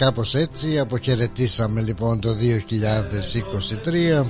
[0.00, 2.28] Κάπως, κάπως έτσι αποχαιρετήσαμε λοιπόν το
[4.22, 4.26] 2023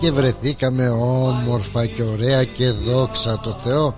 [0.00, 3.94] και βρεθήκαμε όμορφα και ωραία και δόξα το Θεό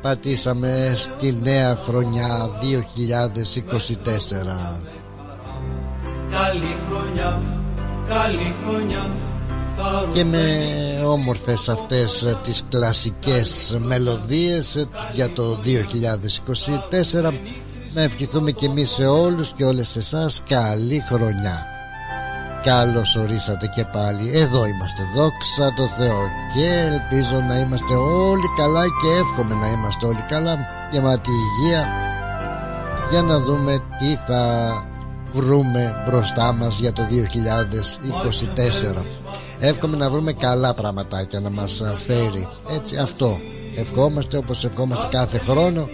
[0.00, 2.64] πατήσαμε στη νέα χρονιά 2024
[6.30, 7.42] Καλή χρονιά,
[8.08, 9.10] καλή χρονιά
[10.14, 10.66] και με
[11.06, 17.32] όμορφες αυτές τις κλασικές μελωδίες για το 2024
[17.94, 21.66] να ευχηθούμε και εμείς σε όλους και όλες εσάς καλή χρονιά.
[22.62, 24.30] Καλώς ορίσατε και πάλι.
[24.34, 26.28] Εδώ είμαστε δόξα τω Θεώ.
[26.54, 30.56] Και ελπίζω να είμαστε όλοι καλά Και εύχομαι να είμαστε όλοι καλά.
[30.90, 31.88] Και τη υγεία.
[33.10, 34.72] Για να δούμε τι θα
[35.32, 39.04] βρούμε μπροστά μας για το 2024
[39.58, 42.48] Εύχομαι να βρούμε καλά πραγματάκια να μας φέρει.
[42.76, 43.38] Έτσι αυτό.
[43.76, 45.88] Ευχόμαστε όπως ευχόμαστε κάθε χρόνο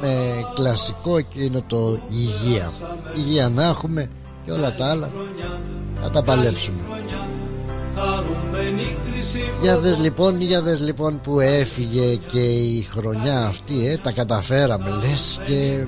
[0.00, 2.72] Με κλασικό εκείνο το υγεία.
[3.16, 4.08] Υγεία να έχουμε
[4.44, 5.10] και όλα τα άλλα
[5.94, 6.80] θα τα παλέψουμε.
[9.62, 14.90] Για δες λοιπόν, για δες λοιπόν που έφυγε και η χρονιά αυτή ε, τα καταφέραμε
[14.90, 15.84] λες και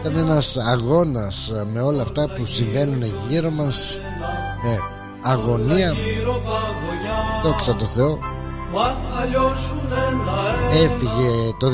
[0.00, 4.00] ήταν ένας αγώνας με όλα αυτά που συμβαίνουν γύρω μας
[4.62, 4.78] με
[5.22, 5.94] αγωνία.
[7.44, 8.18] Δόξα τω Θεώ
[10.72, 11.68] έφυγε το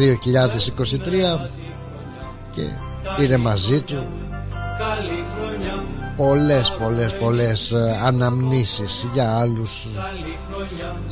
[1.44, 1.48] 2023
[2.54, 2.62] και
[3.16, 4.06] πήρε μαζί του
[6.16, 9.86] πολλές πολλές πολλές ε, αναμνήσεις για άλλους.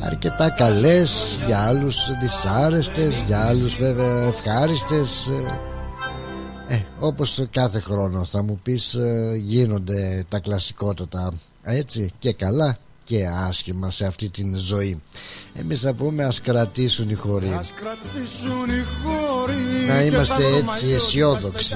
[0.05, 5.27] Αρκετά καλές για άλλους δυσάρεστες για άλλους βέβαια ευχάριστες.
[6.67, 12.77] Ε, ε, όπως κάθε χρόνο θα μου πεις ε, γίνονται τα κλασικότατα έτσι και καλά
[13.11, 15.01] και άσχημα σε αυτή την ζωή.
[15.53, 17.59] Εμείς θα πούμε ας κρατήσουν οι χωροί.
[19.87, 21.75] Να είμαστε έτσι αισιόδοξοι.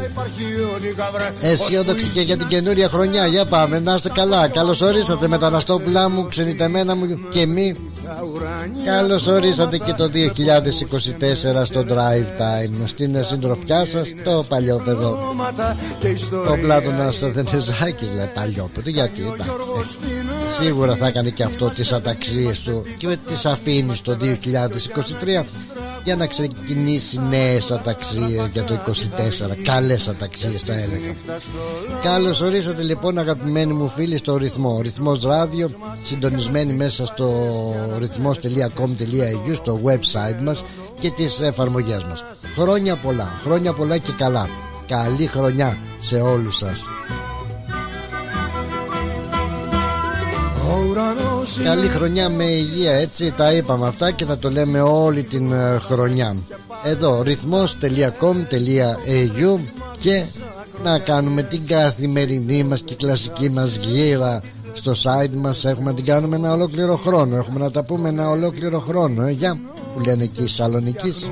[1.42, 3.28] Αισιόδοξοι και για την καινούρια χρονιά.
[3.28, 4.48] Για πάμε να είστε καλά.
[4.48, 7.76] Καλώς ορίσατε μεταναστόπουλά μου Ξενιτεμένα μου και μη.
[8.86, 12.86] Καλώς ορίσατε και το 2024 στο Drive Time.
[12.86, 15.18] Στην συντροφιά σας το παλιό παιδό.
[16.50, 19.52] Ο Πλάτωνας Δενεζάκης λέει παλιό παιδό Γιατί εντάξει.
[20.46, 25.46] Σίγουρα θα έκανε και αυτό τις αταξίες του Και τις αφήνεις στο 2023
[26.04, 31.16] για να ξεκινήσει νέες αταξίες για το 24 καλές αταξίες θα έλεγα.
[32.04, 34.82] Καλώς ορίσατε λοιπόν αγαπημένοι μου φίλοι στο ρυθμό.
[34.82, 35.70] Ρυθμός ράδιο
[36.04, 37.32] συντονισμένοι μέσα στο
[38.00, 40.64] ρυθμός.com.au στο website μας
[41.00, 42.24] και τις εφαρμογές μας.
[42.56, 44.50] Χρόνια πολλά, χρόνια πολλά και καλά.
[44.88, 46.88] Καλή χρονιά σε όλους σας
[51.64, 55.78] Καλή χρονιά με υγεία έτσι τα είπαμε αυτά και θα το λέμε όλη την ε,
[55.80, 56.36] χρονιά.
[56.84, 59.60] Εδώ ρυθμός.com.au
[60.00, 60.24] και
[60.84, 64.42] να κάνουμε την καθημερινή μας και κλασική μας γύρα.
[64.74, 67.36] Στο site μας έχουμε να την κάνουμε ένα ολόκληρο χρόνο.
[67.36, 69.60] Έχουμε να τα πούμε ένα ολόκληρο χρόνο ε, για
[69.96, 71.28] που λένε εκεί οι Σαλονικής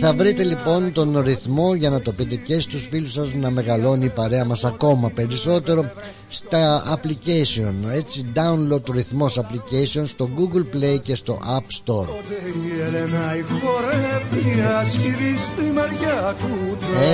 [0.00, 4.04] θα βρείτε λοιπόν τον ρυθμό για να το πείτε και στους φίλους σας να μεγαλώνει
[4.04, 5.90] η παρέα μας ακόμα περισσότερο
[6.34, 12.06] στα application έτσι download το ρυθμός application στο Google Play και στο App Store.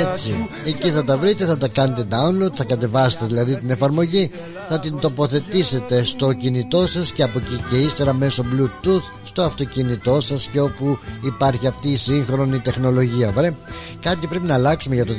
[0.01, 0.49] Έτσι.
[0.67, 4.31] εκεί θα τα βρείτε θα τα κάνετε download θα κατεβάσετε δηλαδή την εφαρμογή
[4.69, 10.21] θα την τοποθετήσετε στο κινητό σας και από εκεί και ύστερα μέσω bluetooth στο αυτοκίνητό
[10.21, 13.55] σας και όπου υπάρχει αυτή η σύγχρονη τεχνολογία βρε.
[14.01, 15.13] κάτι πρέπει να αλλάξουμε για το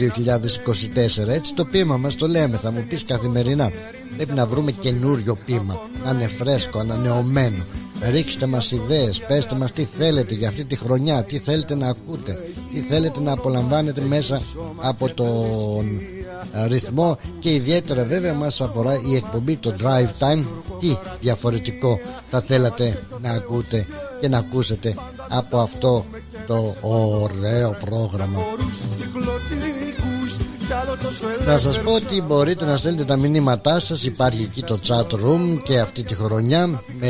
[1.25, 3.72] 2024 έτσι το πείμα μας το λέμε θα μου πεις καθημερινά
[4.15, 7.63] πρέπει να βρούμε καινούριο πείμα να είναι φρέσκο, ανανεωμένο.
[8.12, 12.38] Ρίξτε μας ιδέες πέστε μας τι θέλετε για αυτή τη χρονιά τι θέλετε να ακούτε
[12.74, 14.41] τι θέλετε να απολαμβάνετε μέσα
[14.77, 16.01] από τον
[16.68, 17.18] ρυθμό.
[17.39, 20.44] Και ιδιαίτερα βέβαια μας αφορά η εκπομπή το drive time.
[20.80, 22.00] Τι διαφορετικό
[22.30, 23.85] θα θέλατε να ακούτε
[24.19, 24.95] και να ακούσετε
[25.30, 26.06] από αυτό
[26.47, 28.39] το ωραίο πρόγραμμα
[31.45, 34.04] να σας πω ότι μπορείτε να στέλνετε τα μηνύματά σας.
[34.04, 37.10] Υπάρχει εκεί το chat room και αυτή τη χρονιά ε,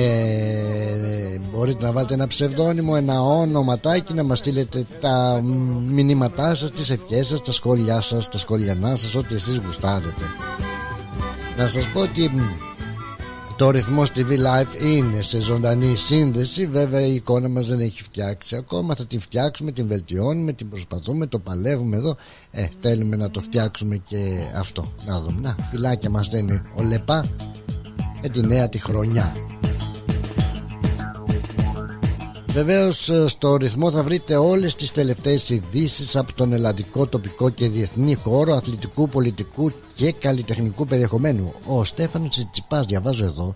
[1.53, 5.41] Μπορείτε να βάλετε ένα ψευδόνυμο, ένα όνοματάκι Να μας στείλετε τα
[5.87, 10.23] μηνύματά σας, τις ευχές σας, τα σχόλιά σας, τα σχόλιανά σας Ό,τι εσείς γουστάρετε.
[11.57, 12.31] Να σας πω ότι
[13.59, 16.65] το ρυθμό TV Live είναι σε ζωντανή σύνδεση.
[16.65, 18.95] Βέβαια η εικόνα μας δεν έχει φτιάξει ακόμα.
[18.95, 22.15] Θα την φτιάξουμε, την βελτιώνουμε, την προσπαθούμε Το παλεύουμε εδώ.
[22.51, 24.91] Ε, θέλουμε να το φτιάξουμε και αυτό.
[25.05, 27.29] Να δούμε, να, φυλάκια μας είναι ο Λεπά
[28.21, 29.35] Με τη νέα τη χρονιά
[32.51, 37.69] Βεβαίως ε, στο ρυθμό θα βρείτε όλες τις τελευταίες ειδήσει από τον ελλαντικό τοπικό και
[37.69, 41.53] διεθνή χώρο αθλητικού, πολιτικού και καλλιτεχνικού περιεχομένου.
[41.65, 43.53] Ο Στέφανος Τσιτσιπάς διαβάζω εδώ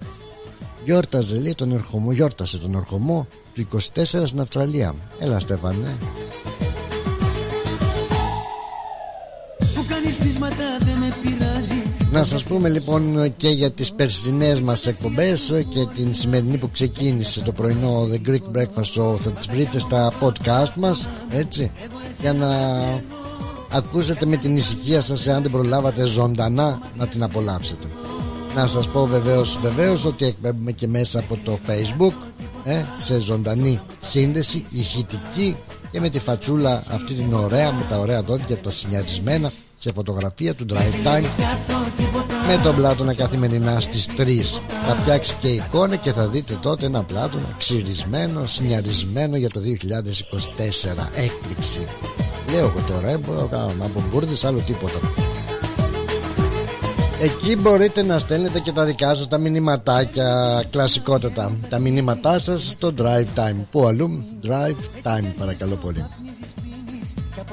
[0.85, 4.95] γιόρταζε λέει τον ερχομό, γιόρτασε τον ερχομό του 24 στην Αυστραλία.
[5.19, 5.97] Έλα Στέφανε.
[9.75, 11.32] Που κάνεις πείσματα δεν με πειράζει
[12.13, 17.42] να σας πούμε λοιπόν και για τις περσινές μας εκπομπές και την σημερινή που ξεκίνησε
[17.42, 21.71] το πρωινό The Greek Breakfast Show θα τις βρείτε στα podcast μας έτσι.
[22.21, 22.50] Για να
[23.71, 27.88] ακούσετε με την ησυχία σας εάν δεν προλάβατε ζωντανά να την απολαύσετε.
[28.56, 32.13] Να σας πω βεβαίως βεβαίως ότι εκπέμπουμε και μέσα από το facebook
[32.63, 35.56] ε, σε ζωντανή σύνδεση ηχητική
[35.92, 39.51] και με τη φατσούλα αυτή την ωραία με τα ωραία δόντια τα συνιαρισμένα
[39.83, 41.25] σε φωτογραφία του Drive Time
[42.47, 44.25] με τον Πλάτωνα καθημερινά στις 3
[44.88, 49.65] θα φτιάξει και εικόνα και θα δείτε τότε ένα Πλάτωνα ξυρισμένο, συνιαρισμένο για το 2024
[51.13, 51.80] έκπληξη.
[52.51, 55.00] Λέω εγώ τώρα ε, μπορώ να κάνω από μπουρδες άλλο τίποτα.
[57.21, 61.57] Εκεί μπορείτε να στέλνετε και τα δικά σας τα μηνυματάκια κλασικότατα.
[61.69, 63.56] Τα μηνύματά σας στο Drive Time.
[63.71, 66.06] Πού αλλού Drive Time παρακαλώ πολύ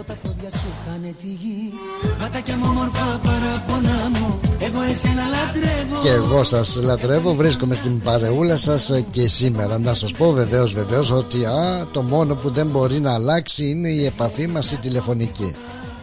[0.00, 1.73] από τα πόδια σου χάνε τη γη.
[2.20, 4.41] Ματάκια μου όμορφα παραπονά μου.
[4.58, 6.02] Εγώ εσένα λατρεύω.
[6.02, 7.35] Και εγώ σας λατρεύω.
[7.35, 9.79] Βρίσκομαι στην παρεούλα σας και σήμερα.
[9.79, 13.88] Να σας πω βεβαίως βεβαίως ότι α, Το μόνο που δεν μπορεί να αλλάξει Είναι
[13.88, 15.55] η επαφή μας η τηλεφωνική.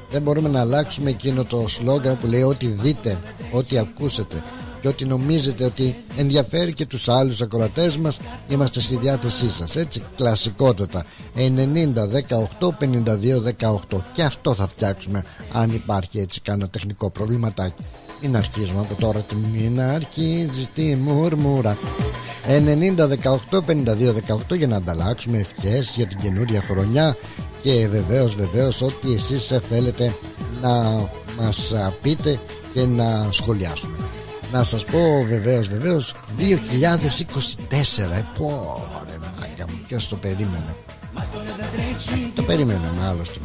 [0.09, 3.17] Δεν μπορούμε να αλλάξουμε εκείνο το σλόγκαν που λέει Ό,τι δείτε,
[3.51, 4.43] ό,τι ακούσετε
[4.87, 10.03] και ότι νομίζετε ότι ενδιαφέρει και τους άλλους ακροατές μας είμαστε στη διάθεσή σας έτσι
[10.15, 11.05] κλασικότατα.
[11.35, 12.07] 90
[12.59, 13.41] 18 52
[13.89, 15.23] 18 και αυτό θα φτιάξουμε
[15.53, 17.83] αν υπάρχει έτσι κάνα τεχνικό προβληματάκι.
[18.21, 21.77] Μην αρχίζουμε από τώρα τη μην αρχίζεις τη μουρμούρα.
[22.47, 23.07] 90
[23.49, 24.13] 18 52
[24.49, 27.17] 18 για να ανταλλάξουμε ευχές για την καινούρια χρονιά.
[27.61, 30.15] Και βεβαίως βεβαίως ό,τι εσείς θέλετε
[30.61, 30.71] να
[31.39, 32.39] μας πείτε
[32.73, 33.95] και να σχολιάσουμε
[34.51, 36.41] να σας πω βεβαίως βεβαίως 2024
[37.69, 40.75] ε, πω ρε μάγκα μου ποιος το περίμενε.
[42.35, 43.39] Το περίμεναμε άλλωστε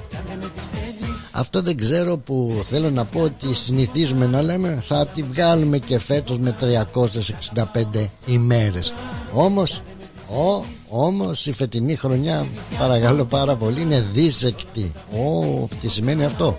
[1.32, 5.98] Αυτό δεν ξέρω που θέλω να πω ότι συνηθίζουμε να λέμε Θα τη βγάλουμε και
[5.98, 8.92] φέτος με 365 ημέρες.
[9.32, 9.82] Όμως
[10.28, 12.46] Ω, όμως η φετινή χρονιά
[12.78, 14.92] παρακαλώ πάρα πολύ είναι δίσεκτη.
[15.12, 16.58] Ω, τι σημαίνει αυτό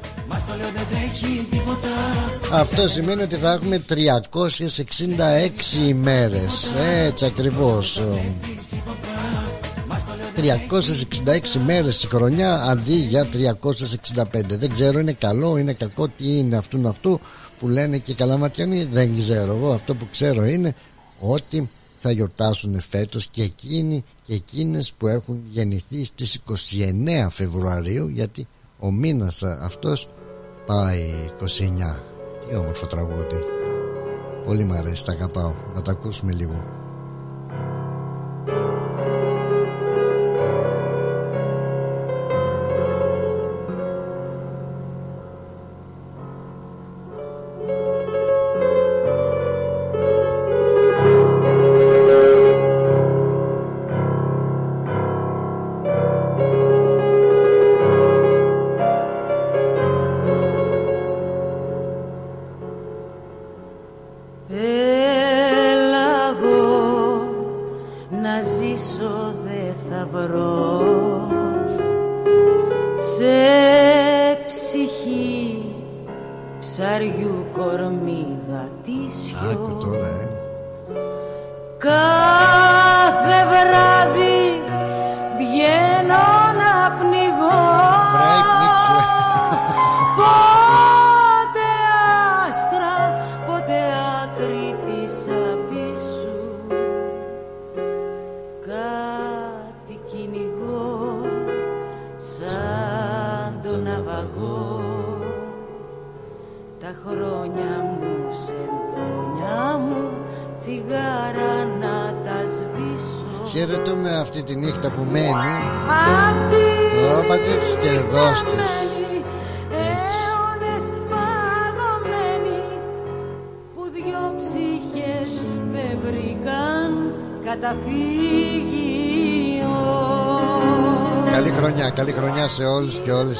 [2.55, 6.73] Αυτό σημαίνει ότι θα έχουμε 366 ημέρες.
[7.05, 8.01] Έτσι ακριβώς.
[10.35, 13.27] 366 μέρες τη χρονιά αντί για
[14.13, 17.19] 365 Δεν ξέρω είναι καλό είναι κακό τι είναι αυτού αυτού
[17.59, 19.71] που λένε και καλαματιανοί Δεν ξέρω εγώ.
[19.71, 20.75] Αυτό που ξέρω είναι
[21.21, 21.69] ότι
[22.01, 28.47] θα γιορτάσουν φέτος και εκείνοι και εκείνες που έχουν γεννηθεί στις 29 Φεβρουαρίου γιατί
[28.79, 30.09] ο μήνας αυτός
[30.65, 31.09] πάει
[31.41, 32.12] 29
[32.49, 33.43] τι όμορφο τραγούδι.
[34.45, 35.53] Πολύ μου αρέσει, τα αγαπάω.
[35.75, 36.63] Να τα ακούσουμε λίγο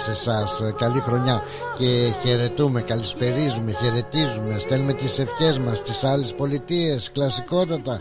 [0.08, 1.42] όλους και όλες εσάς Καλή χρονιά
[1.78, 8.00] και χαιρετούμε, καλησπερίζουμε, χαιρετίζουμε Στέλνουμε τις ευχές μας στις άλλες πολιτείες Κλασικότατα.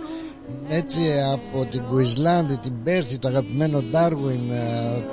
[0.69, 1.01] Έτσι
[1.33, 5.05] από την Κουισλάνδη, την Πέρθη, το αγαπημένο Ντάρουιν, ε,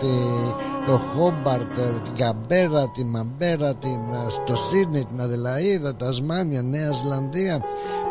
[0.86, 6.62] το Χόμπαρτ, ε, την Καμπέρα, την Μαμπέρα, την, ε, στο Σίδνey, την Αδελαίδα, τα Ασμάνια,
[6.62, 7.62] Νέα Ζηλανδία,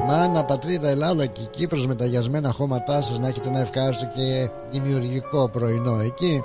[0.06, 4.50] Μάνα, Πατρίδα, Ελλάδα και Κύπρος με τα γιασμένα χώματά σας να έχετε ένα ευχάριστο και
[4.70, 6.42] δημιουργικό πρωινό εκεί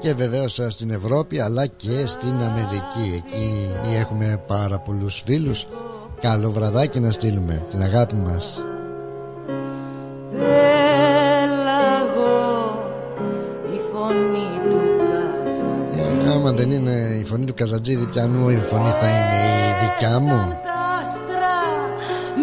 [0.00, 3.24] και βεβαίως στην Ευρώπη αλλά και στην Αμερική.
[3.26, 5.66] Εκεί έχουμε πάρα πολλούς φίλους.
[6.20, 8.62] Καλό βραδάκι να στείλουμε την αγάπη μας.
[13.72, 14.74] Η φωνή του
[15.94, 19.72] Καζατζίδη ε, Άμα δεν είναι η φωνή του Καζατζίδη πιανού η φωνή θα είναι η
[19.84, 20.58] δικιά μου;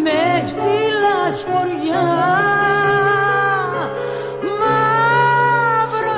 [0.04, 0.72] με στη
[1.02, 2.65] λασποριά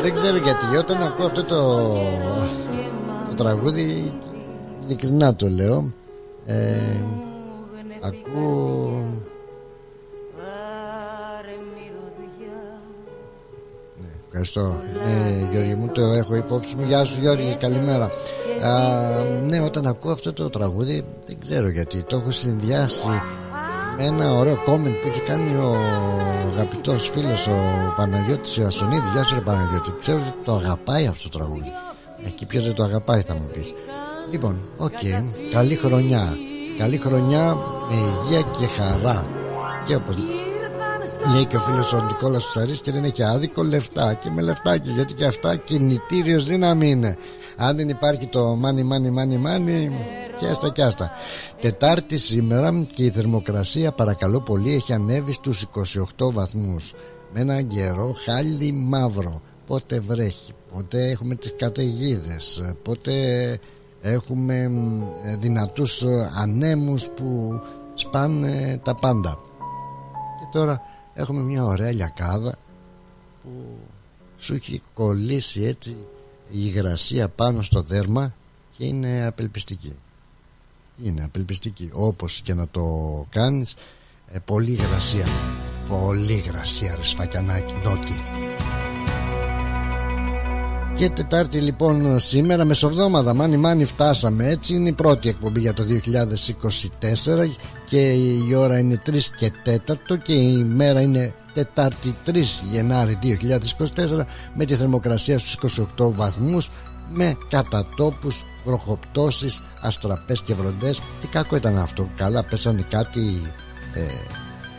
[0.09, 1.83] Δεν ξέρω γιατί όταν ακούω αυτό το,
[3.29, 4.15] το τραγούδι
[4.85, 5.93] ειλικρινά το λέω
[6.47, 6.77] ε,
[8.01, 9.03] Ακούω
[14.01, 14.81] ναι, Ευχαριστώ.
[15.05, 16.85] Ναι, Γιώργη μου το έχω υπόψη μου.
[16.87, 18.05] Γεια σου Γιώργη καλημέρα.
[18.05, 23.09] Α, Ναι όταν ακούω αυτό το τραγούδι Δεν ξέρω γιατί το έχω συνδυάσει
[24.01, 25.77] Με ένα ωραίο comment που έχει κάνει ο
[26.53, 27.53] αγαπητός φίλος Ο
[27.97, 29.93] Παναγιώτης Ιωασονίδη Γεια σου ρε Παναγιώτη.
[30.01, 31.73] Ξέρω ότι το αγαπάει αυτό το τραγούδι.
[32.27, 33.73] Εκεί ποιος δεν το αγαπάει θα μου πεις.
[34.31, 35.23] Λοιπόν, OK, okay.
[35.51, 36.37] καλή χρονιά.
[36.79, 37.55] Καλή χρονιά
[37.89, 39.27] με υγεία και χαρά.
[39.87, 40.17] Και όπως
[41.35, 44.15] λέει και ο φίλος ο Νικόλας Τσαρής Και δεν έχει άδικο λεφτά.
[44.15, 47.17] Και με λεφτάκι γιατί και αυτά κινητήριος δύναμη είναι.
[47.57, 49.93] Αν δεν υπάρχει το money money money money
[50.41, 51.11] και άστα και άστα.
[51.61, 55.67] Τετάρτη σήμερα και η θερμοκρασία παρακαλώ πολύ έχει ανέβει στους
[56.19, 56.93] 28 βαθμούς.
[57.33, 59.41] Με ένα καιρό χάλι μαύρο.
[59.67, 63.13] Πότε βρέχει, πότε έχουμε τις καταιγίδες, πότε
[64.01, 64.71] έχουμε
[65.39, 67.61] δυνατούς ε, ανέμους που
[67.95, 69.39] σπάνε τα πάντα.
[70.39, 70.83] Και τώρα
[71.15, 72.55] έχουμε μια ωραία λιακάδα
[73.43, 73.51] που
[74.37, 75.97] σου έχει κολλήσει έτσι
[76.51, 78.35] η υγρασία πάνω στο δέρμα
[78.77, 79.97] και είναι απελπιστική
[81.05, 82.85] είναι απελπιστική όπως και να το
[83.31, 83.75] κάνεις.
[84.33, 85.27] Ε, πολύ υγρασία
[85.89, 88.13] πολύ υγρασία ρε σφακιανάκι νότι
[90.99, 94.49] και Τετάρτη λοιπόν σήμερα μεσοβδόμαδα μάνι μάνι φτάσαμε.
[94.49, 95.85] Έτσι είναι η πρώτη εκπομπή για το
[97.01, 97.49] 2024
[97.89, 98.13] και
[98.49, 102.35] η ώρα είναι 3 και 4 και η μέρα είναι Τετάρτη 3
[102.71, 104.25] Γενάρη 2024
[104.55, 106.71] με τη θερμοκρασία στους 28 βαθμούς
[107.13, 111.03] με κατατόπους, βροχοπτώσεις, αστραπές και βροντές.
[111.21, 112.09] Και κακό ήταν αυτό.
[112.17, 113.43] Καλά πέσανε κάτι
[113.95, 114.03] ε,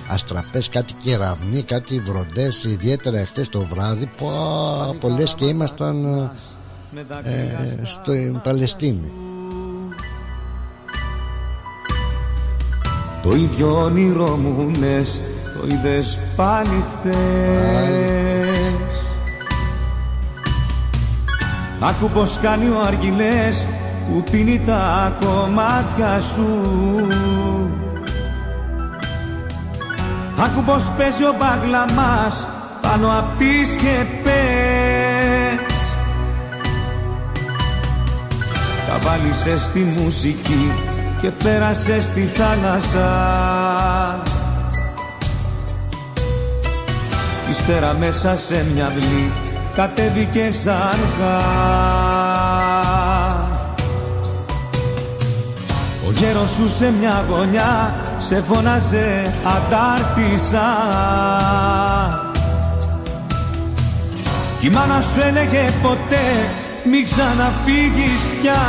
[0.10, 4.10] αστραπές, κάτι κεραυνοί, κάτι βροντές ιδιαίτερα εχθές το βράδυ.
[4.18, 4.28] Που
[5.00, 6.06] πολλές και ήμασταν
[7.24, 9.12] ε, στο Παλαιστίνη.
[13.24, 15.22] Το ίδιο όνειρο μου λες,
[15.60, 18.99] το είδες πάλι χθες
[21.82, 23.68] Άκου πως κάνει ο Αργυλές
[24.08, 26.48] που πίνει τα κομμάτια σου.
[30.38, 32.48] Άκου πως παίζει ο μπάγλα μας
[32.82, 34.40] πάνω απ' τις σκεπές.
[38.88, 40.72] Καβάλισες στη μουσική
[41.22, 43.10] και πέρασε στη θάλασσα.
[47.50, 49.32] Ύστερα μέσα σε μια αυλή
[49.76, 51.38] κατέβηκε αργά.
[56.10, 60.68] Ο γέρος σου σε μια γωνιά σε φωνάζε αντάρτησα
[64.60, 66.26] Κι η μάνα σου έλεγε ποτέ
[66.84, 68.62] μη ξαναφύγεις πια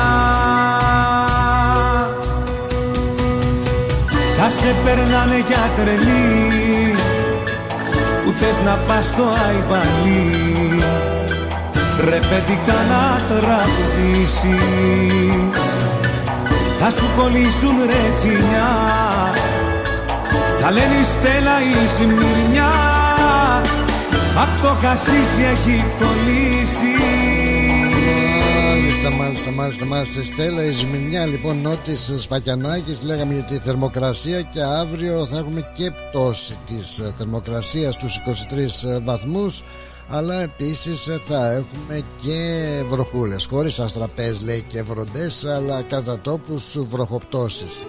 [4.38, 6.94] Θα σε περνάνε για τρελή
[8.24, 10.79] που θες να πας στο Αϊβαλί
[12.04, 14.60] Ρε παιδικά να τραγουδήσεις
[16.80, 18.72] θα σου κολλήσουν ρε τσινιά
[20.60, 22.72] Τα λένε η Στέλλα η Σμυρνιά
[24.42, 26.94] Απ' το χασίσι έχει κολλήσει
[28.68, 30.24] Μάλιστα, μάλιστα, μάλιστα, μάλιστα.
[30.24, 32.98] Στέλλα, η Σμυρνιά λοιπόν νότι Σφακιανάκη.
[33.02, 38.20] Λέγαμε για τη θερμοκρασία και αύριο θα έχουμε και πτώση της θερμοκρασίας στους
[38.96, 39.62] 23 βαθμούς
[40.10, 43.46] αλλά επίσης θα έχουμε και βροχούλες.
[43.46, 47.80] Χωρίς αστραπές λέει και βροντές αλλά κατά τόπους βροχοπτώσεις.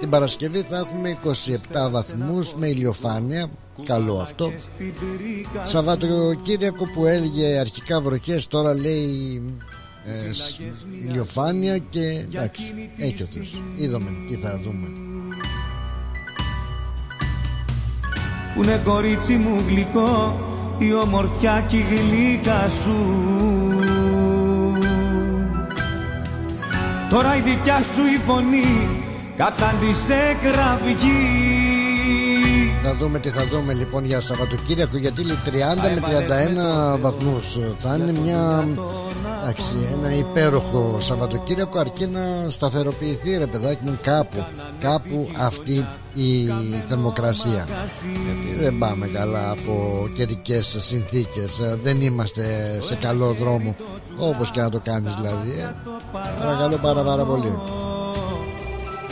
[0.00, 1.18] Την Παρασκευή θα έχουμε
[1.86, 3.50] 27 βαθμούς με ηλιοφάνεια.
[3.84, 4.52] Καλό αυτό.
[5.64, 9.42] Σαββατοκύριακο που έλεγε αρχικά βροχές Τώρα λέει
[10.04, 10.30] ε,
[11.08, 12.62] ηλιοφάνεια και εντάξει
[12.96, 13.26] έχει ο
[13.76, 14.88] Είδαμε τι θα δούμε.
[18.54, 20.40] Που είναι κορίτσι μου γλυκό
[20.86, 22.96] η ομορφιά και η γλύκα σου.
[27.10, 28.88] Τώρα η δικιά σου η φωνή
[29.36, 31.51] καθάντησε κραυγή
[32.82, 35.50] θα δούμε τι θα δούμε λοιπόν για Σαββατοκύριακο γιατί λέει 30
[35.94, 36.02] με
[36.96, 37.58] 31 βαθμούς.
[37.78, 38.68] Θα είναι μια
[39.42, 44.44] εντάξει, ένα υπέροχο Σαββατοκύριακο αρκεί να σταθεροποιηθεί ρε παιδάκι μου κάπου
[44.78, 46.48] κάπου αυτή η
[46.86, 47.66] θερμοκρασία.
[48.24, 52.42] Γιατί δεν πάμε καλά από καιρικές συνθήκες δεν είμαστε
[52.80, 53.76] σε καλό δρόμο
[54.16, 55.50] όπως και να το κάνεις δηλαδή.
[55.60, 55.74] Ε.
[56.40, 57.52] παρακαλώ πάρα πάρα πολύ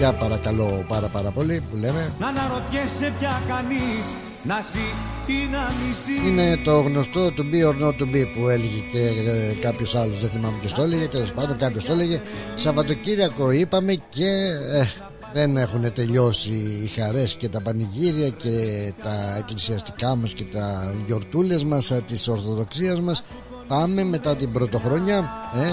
[0.01, 2.13] για παρακαλώ πάρα πάρα πολύ που λέμε.
[2.19, 4.05] Να αναρωτιέσαι πια κανείς
[4.43, 4.89] να ζει
[5.33, 8.99] ή να μισεί Είναι το γνωστό to be or not to be που έλεγε και
[8.99, 12.21] ε, κάποιος άλλος δεν θυμάμαι ποιος το έλεγε τέλος πάντων κάποιος το έλεγε.
[12.55, 14.31] Σαββατοκύριακο είπαμε και
[14.73, 14.85] ε,
[15.33, 16.51] δεν έχουν τελειώσει
[16.83, 18.55] οι χαρές και τα πανηγύρια και
[19.03, 23.23] τα εκκλησιαστικά μας και τα γιορτούλες μας ε, της Ορθοδοξίας μας.
[23.69, 25.31] Πάμε μετά την πρωτοχρονιά
[25.63, 25.73] ε,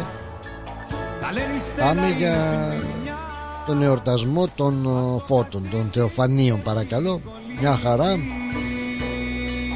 [1.79, 2.35] πάμε για
[3.67, 7.21] τον εορτασμό των ε, φώτων των θεοφανίων παρακαλώ.
[7.59, 8.17] Μια χαρά.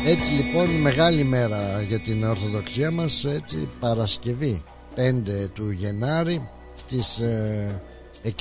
[0.05, 4.63] Έτσι λοιπόν μεγάλη μέρα για την Ορθοδοξία μας έτσι Παρασκευή
[4.95, 4.99] 5
[5.53, 8.31] του Γενάρη στις 6.30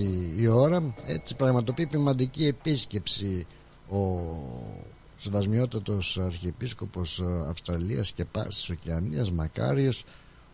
[0.00, 0.94] ε, η ώρα.
[1.06, 3.46] Έτσι πραγματοποιεί ποιμαντική επίσκεψη
[3.90, 3.98] ο
[5.16, 10.04] Σεβασμιότατος Αρχιεπίσκοπος ε, Αυστραλίας και Πάσης Οκεανίας Μακάριος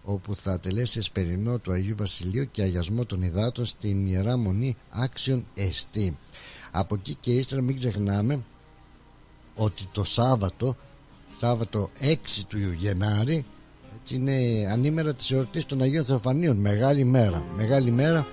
[0.08, 5.46] όπου θα τελέσεις εσπερινό του Αγίου Βασιλείου και αγιασμό των υδάτων στην Ιερά Μονή Άξιον
[5.54, 6.16] Εστί.
[6.70, 8.40] Από εκεί και ύστερα μην ξεχνάμε
[9.54, 10.76] ότι το Σάββατο,
[11.38, 12.14] Σάββατο 6
[12.48, 13.44] του Γενάρη,
[14.00, 18.26] έτσι είναι ανήμερα της εορτής των Αγίων Θεοφανίων, μεγάλη μέρα, μεγάλη μέρα.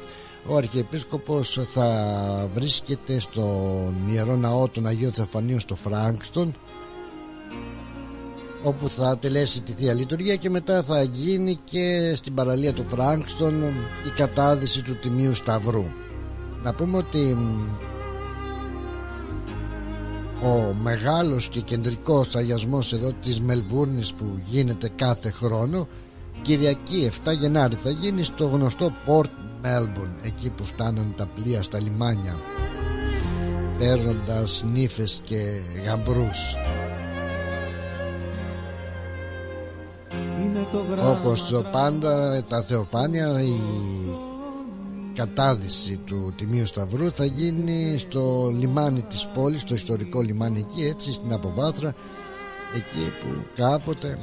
[0.48, 6.54] Ο Αρχιεπίσκοπος θα βρίσκεται στον Ιερό Ναό των Αγίων Θεοφανίων στο Φράγκστον
[8.64, 13.64] όπου θα τελέσει τη Θεία Λειτουργία και μετά θα γίνει και στην παραλία του Φράγκστον
[14.06, 15.86] η κατάδυση του Τιμίου Σταυρού.
[16.64, 17.38] Να πούμε ότι
[20.44, 25.88] ο μεγάλος και κεντρικός αγιασμός εδώ της Μελβούρνης που γίνεται κάθε χρόνο
[26.42, 29.30] Κυριακή 7 Γενάρη θα γίνει στο γνωστό Port
[29.64, 32.38] Melbourne εκεί που φτάνουν τα πλοία στα λιμάνια
[33.80, 36.56] φέρνοντας νύφες και γαμπρούς
[41.20, 43.60] όπως πάντα τα θεοφάνεια η
[45.16, 51.14] κατάδυση του Τιμίου Σταυρού θα γίνει στο λιμάνι της πόλης στο ιστορικό λιμάνι εκεί έτσι
[51.14, 51.94] στην Αποβάθρα
[52.76, 54.18] εκεί που κάποτε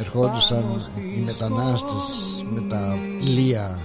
[0.00, 0.80] ερχόντουσαν
[1.16, 3.78] οι μετανάστες με τα πλοία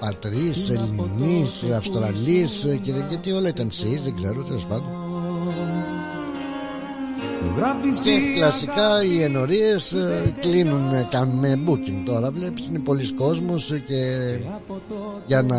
[0.00, 4.99] πατρίς, ελληνής, αυστραλής και δεν γιατί όλα ήταν σεις, δεν ξέρω τέλος πάντων
[8.04, 14.38] και κλασικά οι ενορίες ε, κλείνουν, ε, κάνουν booking τώρα βλέπεις είναι πολλοί κόσμος και
[15.26, 15.58] για να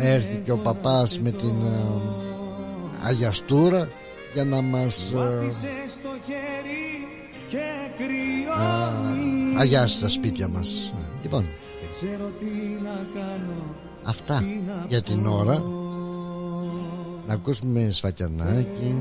[0.00, 3.88] έρθει και ο παπάς με την ε, αγιαστούρα
[4.34, 5.14] για να μας
[9.58, 10.94] αγιάσει τα σπίτια μας.
[11.22, 11.46] Λοιπόν
[14.04, 14.42] αυτά
[14.88, 15.62] για την ώρα.
[17.26, 18.94] Να ακούσουμε σφακιανάκι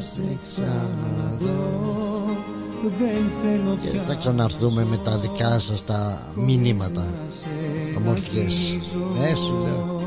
[0.00, 0.38] σε
[3.82, 7.06] και θα ξαναρθούμε με τα δικά σας τα μηνύματα
[7.96, 8.78] ομορφιές
[9.20, 10.00] ναι σου λέω.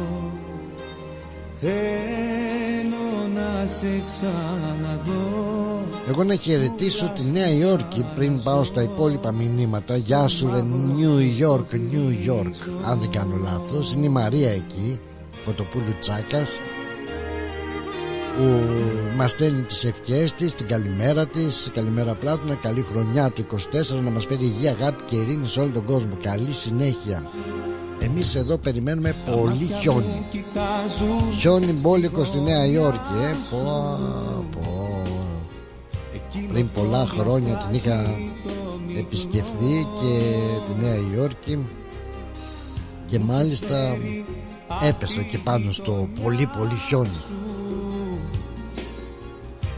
[1.62, 5.84] Θέλω να σε ξαναδώ.
[6.10, 9.96] Εγώ να χαιρετήσω τη Νέα Υόρκη πριν πάω στα υπόλοιπα μηνύματα.
[9.96, 10.62] Γεια σου ρε
[10.98, 12.54] New York, New York
[12.90, 15.00] Αν δεν κάνω λάθος Είναι η Μαρία εκεί
[15.46, 16.60] Φωτοπούλου Τσάκας
[18.38, 18.62] που
[19.16, 21.70] μας στέλνει τις ευχές της, την καλημέρα της.
[21.74, 25.70] Καλημέρα Πλάτωνα, καλή χρονιά του 24 να μας φέρει υγεία, αγάπη και ειρήνη σε όλο
[25.70, 26.18] τον κόσμο.
[26.22, 27.24] Καλή συνέχεια.
[28.00, 30.26] Εμείς εδώ περιμένουμε πολύ χιόνι.
[31.38, 33.36] χιόνι μπόλικο στη Νέα Υόρκη ε.
[33.50, 33.62] πω,
[34.52, 35.02] πω.
[36.52, 38.18] πριν πολλά χρόνια την είχα
[38.98, 40.20] επισκεφθεί και
[40.68, 41.66] τη Νέα Υόρκη.
[43.08, 43.98] Και μάλιστα
[44.88, 47.18] έπεσα και πάνω στο πολύ πολύ χιόνι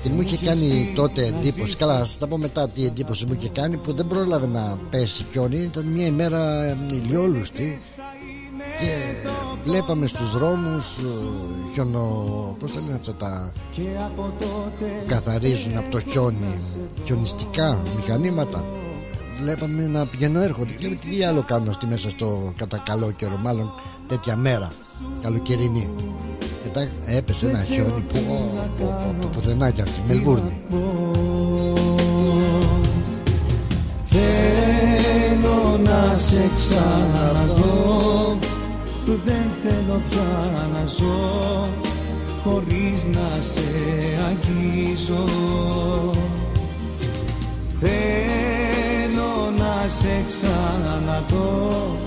[0.01, 1.75] και μου είχε κάνει τότε εντύπωση.
[1.75, 5.25] Καλά θα τα πω μετά τι εντύπωση μου είχε κάνει Που δεν πρόλαβε να πέσει
[5.31, 7.77] χιόνι Ήταν μια ημέρα ηλιόλουστη.
[8.79, 9.27] Και
[9.63, 11.01] βλέπαμε στους δρόμους ε,
[11.73, 12.55] χιονο...
[12.59, 13.51] πώς λένε αυτά τα
[15.07, 16.57] καθαρίζουν από το χιόνι
[17.05, 18.63] χιονιστικά μηχανήματα.
[19.41, 23.37] Βλέπαμε να πηγαίνουν έρχονται και λέμε τι άλλο κάνουν αυτοί μέσα στο κατά καλό καιρό
[23.37, 23.73] μάλλον
[24.07, 24.71] τέτοια μέρα
[25.21, 25.89] καλοκαιρινή
[26.71, 28.19] και τα έπεσε ένα χιόνι που
[29.21, 30.61] το πουθενά κι αυτή Μελβούρνη.
[34.05, 38.37] Θέλω να σε ξαναδώ
[39.05, 41.67] Δεν θέλω πια να ζω
[42.43, 43.69] Χωρίς να σε
[44.27, 45.25] αγγίζω.
[47.79, 51.97] Θέλω να σε ξαναδώ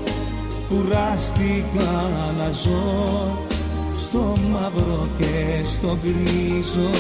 [0.69, 3.44] Κουράστηκα να ζω
[4.05, 6.91] Στο μαύρο και στο γκρίζο.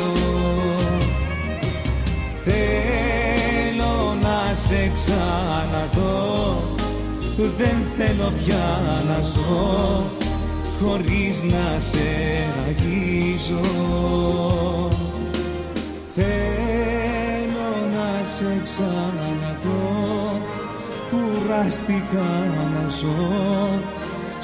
[2.44, 6.62] Θέλω να σε ξαναδώ
[7.36, 10.04] Δεν θέλω πια να ζω
[10.80, 12.08] Χωρίς να σε
[12.66, 13.60] αγγίζω.
[16.14, 20.40] Θέλω να σε ξαναδώ
[21.10, 22.28] Κουράστηκα
[22.74, 23.93] να ζω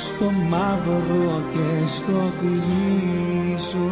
[0.01, 3.91] Στο μαύρο και στο γκρίζο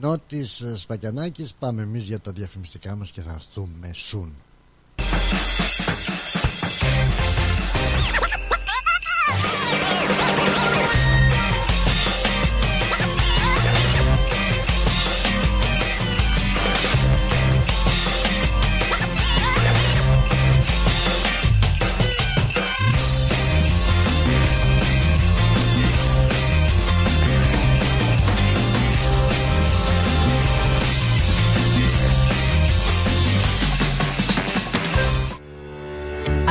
[0.00, 4.34] Νότης Σφακιανάκης Πάμε εμείς για τα διαφημιστικά μας Και θα έρθουμε σουν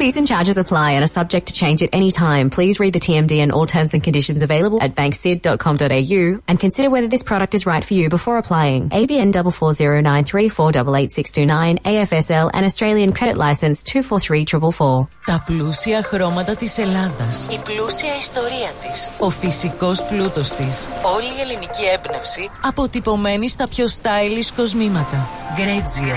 [0.00, 2.48] Fees and charges apply and are subject to change at any time.
[2.48, 7.06] Please read the TMD and all terms and conditions available at banksid.com.au and consider whether
[7.06, 8.88] this product is right for you before applying.
[8.88, 15.08] ABN 44093488629 AFSL and Australian Credit License 243444.
[15.26, 17.48] Τα πλούσια χρώματα της Ελλάδας.
[17.52, 19.10] Η πλούσια ιστορία της.
[19.18, 20.88] Ο φυσικός πλούτος της.
[21.14, 25.28] Όλη η ελληνική έμπνευση αποτυπωμένη στα πιο stylish κοσμήματα.
[25.56, 26.16] Γκρέτζιο.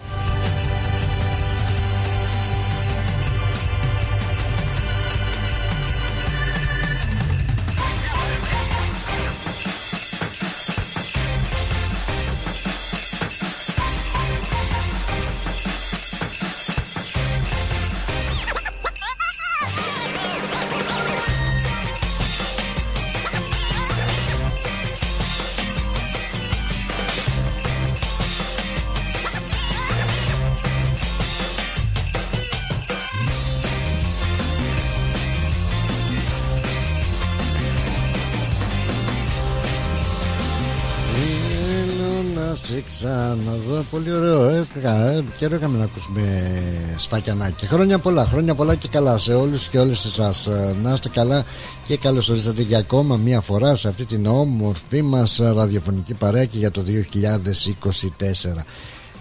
[45.37, 46.51] Καιρό είχαμε να ακούσουμε
[46.95, 50.47] σφακιανάκι Χρόνια πολλά, χρόνια πολλά και καλά Σε όλους και όλες εσάς.
[50.47, 51.45] Ε, Να είστε καλά
[51.87, 56.57] και καλώς ορίσατε για ακόμα μία φορά Σε αυτή την όμορφη μας ραδιοφωνική παρέα Και
[56.57, 58.63] για το 2024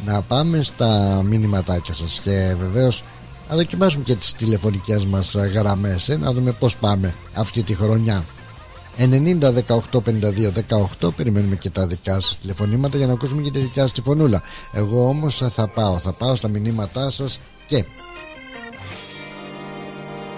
[0.07, 3.05] Να πάμε στα μηνυματάκια σας Και βεβαίως
[3.51, 8.25] να δοκιμάσουμε και τις τηλεφωνικές μας γραμμές ε, Να δούμε πως πάμε αυτή τη χρονιά
[8.99, 9.53] 90
[9.91, 10.53] 18 52
[11.01, 14.01] 18 Περιμένουμε και τα δικά σας τηλεφωνήματα Για να ακούσουμε και τη δικιά σας τη
[14.01, 14.43] φωνούλα.
[14.73, 17.85] Εγώ όμως θα πάω Θα πάω στα μηνύματά σας Και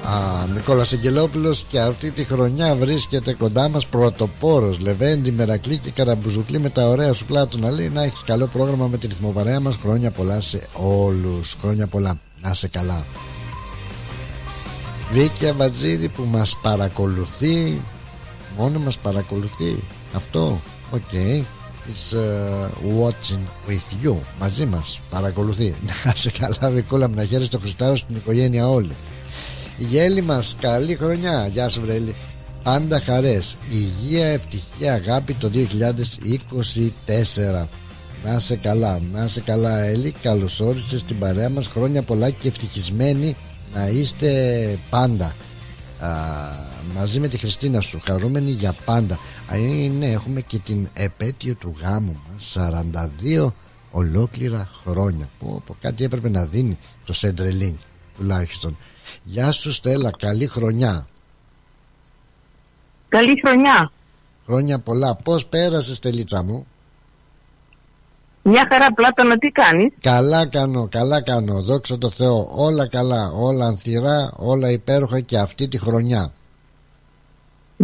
[0.05, 4.79] Α, Νικόλας Αγγελόπουλος και αυτή τη χρονιά βρίσκεται κοντά μας πρωτοπόρος.
[4.79, 8.97] Λεβέντη, Μερακλή και Καραμπουζουκλή με τα ωραία σου πλάτωνα λέει να έχεις καλό πρόγραμμα με
[8.97, 9.77] τη ρυθμοπαρέα μας.
[9.77, 11.57] Χρόνια πολλά σε όλους.
[11.61, 12.19] Χρόνια πολλά.
[12.43, 13.05] Να είσαι καλά.
[15.13, 17.81] Βίκη Αβατζίδη που μας παρακολουθεί
[18.57, 19.83] μόνο μας παρακολουθεί.
[20.15, 20.61] Αυτό
[20.91, 21.43] OK okay.
[21.87, 22.69] is uh,
[23.01, 25.75] watching with you μαζί μας παρακολουθεί.
[26.05, 28.93] Να σε καλά Βικούλα μου να χαίρεσαι το Χρηστάρο στην οικογένεια όλη.
[29.79, 31.47] Η Έλλη μας καλή χρονιά.
[31.47, 32.15] Γεια σου βρε Έλλη.
[32.63, 33.57] Πάντα χαρές.
[33.71, 35.51] Υγεία, ευτυχία, αγάπη το
[37.63, 37.67] 2024
[38.25, 40.15] Να σε καλά Να σε καλά Έλλη.
[40.23, 41.67] Καλώς όρισες στην παρέα μας.
[41.67, 43.37] Χρόνια πολλά και ευτυχισμένοι
[43.75, 45.35] Να είστε πάντα.
[46.01, 46.09] Α,
[46.95, 49.15] Μαζί με τη Χριστίνα σου Χαρούμενοι για πάντα
[49.53, 49.57] Α,
[49.99, 52.57] ναι, έχουμε και την επέτειο του γάμου μας
[53.45, 53.53] 42
[53.91, 57.77] ολόκληρα χρόνια που, που κάτι έπρεπε να δίνει το Centrelink
[58.17, 58.77] τουλάχιστον
[59.25, 61.07] Γεια σου Στέλλα, καλή χρονιά.
[63.09, 63.93] Καλή χρονιά.
[64.47, 65.15] Χρόνια πολλά.
[65.15, 66.67] Πώς πέρασες Στελίτσα μου;
[68.43, 71.63] Μια χαρά Πλάτωνα τι κάνεις; Καλά κάνω, καλά κάνω.
[71.63, 72.49] Δόξα τω Θεώ.
[72.51, 76.33] Όλα καλά, όλα ανθηρά, όλα υπέροχα και αυτή τη χρονιά.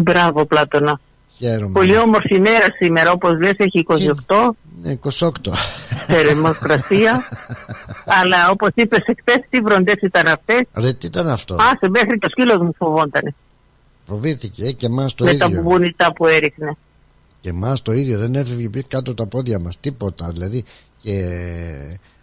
[0.01, 1.01] Μπράβο Πλάτωνα.
[1.37, 1.73] Χαίρομαι.
[1.73, 4.51] Πολύ όμορφη μέρα σήμερα όπως λες έχει 28.
[4.83, 5.31] Ναι, 28.
[6.07, 7.23] Θερμοκρασία.
[8.21, 12.29] Αλλά όπως είπες εχθές τι βροντές ήταν αυτές; Ρε τι ήταν αυτό; Άσε μέχρι το
[12.29, 13.35] σκύλος μου φοβόντανε.
[14.07, 15.51] Φοβήθηκε ε, και εμάς το με ίδιο.
[15.51, 16.77] τα μπουνιτά που έριχνε.
[17.41, 20.65] Και εμάς το ίδιο δεν έφευγε πει κάτω τα πόδια μας τίποτα δηλαδή
[21.03, 21.25] και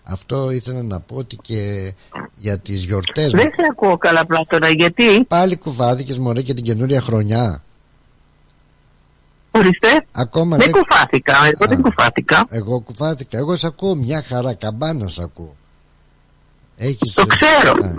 [0.03, 1.93] αυτό ήθελα να πω ότι και
[2.35, 7.01] για τις γιορτές Δεν σε ακούω καλά πλάτωνα γιατί; Πάλι κουβάδικες μωρέ και την καινούρια
[7.01, 7.64] χρονιά
[9.55, 10.05] Ορίστε.
[10.11, 11.33] Ακόμα δεν κουφάθηκα.
[11.45, 12.45] Εγώ δεν κουφάθηκα.
[12.49, 13.37] Εγώ κουφάθηκα.
[13.37, 14.53] Εγώ σε ακούω μια χαρά.
[14.53, 15.55] Καμπάνα σε ακούω.
[16.77, 17.13] Έχεις...
[17.13, 17.71] Το ξέρω.
[17.71, 17.93] Α,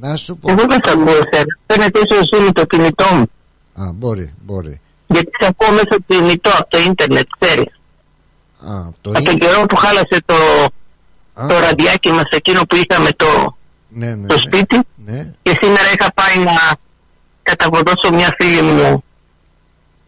[0.00, 0.50] να σου πω.
[0.50, 1.58] Εγώ δεν σε ακούω εσένα.
[1.66, 3.30] Φαίνεται ίσω είναι το κινητό μου.
[3.84, 4.80] Α, μπορεί, μπορεί.
[5.06, 7.72] Γιατί σε ακούω μέσα από το κινητό, από το ίντερνετ, ξέρεις.
[8.66, 10.34] Α, το από τον καιρό που χάλασε το,
[11.34, 11.46] Α.
[11.46, 13.56] το ραδιάκι μας εκείνο που είχαμε το,
[13.88, 14.40] ναι, ναι, το ναι.
[14.40, 14.78] σπίτι.
[14.96, 15.32] Ναι.
[15.42, 16.76] Και σήμερα είχα πάει να
[17.42, 19.04] καταβοδώσω μια φίλη μου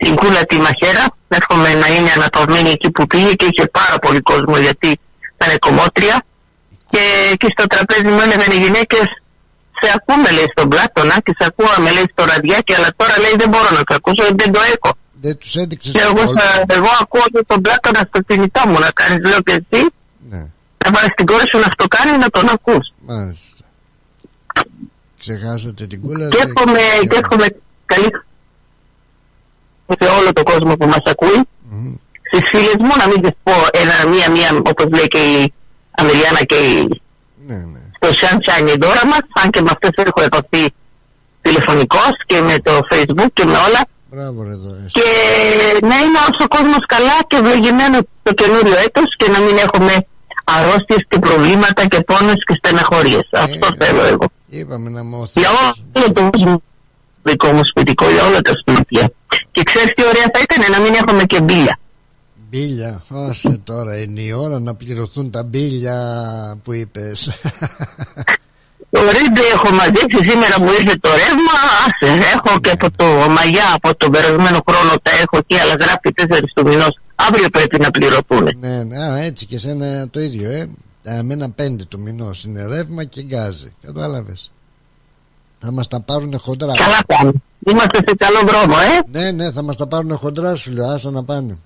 [0.03, 1.05] την κούλα τη μαχαίρα.
[1.29, 4.91] Εύχομαι να είναι ανατολμένη εκεί που πήγε και είχε πάρα πολύ κόσμο γιατί
[5.37, 6.17] ήταν κομμότρια.
[6.91, 7.05] Και,
[7.37, 9.07] και στο τραπέζι μου έλεγαν οι γυναίκες,
[9.81, 13.49] σε ακούμε λέει στον πλάτωνα και σε ακούω λέει στο ραδιάκι, αλλά τώρα λέει δεν
[13.49, 14.91] μπορώ να το ακούσω, δεν το έχω.
[15.21, 15.93] Δεν τους έδειξες.
[15.93, 19.53] Και εγώ, θα, εγώ ακούω και τον πλάτωνα στο κινητό μου να κάνεις, λέω και
[19.53, 19.83] εσύ.
[20.31, 20.43] Ναι.
[20.85, 22.93] Να βάλεις την κόρη σου να αυτό κάνει να τον ακούς.
[23.07, 23.65] Μάλιστα.
[25.19, 26.29] Ξεχάσατε την κούλα.
[26.29, 27.47] Και εύχομαι, και εύχομαι
[27.87, 28.09] καλή
[30.01, 31.41] σε όλο τον κόσμο που μας ακούει.
[31.45, 31.95] Mm-hmm.
[32.29, 35.53] Στις φίλες μου να μην τις πω ένα, μία-μία όπως λέει και η
[35.91, 37.03] Αμελιάνα και η...
[37.47, 37.81] Ναι, ναι.
[37.97, 40.65] στο Sunshine η δώρα μας, αν και με αυτές έχω επαφή
[41.43, 43.81] τηλεφωνικός και με το facebook και με όλα.
[44.11, 44.71] Μπράβο ρε εδώ.
[44.97, 45.09] Και
[45.91, 50.07] να είναι όσο ο κόσμος καλά και ευλογημένο το καινούριο έτος και να μην έχουμε
[50.45, 53.29] αρρώστιες και προβλήματα και πόνες και στεναχώριες.
[53.31, 54.27] Ε, Αυτό θέλω εγώ.
[54.49, 55.31] Είπαμε να μάθουμε.
[55.35, 55.51] Για
[55.93, 56.63] όλο το κόσμο
[57.23, 59.13] δικό μου σπιτικό, για όλα τα σπίτια.
[59.51, 61.79] Και ξέρεις τι ωραία θα ήταν να μην έχουμε και μπίλια.
[62.51, 65.97] Μπίλια, άσε τώρα είναι η ώρα να πληρωθούν τα μπίλια
[66.65, 67.31] που είπες.
[68.91, 73.73] Το ρίντ έχω μαζέψει σήμερα μου ήρθε το ρεύμα, άσε, έχω και από το μαγιά
[73.75, 76.99] από τον περασμένο χρόνο τα έχω και αλλά γράφει τέσσερις του μηνός.
[77.15, 78.49] Αύριο πρέπει να πληρωθούν.
[78.61, 80.69] Ναι, ναι, α, έτσι και σένα το ίδιο, ε.
[81.03, 83.73] Με ένα πέντε του μηνός είναι ρεύμα και γκάζι.
[83.83, 84.51] Κατάλαβες.
[85.63, 86.75] Θα μας τα πάρουν χοντρά.
[86.75, 87.33] Καλά πάνε.
[87.67, 89.19] Είμαστε σε καλό δρόμο, ε.
[89.19, 90.87] Ναι, ναι, θα μας τα πάρουν χοντρά σου λέω.
[90.89, 91.59] Άσα να πάνε.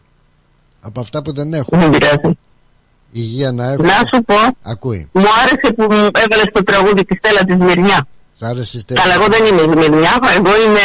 [0.80, 1.80] Από αυτά που δεν έχουν.
[1.80, 2.38] Δεν πειράζει.
[3.11, 3.85] Υγεία να έχουν.
[3.85, 4.35] Να σου πω.
[4.62, 5.09] Ακούει.
[5.12, 8.07] Μου άρεσε που μου έβαλες το τραγούδι της Στέλλα της Μυρνιά.
[8.33, 9.02] Σ' άρεσε η Στέλλα.
[9.02, 10.80] Αλλά εγώ δεν είμαι η Μυρνιά, εγώ είμαι.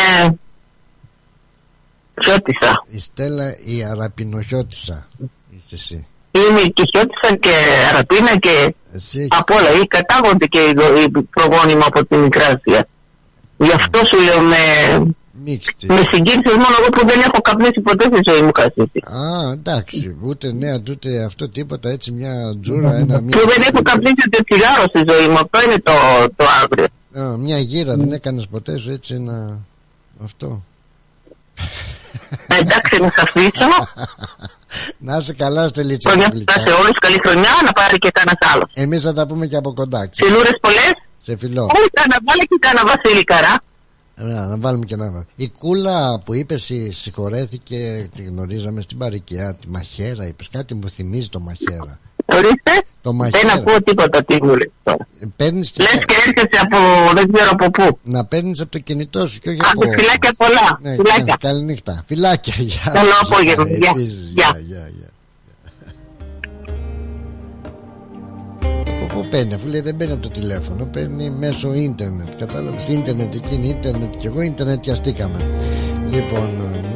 [2.24, 2.86] Χιώτησα.
[2.90, 5.08] Η Στέλλα η Αραπινοχιώτησα.
[5.50, 6.08] Είσαι εσύ.
[6.32, 7.56] Είμαι και Χιώτησα και
[7.90, 9.72] Αραπίνα και εσύ από όλα.
[9.82, 10.74] Ή κατάγονται και οι
[11.30, 12.88] προγόνοι μου από την Μικράσια.
[13.60, 14.58] Γι' αυτό σου λέω με,
[15.46, 15.86] Μίξτη.
[15.86, 19.00] με συγκίνησες μόνο εγώ που δεν έχω καπνίσει ποτέ στη ζωή μου κασίση.
[19.04, 20.18] Α, εντάξει.
[20.22, 21.90] Ούτε νέα, ούτε αυτό τίποτα.
[21.90, 23.38] Έτσι μια τζούρα, ένα μία.
[23.38, 25.34] Και δεν έχω καπνίσει ούτε τσιγάρο στη ζωή μου.
[25.34, 25.94] Αυτό είναι το,
[26.36, 26.86] το αύριο.
[27.20, 29.60] Α, μια γύρα δεν έκανες ποτέ σου έτσι ένα...
[30.24, 30.64] Αυτό.
[32.62, 33.70] Εντάξει, να σα αφήσω.
[35.08, 36.10] να είσαι καλά, Στελίτσα.
[36.10, 36.28] Χρονιά
[36.66, 38.72] σε όλου, καλή χρονιά, να πάρει και κανένας άλλος.
[38.74, 40.10] Εμείς θα τα πούμε και από κοντά.
[40.14, 40.94] Φιλούρες πολλές.
[41.30, 41.64] Σε φιλό.
[41.64, 43.58] Όχι, να βάλει και κανένα Βασίλη Καρά.
[44.16, 45.26] Να, να βάλουμε και ένα.
[45.36, 49.54] Η κούλα που είπες συγχωρέθηκε, τη γνωρίζαμε στην παροικιά.
[49.62, 52.00] Τη μαχαίρα, είπες κάτι μου θυμίζει το μαχαίρα.
[52.26, 52.72] Ορίστε.
[53.02, 53.54] Το Δεν μαχαίρα.
[53.54, 55.08] ακούω τίποτα τι μου λες τώρα.
[55.36, 56.78] Παίρνεις τη- Λες και έρχεσαι από
[57.14, 58.00] δεν ξέρω από πού.
[58.04, 60.00] Να παίρνεις από το κινητό σου και όχι Άντε, από.
[60.02, 60.80] φιλάκια πολλά.
[60.82, 61.24] Ναι, Φιλάκια.
[61.40, 62.04] κα- Καληνύχτα.
[62.08, 62.54] Φιλάκια.
[62.58, 62.92] Γεια.
[62.94, 63.68] Καλό σου, απόγευμα.
[63.68, 63.92] γεια, Γεια.
[63.96, 64.60] επίσης, Γεια.
[69.14, 72.28] Πού παίρνει, αφού λέει δεν παίρνει από το τηλέφωνο, παίρνει μέσω ίντερνετ.
[72.38, 72.88] Κατάλαβες.
[72.88, 75.38] ίντερνετ εκείνη, ίντερνετ και εγώ ίντερνετ αστήκαμε.
[76.12, 76.50] Λοιπόν,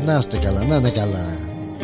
[0.05, 1.25] να είστε καλά, να είναι καλά.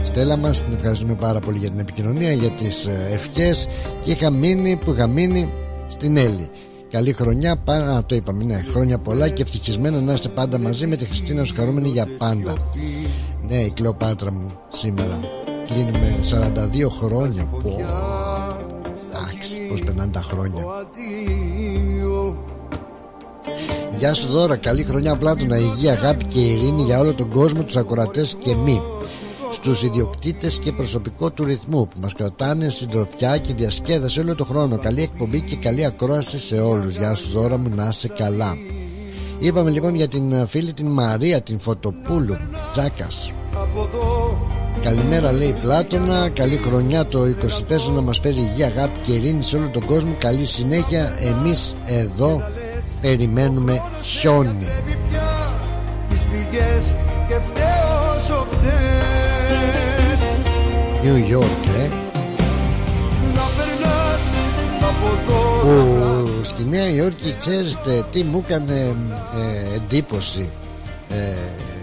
[0.02, 3.68] Η Στέλλα μας, την ευχαριστούμε πάρα πολύ για την επικοινωνία, για τις ευχές
[4.02, 5.50] και είχα μείνει που είχα μείνει
[5.88, 6.50] στην Έλλη.
[6.92, 7.74] Καλή χρονιά, πα...
[7.74, 8.64] Α, το είπαμε, ναι.
[8.70, 12.54] Χρόνια πολλά και ευτυχισμένα να είστε πάντα μαζί με τη Χριστίνα σου χαρούμενη για πάντα.
[13.48, 15.20] Ναι, η Κλεοπάτρα μου σήμερα.
[15.66, 17.44] Κλείνουμε 42 χρόνια.
[17.44, 18.59] Πω.
[19.70, 20.64] Εντάξει, πώ περνάνε τα χρόνια.
[23.98, 27.76] Γεια σου Δώρα, καλή χρονιά Πλάτωνα, υγεία, αγάπη και ειρήνη για όλο τον κόσμο, τους
[27.76, 28.82] ακροατές και μη.
[29.52, 34.78] Στους ιδιοκτήτες και προσωπικό του ρυθμού που μας κρατάνε συντροφιά και διασκέδαση όλο τον χρόνο.
[34.78, 36.98] Καλή εκπομπή και καλή ακρόαση σε όλους.
[36.98, 37.76] Γεια σου Δώρα μου.
[37.76, 38.58] Να είσαι καλά.
[39.40, 42.38] Είπαμε λοιπόν για την φίλη την Μαρία την Φωτοπούλου.
[42.72, 43.34] Τσάκας
[44.82, 46.30] Καλημέρα λέει Πλάτωνα.
[46.30, 47.20] Καλή χρονιά το
[47.90, 50.16] 24 να μας φέρει υγεία, αγάπη και ειρήνη σε όλο τον κόσμο.
[50.20, 51.14] Καλή συνέχεια.
[51.20, 52.42] Εμείς εδώ
[53.02, 54.68] περιμένουμε χιόνι.
[56.10, 60.22] Τις πηγές και φταίω όσο φταίς
[61.04, 61.88] New York ε.
[63.34, 64.24] Να περνάς
[64.82, 68.96] από εδώ που στη Νέα Υόρκη ξέρετε τι μου έκανε
[69.36, 70.50] ε, εντύπωση
[71.10, 71.79] ε, μου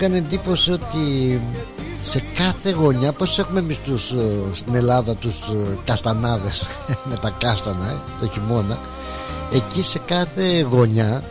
[0.00, 1.40] έκανε εντύπωση ότι
[2.02, 6.66] σε κάθε γωνιά πως έχουμε εμείς τους, ε, στην Ελλάδα τους ε, καστανάδες
[7.10, 8.78] με τα κάστανα ε, το χειμώνα
[9.52, 11.22] εκεί σε κάθε γωνιά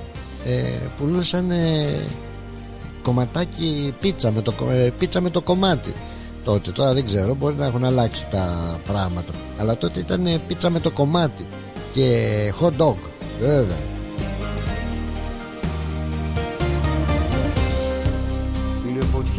[0.45, 0.63] ε,
[0.97, 1.99] πουλούσαν ε,
[3.01, 5.93] κομματάκι πίτσα με, το, κο- ε, πίτσα με το κομμάτι.
[6.43, 10.69] Τότε τώρα δεν ξέρω μπορεί να έχουν αλλάξει τα πράγματα αλλά τότε ήταν ε, πίτσα
[10.69, 11.45] με το κομμάτι
[11.93, 12.27] και
[12.61, 12.95] hot dog
[13.39, 13.77] βέβαια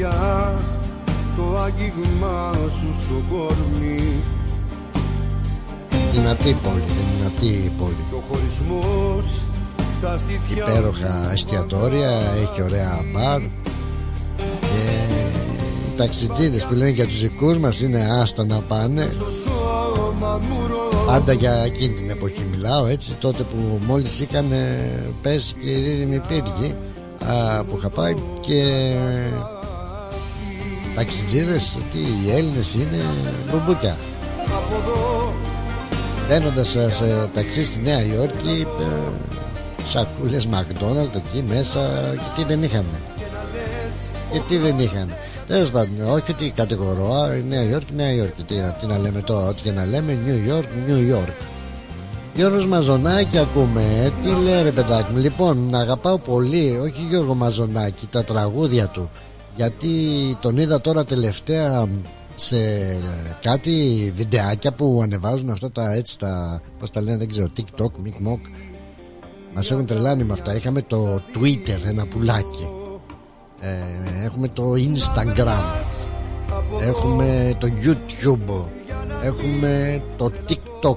[0.00, 0.58] Είναι φωτιά
[1.36, 4.22] το άγγιγμα σου στο κορμί.
[6.12, 6.82] Δυνατή πόλη
[7.16, 7.94] δυνατή πόλη.
[8.08, 9.42] Και ο χωρισμός
[9.96, 12.10] στα στήθια υπέροχα εστιατόρια
[12.42, 13.40] έχει ωραία μπαρ.
[14.60, 14.90] Και
[15.86, 19.08] οι ταξιτζίδες που λένε για τους δικούς μας είναι άστα να πάνε.
[19.12, 24.46] Στο σώμα μου ρο- Πάντα για εκείνη την εποχή μιλάω έτσι τότε που μόλις είχαν
[25.22, 26.74] πέσει και η δίδυμη πύργη
[27.26, 28.62] α, που είχα πάει και
[30.94, 33.04] ταξιτζίδες τι οι Έλληνες είναι
[33.50, 33.96] μπουμπούκια.
[34.46, 35.34] Από εδώ
[36.28, 39.10] Μπαίνοντας σε, σε ταξί στη Νέα Υόρκη ε,
[39.84, 41.80] σακούλες McDonald's εκεί μέσα
[42.14, 42.84] και τι δεν είχαν
[44.32, 45.12] και τι δεν είχαν
[45.46, 48.42] Τέλος πάντων, όχι ότι κατηγορώ, α, η Νέα Υόρκη, Νέα Υόρκη.
[48.42, 51.32] Τι, τι να λέμε τώρα, ό,τι και να λέμε, New York, New York.
[52.34, 53.82] Γιώργος Μαζονάκη ακούμε.
[54.04, 59.10] Ε, Τι λέει ρε παιδάκι μου Λοιπόν αγαπάω πολύ Όχι Γιώργο Μαζονάκη Τα τραγούδια του
[59.60, 61.88] Γιατί τον είδα τώρα τελευταία
[62.34, 62.56] Σε
[63.42, 68.40] κάτι βιντεάκια Που ανεβάζουν αυτά τα έτσι τα Πώς τα λένε δεν ξέρω TikTok, Mikmok
[69.54, 70.54] Μας έχουν τρελάνει με αυτά.
[70.54, 72.68] Είχαμε το Twitter ένα πουλάκι.
[73.60, 75.82] Ε, Έχουμε το Instagram.
[76.80, 78.64] Έχουμε το YouTube.
[79.22, 80.96] Έχουμε το TikTok.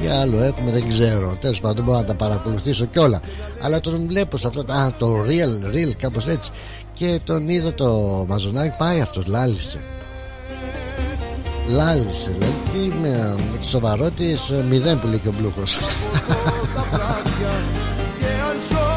[0.00, 1.36] Τι άλλο έχουμε δεν ξέρω.
[1.40, 3.20] Τέλος πάντων δεν μπορώ να τα παρακολουθήσω κιόλα
[3.62, 6.50] Αλλά τον βλέπω σε αυτό Α το real real κάπως έτσι
[6.94, 9.78] Και τον είδα το μαζονάκι Πάει αυτός λάλησε.
[11.68, 15.76] Λάλησε δηλαδή τι με, με τη σοβαρότης Μηδέν που λέει και ο Μπλούκος.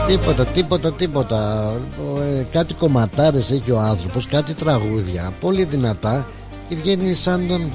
[0.07, 1.71] Τίποτα, τίποτα, τίποτα.
[2.39, 6.27] Ε, Κάτι κομματάρες έχει ο άνθρωπος Κάτι τραγούδια Πολύ δυνατά
[6.69, 7.71] Και βγαίνει σαν τον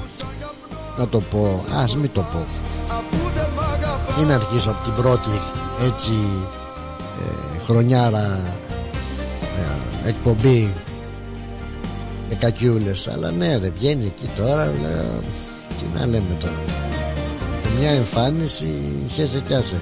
[0.97, 2.43] Να το πω, ας μην το πω.
[4.19, 5.29] Μην αρχίσω από την πρώτη
[5.81, 6.11] Έτσι
[7.19, 8.39] ε, Χρονιάρα
[9.57, 10.73] ε, Εκπομπή
[12.29, 13.07] Με κακιούλες.
[13.07, 15.19] Αλλά ναι ρε βγαίνει εκεί τώρα λέω,
[15.77, 16.61] Τι να λέμε τώρα.
[17.79, 18.73] Μια εμφάνιση
[19.13, 19.79] Χέσε κι άσε.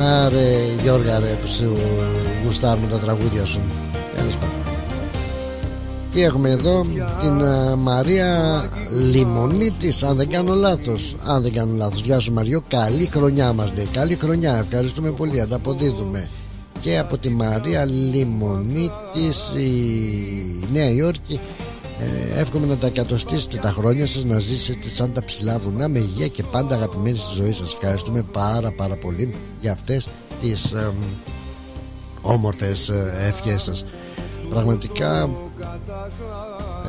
[0.00, 1.76] Άρε Γιώργα ρε που σου
[2.44, 3.60] γουστάρουν τα τραγούδια σου.
[4.16, 4.62] Τέλος πάντων.
[6.12, 6.86] Τι έχουμε εδώ
[7.20, 8.64] Την α, Μαρία
[9.10, 11.16] Λιμονίτης Αν δεν κάνω λάθος.
[11.24, 14.56] Αν δεν κάνω λάθος Γεια σου Μαριό Καλή χρονιά μας λέει Καλή χρονιά.
[14.56, 16.28] Ευχαριστούμε πολύ Ανταποδίδουμε
[16.82, 21.40] Και από τη Μαρία Λιμονίτης Η Νέα Υόρκη.
[22.00, 25.98] Ε, εύχομαι να τα εκατοστήσετε τα χρόνια σας να ζήσετε σαν τα ψηλά βουνά με
[25.98, 27.72] υγεία και πάντα αγαπημένοι στη ζωή σας.
[27.72, 30.08] Ευχαριστούμε πάρα πάρα πολύ για αυτές
[30.42, 30.92] τις ε,
[32.20, 33.84] όμορφες ε, ευχές σας.
[34.50, 35.28] Πραγματικά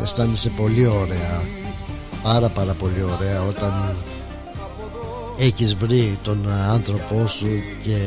[0.03, 1.41] αισθάνεσαι πολύ ωραία.
[2.23, 3.95] Πάρα πάρα πολύ ωραία όταν
[5.37, 7.47] έχεις βρει τον άνθρωπό σου
[7.83, 7.97] και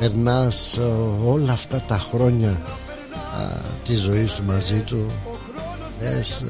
[0.00, 0.78] περνάς
[1.24, 2.56] όλα αυτά τα χρόνια α,
[3.84, 5.10] τη ζωή σου μαζί του
[6.00, 6.44] λες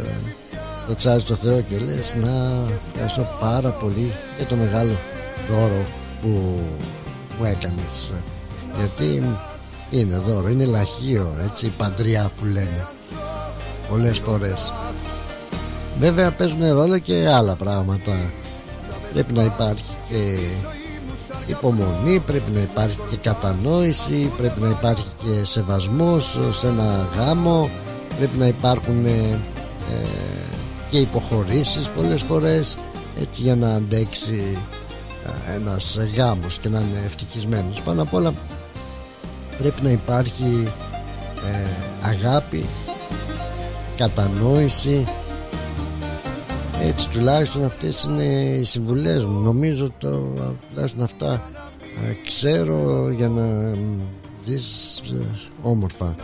[0.86, 4.92] το τσάζεις το Θεό και λες να ευχαριστώ πάρα πολύ για το μεγάλο
[5.50, 5.84] δώρο
[6.22, 6.28] που
[7.38, 8.12] μου έκανες
[8.78, 9.22] γιατί
[9.90, 12.86] είναι δώρο, είναι λαχείο έτσι η παντριά που λένε
[13.90, 14.72] πολλές φορές.
[15.98, 18.32] Βέβαια παίζουν ρόλο και άλλα πράγματα.
[19.12, 20.38] Πρέπει να υπάρχει και
[21.50, 27.68] υπομονή πρέπει να υπάρχει και κατανόηση πρέπει να υπάρχει και σεβασμός σε ένα γάμο
[28.18, 29.38] πρέπει να υπάρχουν ε,
[30.90, 32.76] και υποχωρήσεις πολλές φορές
[33.20, 34.58] έτσι για να αντέξει
[35.48, 37.80] ε, ένας γάμος και να είναι ευτυχισμένος.
[37.82, 38.34] Πάνω απ' όλα
[39.58, 40.72] πρέπει να υπάρχει
[41.52, 41.68] ε,
[42.00, 42.64] αγάπη
[43.96, 45.08] κατανόηση
[46.82, 49.40] έτσι τουλάχιστον αυτές είναι οι συμβουλές μου.
[49.40, 50.08] Νομίζω το,
[50.68, 51.50] τουλάχιστον αυτά
[52.08, 53.74] ε, ξέρω για να
[54.44, 55.24] ζεις ε,
[55.62, 56.14] όμορφα.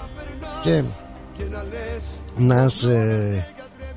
[0.62, 0.82] Και
[2.36, 3.46] να είσαι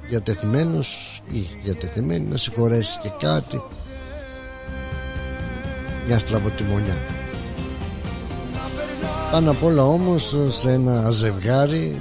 [0.09, 3.61] διατεθειμένος ή διατεθειμένη να συγχωρέσεις και κάτι
[6.07, 6.97] μια στραβοτιμονιά.
[9.31, 11.99] Πάνω απ' όλα όμως σε ένα ζευγάρι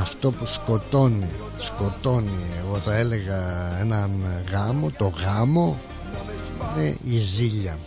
[0.00, 1.28] αυτό που σκοτώνει
[1.62, 3.40] σκοτώνει εγώ θα έλεγα
[3.80, 4.10] έναν
[4.52, 5.80] γάμο το γάμο.
[6.76, 7.78] Είναι η ζήλια.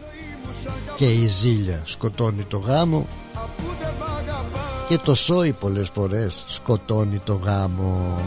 [0.95, 3.07] Και η ζήλια σκοτώνει το γάμο.
[4.87, 8.17] Και το σόι πολλές φορές σκοτώνει το γάμο.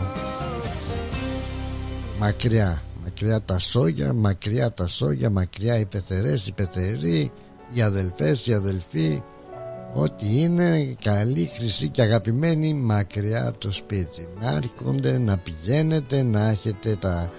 [2.18, 7.32] Μακριά μακριά τα σόγια μακριά τα σόγια μακριά οι πεθερές οι πεθεροί
[7.72, 9.22] οι αδελφές οι αδελφοί
[10.00, 14.28] Ό,τι είναι καλή, χρυσή και αγαπημένη μακριά από το σπίτι.
[14.40, 17.32] Να έρχονται, να πηγαίνετε, να έχετε τα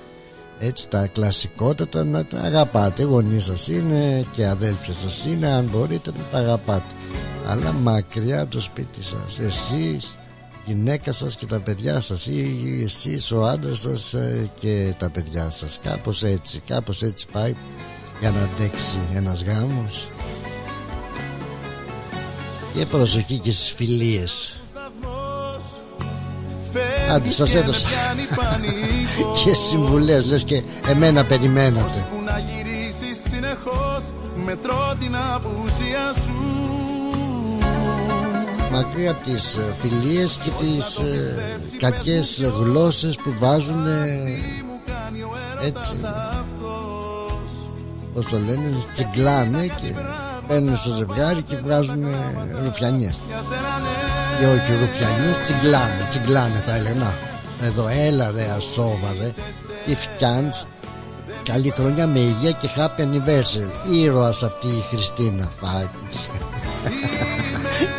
[0.60, 3.03] έτσι τα κλασικότατα να τα αγαπάτε.
[3.03, 6.93] Γονείς σας είναι και αδέλφια σας είναι αν μπορείτε να τα αγαπάτε.
[7.47, 9.39] Αλλά μακριά από το σπίτι σας.
[9.39, 10.18] Εσείς
[10.66, 15.49] γυναίκα σας και τα παιδιά σας ή εσείς ο άντρας σας ε, και τα παιδιά
[15.49, 15.80] σας.
[15.84, 17.55] Κάπως έτσι κάπως έτσι πάει
[18.20, 20.07] για να αντέξει ένας γάμος
[22.80, 24.62] και προσοχή και στις φιλίες.
[27.12, 27.88] Άντε σας έδωσα.
[29.44, 32.06] Και συμβουλές λες και εμένα περιμένατε.
[38.72, 41.36] Μακριά από τις ε, φιλίες και τις ε,
[41.80, 43.88] κακές γλώσσες που βάζουν
[45.62, 45.96] έτσι.
[48.14, 49.94] Πώς το λένε τσιγκλάνε και
[50.50, 52.06] μπαίνουν στο ζευγάρι και βγάζουν
[52.64, 53.20] ρουφιανιές.
[54.39, 57.14] Και όχι ρουφιανιές τσιγκλάνε τσιγκλάνε θα έλεγα.
[57.62, 59.34] Εδώ έλα ρε ασόβαρε
[59.86, 60.66] τι φτιάνεις.
[61.43, 63.91] Καλή χρονιά με υγεία και happy anniversary.
[63.91, 65.52] Ήρωας αυτή η Χριστίνα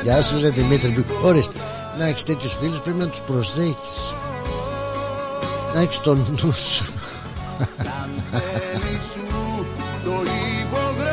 [0.04, 1.04] Γεια σου ρε Δημήτρη.
[1.22, 1.58] Ορίστε
[1.98, 4.14] να έχεις τέτοιους φίλους πρέπει να τους προσέχεις.
[5.74, 6.84] Να έχεις τον νου σου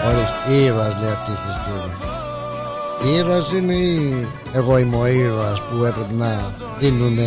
[0.08, 6.14] Ορίστε, ήρωας λέει αυτή η Χριστίνα Ήρωας είναι ή εγώ είμαι ο ήρωας που έπρεπε
[6.14, 7.18] να δίνουν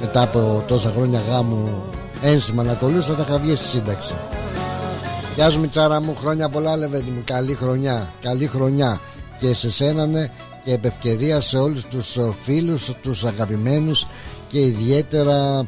[0.00, 1.82] μετά από τόσα χρόνια γάμου
[2.22, 4.14] ένσημα να κολλούσα θα είχα βγει στη σύνταξη.
[5.34, 9.00] Γεια σου Μιτσάρα μου χρόνια πολλά λεβέντη μου καλή χρονιά καλή χρονιά.
[9.40, 10.30] Και σε σένα ναι,
[10.64, 14.06] και επευκαιρία σε όλους τους φίλους τους αγαπημένους
[14.48, 15.66] και ιδιαίτερα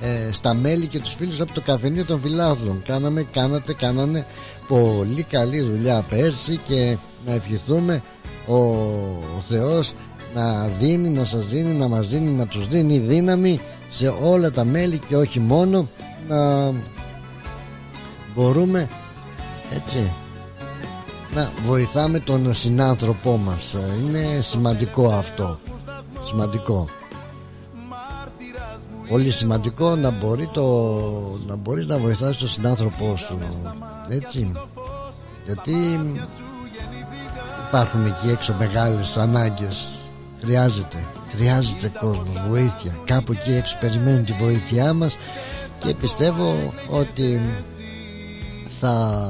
[0.00, 2.82] ε, στα μέλη και τους φίλους από το καφενείο των φιλάθλων.
[2.86, 4.26] Κάναμε, κάνατε, κάνανε
[4.70, 6.96] πολύ καλή δουλειά πέρσι και
[7.26, 8.02] να ευχηθούμε
[8.46, 9.92] ο, ο Θεός
[10.34, 14.64] να δίνει, να σας δίνει, να μας δίνει, να τους δίνει δύναμη σε όλα τα
[14.64, 15.88] μέλη και όχι μόνο
[16.28, 16.72] να
[18.34, 18.88] μπορούμε
[19.74, 20.12] έτσι
[21.34, 23.76] να βοηθάμε τον συνάνθρωπό μας.
[24.02, 25.58] Είναι σημαντικό αυτό.
[26.24, 26.88] Σημαντικό
[29.10, 30.64] πολύ σημαντικό να, μπορεί το,
[31.46, 33.38] να μπορείς να βοηθάς τον συνάνθρωπό σου
[34.08, 34.52] έτσι.
[35.46, 36.00] Γιατί
[37.68, 39.98] υπάρχουν εκεί έξω μεγάλες ανάγκες.
[40.42, 40.96] Χρειάζεται
[41.30, 42.98] χρειάζεται κόσμος βοήθεια.
[43.04, 45.16] Κάπου εκεί έξω περιμένουν τη βοήθειά μας
[45.78, 47.40] και πιστεύω ότι
[48.80, 49.24] θα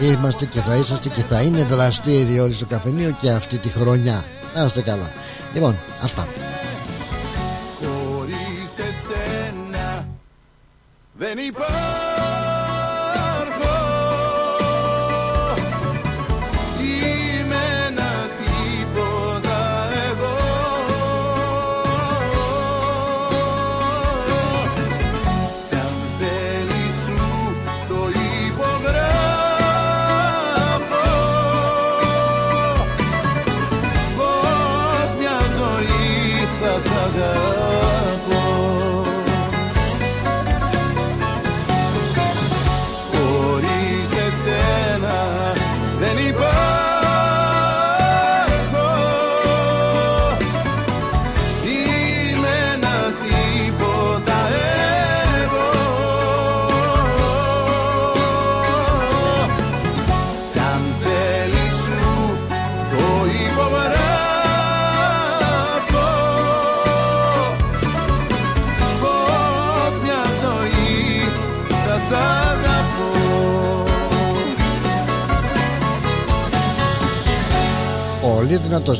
[0.00, 4.24] είμαστε και θα είσαστε και θα είναι δραστήριοι όλοι στο καφενείο και αυτή τη χρονιά.
[4.54, 5.10] Να είστε καλά.
[5.54, 6.26] Λοιπόν αυτά
[11.18, 11.87] δεν υπάρχω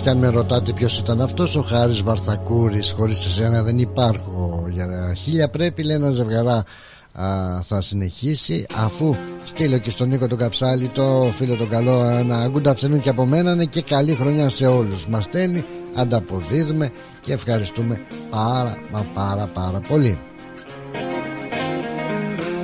[0.08, 2.94] δυνατό κι αν με ρωτάτε ποιος ήταν αυτός, ο Χάρης Βαρθακούρης.
[2.96, 4.66] Χωρίς εσένα δεν υπάρχω.
[4.70, 6.64] Για χίλια πρέπει, λέει ένα ζευγαρά.
[7.12, 12.50] Α, θα συνεχίσει αφού στείλω και στον Νίκο τον Καψάλη το φίλο τον καλό ένα
[12.54, 16.90] good afternoon και από μένα ναι, και καλή χρονιά σε όλους μας στέλνει ανταποδίδουμε
[17.20, 18.00] και ευχαριστούμε
[18.30, 20.18] πάρα μα πάρα πάρα πολύ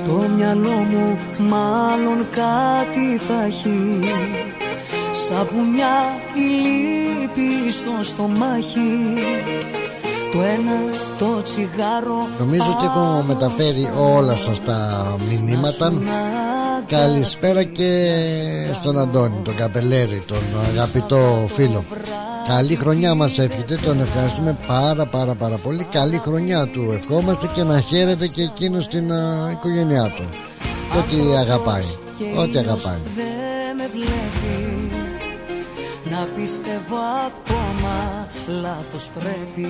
[0.05, 1.17] Το μυαλό μου
[1.49, 3.99] μάλλον κάτι θα έχει
[5.29, 5.97] Σαπουνιά
[6.33, 6.47] η
[7.19, 8.91] λύπη στο στομάχι.
[10.31, 10.77] Το ένα
[11.17, 15.93] το τσιγάρο Νομίζω ότι έχω μεταφέρει όλα σας τα μηνύματα.
[16.87, 18.15] Καλησπέρα και
[18.73, 21.83] στον Αντώνη, τον Καπελέρη, τον αγαπητό φίλο.
[22.47, 25.83] Καλή χρονιά μας εύχεται, τον ευχαριστούμε πάρα πάρα πάρα πολύ.
[25.83, 30.23] Καλή χρονιά του ευχόμαστε και να χαίρεται και εκείνος στην α, οικογένειά του.
[30.97, 31.83] Ό,τι αγαπάει,
[32.37, 32.99] ό,τι αγαπάει.
[33.15, 33.34] Δεν με βλέπει
[36.19, 36.97] να πιστεύω
[37.27, 38.27] ακόμα
[38.61, 39.67] λάθος πρέπει.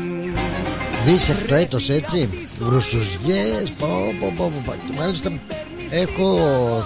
[1.05, 2.29] Δίσεκτο έτος έτσι.
[2.59, 3.87] Βρουσουζιές πω,
[4.19, 4.71] πω, πω, πω, πω.
[4.71, 5.31] Και μάλιστα
[5.89, 6.37] έχω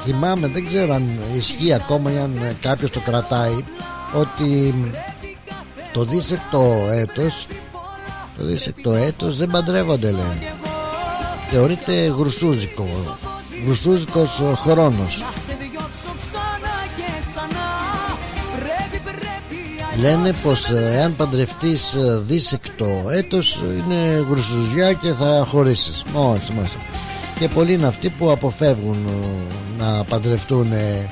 [0.03, 3.63] θυμάμαι δεν ξέρω αν ισχύει ακόμα ή αν κάποιος το κρατάει
[4.13, 4.73] ότι
[5.93, 7.47] το δίσεκτο έτος
[8.37, 10.53] το δίσεκτο έτος δεν παντρεύονται λένε.
[11.49, 12.87] Θεωρείται γρουσούζικο
[13.65, 15.23] γρουσούζικος χρόνος
[19.99, 26.03] Λένε πως εάν παντρευτείς ε, δίσεκτο έτος είναι γρουσουζιά και θα χωρίσεις.
[26.13, 26.69] Μόνος μας
[27.39, 31.09] Και πολλοί είναι αυτοί που αποφεύγουν ε, να παντρευτούν ε,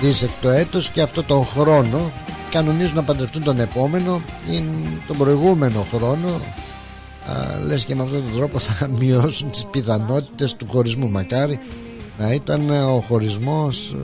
[0.00, 2.10] δίσεκτο έτος και αυτό τον χρόνο.
[2.50, 4.64] Κανονίζουν να παντρευτούν τον επόμενο ή
[5.06, 6.28] τον προηγούμενο χρόνο.
[6.28, 11.10] Α, λες και με αυτόν τον τρόπο θα μειώσουν τις πιθανότητες του χωρισμού.
[11.10, 11.58] Μακάρι
[12.18, 13.94] να ήταν ο χωρισμός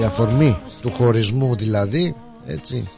[0.00, 2.14] η αφορμή του χωρισμού δηλαδή
[2.50, 2.88] έτσι.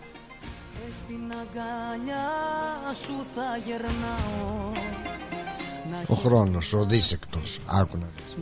[6.07, 7.59] Ο χρόνος, ο δίσεκτος.
[7.67, 8.37] Άκου να δεις.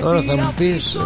[0.00, 1.00] Τώρα θα μου πεις ε,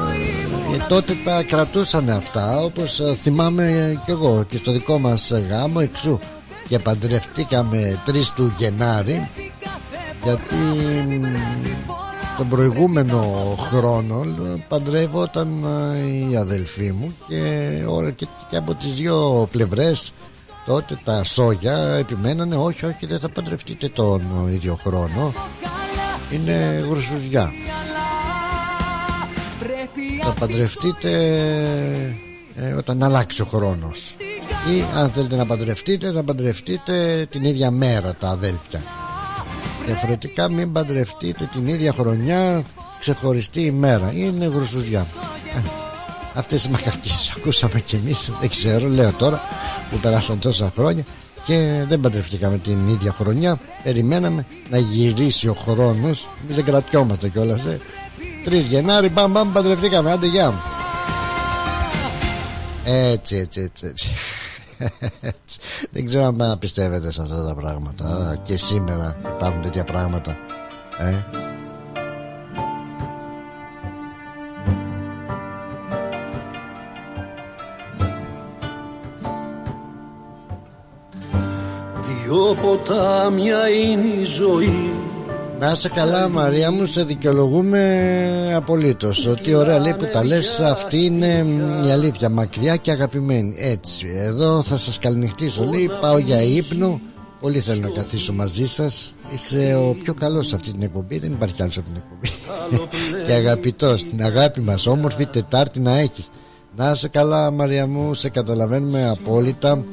[0.88, 6.18] Τότε τα κρατούσαν αυτά Όπως ε, θυμάμαι κι εγώ Και στο δικό μας γάμο εξού.
[6.68, 9.28] Και παντρευτήκαμε 3 του Γενάρη
[10.22, 10.56] Γιατί
[12.38, 13.20] τον προηγούμενο
[13.58, 14.24] χρόνο
[14.68, 15.64] παντρεύονταν
[16.30, 20.12] η αδελφή μου και, όλα, και, και από τις δύο πλευρές
[20.66, 24.22] τότε τα σόγια επιμένανε όχι όχι δεν θα παντρευτείτε τον
[24.52, 25.32] ίδιο χρόνο
[26.30, 27.52] είναι γρουσουζιά
[30.22, 31.10] θα παντρευτείτε
[32.54, 34.16] ε, όταν αλλάξει ο χρόνος.
[34.76, 38.80] Ή αν θέλετε να παντρευτείτε θα παντρευτείτε την ίδια μέρα τα αδέλφια
[39.88, 42.62] Διαφορετικά μην παντρευτείτε την ίδια χρονιά
[42.98, 44.12] ξεχωριστή ημέρα.
[44.14, 45.06] Είναι γρουσουζιά.
[45.56, 45.60] Ε,
[46.34, 49.40] αυτές οι μακακίες ακούσαμε κι εμείς, δεν ξέρω, λέω τώρα
[49.90, 51.04] που περάσαν τόσα χρόνια
[51.44, 53.60] και δεν παντρευτήκαμε την ίδια χρονιά.
[53.82, 56.28] Περιμέναμε να γυρίσει ο χρόνος.
[56.42, 57.64] Εμείς δεν κρατιόμαστε κιόλας.
[57.64, 57.80] Ε.
[58.44, 60.10] 3 Γενάρη, μπαμ, μπαμ, παντρευτήκαμε.
[60.12, 60.54] Άντε, γεια.
[62.84, 64.08] Έτσι, έτσι, έτσι, έτσι.
[65.92, 68.38] Δεν ξέρω αν πιστεύετε σε αυτά τα πράγματα.
[68.42, 70.36] Και σήμερα υπάρχουν τέτοια πράγματα.
[70.98, 71.14] Ε;
[82.24, 85.07] Δυο ποτάμια είναι η ζωή
[85.60, 89.26] να είσαι καλά Μαρία μου Σε δικαιολογούμε απολύτως.
[89.26, 91.46] Ότι ωραία λέει που τα λες Αυτή είναι
[91.86, 92.28] η αλήθεια.
[92.28, 93.54] Μακριά και αγαπημένη.
[93.58, 94.06] Έτσι.
[94.14, 97.00] Εδώ θα σας καληνυχτήσω Λέει πάω για ύπνο.
[97.40, 99.14] Πολύ θέλω να καθίσω μαζί σας.
[99.34, 101.18] Είσαι ο πιο καλός σε αυτή την εκπομπή.
[101.18, 102.28] Δεν υπάρχει άλλος σε αυτή την εκπομπή.
[103.26, 106.28] Και αγαπητός Την αγάπη μας όμορφη Τετάρτη να έχεις
[106.76, 109.84] να είσαι καλά Μαρία μου Σε καταλαβαίνουμε απόλυτα.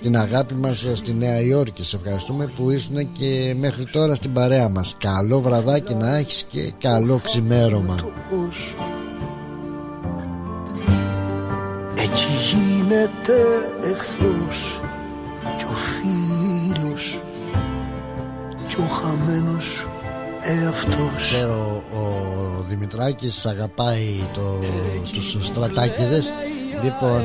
[0.00, 4.68] Την αγάπη μας στη Νέα Υόρκη σε ευχαριστούμε που ήσουν και μέχρι τώρα στην παρέα
[4.68, 4.96] μας.
[4.98, 7.94] Καλό βραδάκι να έχεις και καλό ξημέρωμα.
[11.96, 13.34] Έτσι γίνεται
[13.80, 14.80] εχθρός
[15.58, 17.20] και ο φίλος
[18.66, 19.88] και ο χαμένος
[20.42, 21.10] εαυτός.
[21.20, 24.58] Ξέρω ο Δημητράκης αγαπάει το,
[25.12, 26.32] τους στρατάκιδες
[26.82, 27.22] λοιπόν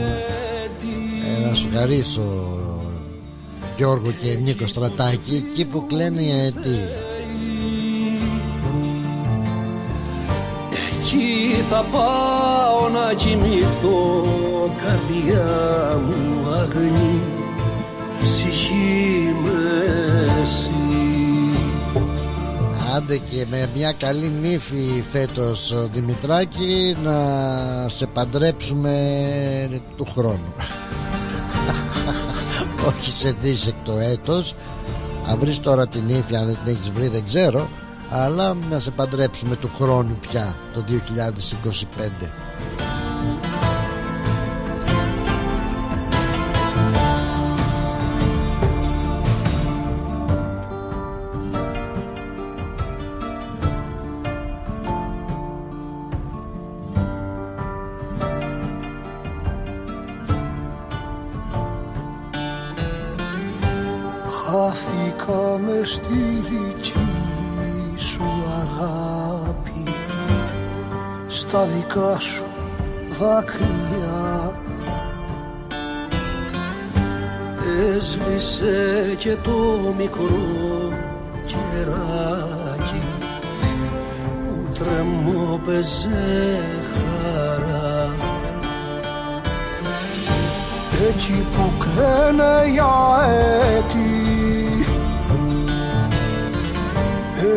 [1.47, 2.57] να σου χαρίσω
[3.77, 6.79] Γιώργο και Νίκο Στρατάκη εκεί που κλαίνε οι αετοί
[10.99, 14.25] Εκεί θα πάω να κοιμηθώ
[14.83, 17.19] καρδιά μου αγνή
[18.23, 20.26] ψυχή με εσύ
[22.97, 27.15] Άντε και με μια καλή νύφη φέτος Δημητράκη να
[27.89, 30.53] σε παντρέψουμε του χρόνου.
[32.87, 34.55] Όχι σε δίσεκτο έτος.
[35.29, 37.67] Αν βρεις τώρα την ύφη αν δεν την έχεις βρει δεν ξέρω.
[38.09, 42.27] Αλλά να σε παντρέψουμε του χρόνου πια το 2025
[79.17, 80.93] και το μικρό
[81.45, 83.01] κεράκι
[84.41, 86.59] που τρεμόπαιζε
[86.93, 88.15] χαρά.
[91.09, 92.95] Εκεί που κλαίνε για
[93.77, 94.27] έτη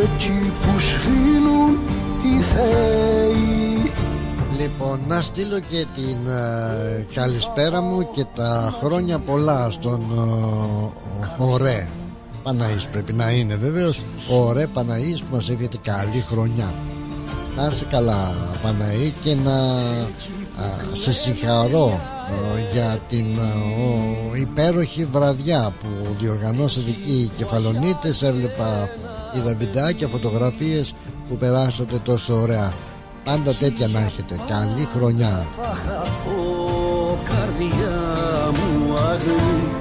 [0.03, 1.79] εκεί που σφίνουν
[2.23, 3.71] οι θεοί
[4.61, 11.10] Λοιπόν, να στείλω και την uh, καλησπέρα μου και τα χρόνια πολλά στον uh,
[11.41, 11.87] Ωρέ
[12.43, 14.03] Παναής πρέπει να είναι βεβαίως.
[14.31, 16.69] Ο Ωρέ Παναής που μας έβγαινε καλή χρονιά.
[17.57, 22.01] Να είσαι καλά Παναή και να uh, σε συγχαρώ
[22.73, 23.27] για την
[24.41, 25.89] υπέροχη βραδιά που
[26.21, 28.23] διοργανώσατε εκεί οι κεφαλονίτες.
[28.23, 28.89] Έβλεπα
[29.37, 30.95] είδα βιντεάκια, φωτογραφίες
[31.29, 32.73] που περάσατε τόσο ωραία.
[33.25, 34.41] Πάντα τέτοια να έχετε.
[34.49, 35.47] Καλή χρονιά.
[35.57, 37.99] Θα χαθώ καρδιά
[38.51, 39.80] μου αγρή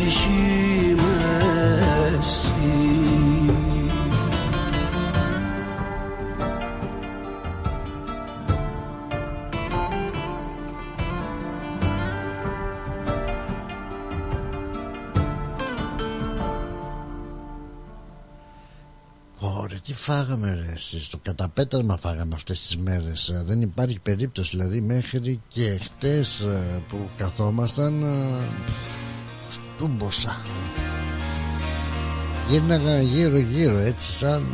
[0.00, 2.48] Ψυχή μέση
[19.82, 23.28] τι φάγαμε ρε εσείς Το καταπέτασμα φάγαμε αυτές τις μέρες.
[23.28, 28.02] Ε, Δεν υπάρχει περίπτωση δηλαδή Μέχρι και χτες ε, που καθόμασταν
[29.80, 30.36] ε, Στούμποσα
[32.48, 34.46] Γύρναγα γύρω γύρω έτσι σαν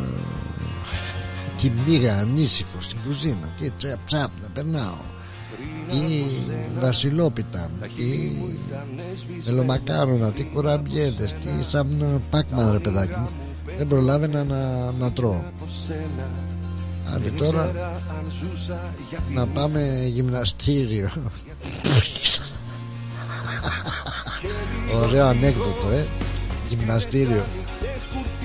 [1.56, 3.52] Τη μίγα ανήσυχο στην κουζίνα.
[3.56, 4.96] Τι τσαπ τσαπ να περνάω.
[5.88, 6.24] Τι
[6.78, 8.32] βασιλόπιτα Τι
[9.46, 13.28] μελομακάρονα Τι κουραμπιέδες Τι σαν πάκμαν ρε παιδάκι μου.
[13.78, 15.42] Δεν προλάβαινα να, να τρώω.
[17.14, 17.72] Άντε τώρα
[19.34, 21.10] να πάμε γυμναστήριο
[24.94, 26.06] Ωραίο ανέκδοτο ε.
[26.68, 27.44] Γυμναστήριο.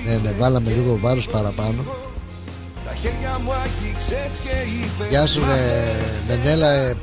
[0.06, 1.84] Ναι ναι βάλαμε λίγο βάρος παραπάνω.
[5.10, 5.94] Γεια σου ρε
[6.28, 6.96] Μενέλα ε,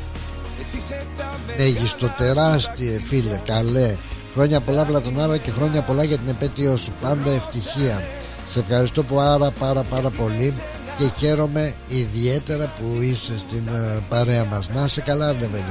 [1.57, 3.95] Μεγιστοτεράστιε φίλε Καλέ.
[4.33, 6.91] Χρόνια πολλά Πλατωνάρα και χρόνια πολλά για την επέτειο σου.
[7.01, 8.03] Πάντα ευτυχία.
[8.45, 10.53] Σε ευχαριστώ πάρα πάρα πάρα πολύ
[10.97, 14.69] και χαίρομαι ιδιαίτερα που είσαι στην uh, παρέα μας.
[14.69, 15.63] Να σε καλά ρε μου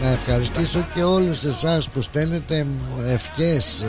[0.00, 2.66] Να ευχαριστήσω και όλους εσάς που στέλνετε
[3.06, 3.86] ευχές uh,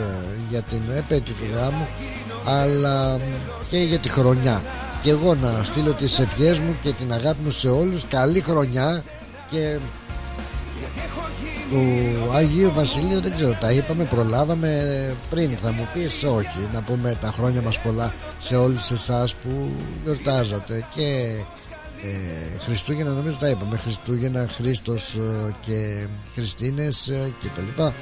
[0.50, 1.86] για την επέτειο του γάμου
[2.44, 3.20] Αλλά
[3.70, 4.62] και για τη χρονιά.
[5.02, 8.06] Και εγώ να στείλω τις ευχές μου και την αγάπη μου σε όλους.
[8.08, 9.02] Καλή χρονιά
[9.50, 9.78] και
[11.70, 14.92] του Αγίου Βασιλείου δεν ξέρω τα είπαμε προλάβαμε
[15.30, 15.50] πριν.
[15.62, 19.70] Θα μου πεις όχι να πούμε τα χρόνια μας πολλά σε όλους εσάς που
[20.04, 20.86] γιορτάζατε.
[20.94, 21.34] Και
[22.04, 23.76] ε, Χριστούγεννα νομίζω τα είπαμε.
[23.76, 27.94] Χριστούγεννα, Χρήστος ε, και Χριστίνες ε, και τα λοιπά.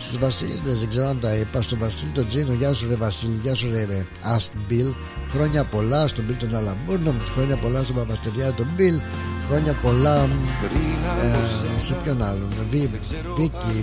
[0.00, 3.38] Στους Βασίλειδες δεν ξέρω αν τα είπα στον Βασίλη τον Τζίνο γεια σου ρε Βασίλη
[3.42, 4.94] γεια σου ρε Αστ Μπιλ
[5.30, 9.00] χρόνια πολλά στον Μπιλ τον Αλαμπούρνο χρόνια πολλά στον Παπαστεριά τον Μπιλ
[9.48, 12.98] χρόνια πολλά ε, σε ποιον άλλον Βίκη,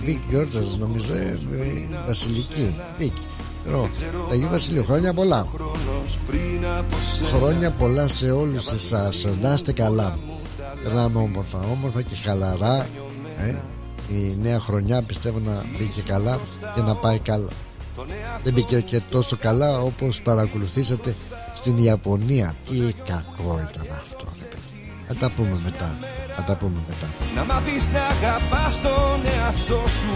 [0.03, 1.37] Βίκη Γιόρτας νομίζω ε,
[2.07, 3.21] Βασιλική Βίκη
[4.31, 5.47] Αγίου Βασιλείου χρόνια πολλά.
[7.33, 9.27] Χρόνια πολλά σε όλους εσάς.
[9.41, 10.17] Να είστε καλά.
[10.83, 12.87] Περνάμε όμορφα Όμορφα και χαλαρά
[13.39, 13.55] ε,
[14.13, 16.39] Η νέα χρονιά πιστεύω να μπήκε καλά
[16.75, 17.49] Και να πάει καλά.
[18.43, 21.15] Δεν μπήκε και τόσο καλά Όπως παρακολουθήσατε
[21.53, 22.55] Στην Ιαπωνία.
[22.69, 24.25] Τι κακό ήταν αυτό
[25.07, 25.97] Θα τα πούμε μετά.
[26.35, 27.07] Θα τα πούμε μετά.
[27.35, 30.15] Να μάθεις να αγαπάς τον εαυτό σου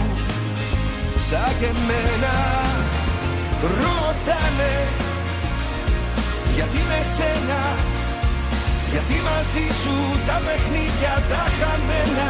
[1.16, 2.34] Σαν και εμένα
[3.62, 4.74] Ρωτάνε
[6.56, 7.62] γιατί με σένα
[8.92, 9.96] Γιατί μαζί σου
[10.28, 12.30] τα παιχνίδια τα χαμένα.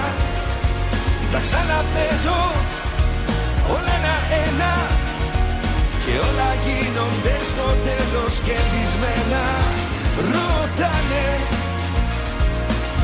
[1.31, 2.41] Τα ξαναπέζω
[3.75, 4.73] όλα ένα-ένα
[6.03, 9.43] Και όλα γίνονται στο τέλος κερδισμένα.
[10.31, 11.27] Ρωτάνε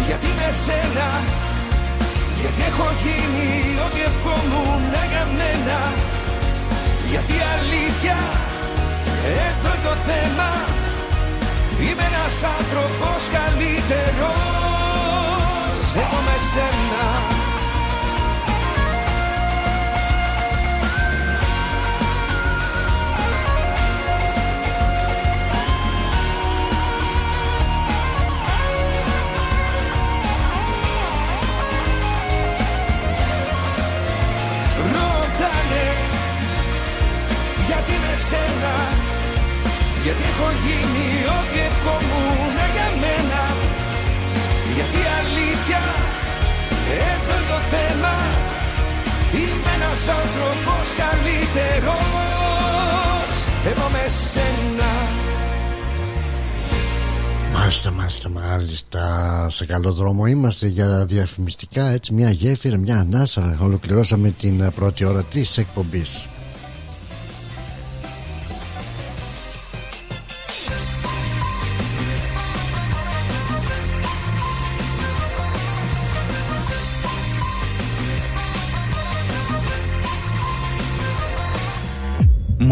[0.07, 1.09] γιατί με σένα
[2.41, 3.51] Γιατί έχω γίνει
[3.86, 5.80] ό,τι ευχόμουν για μένα
[7.12, 8.18] Γιατί αλήθεια
[9.47, 10.49] εδώ το θέμα.
[11.80, 14.36] Είμαι ένας άνθρωπος καλύτερος.
[15.95, 17.34] Εγώ με σένα σένα
[40.06, 43.43] Γιατί έχω γίνει ό,τι ευχόμουν για μένα
[44.76, 45.84] Γιατί αλήθεια
[47.10, 48.14] εδώ το θέμα
[49.39, 52.06] Είμαι ένας άνθρωπος καλύτερος
[53.72, 54.91] Εγώ με σένα
[57.53, 59.01] Μάλιστα, μάλιστα, μάλιστα.
[59.49, 61.88] Σε καλό δρόμο είμαστε για διαφημιστικά.
[61.89, 63.58] Έτσι, μια γέφυρα, μια ανάσα.
[63.62, 66.26] Ολοκληρώσαμε την πρώτη ώρα της εκπομπής.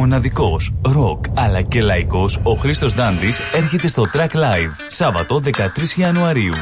[0.03, 6.53] Μοναδικός, ροκ αλλά και λαϊκός, ο Χρήστος Δάντης έρχεται στο Track Live, Σάββατο 13 Ιανουαρίου.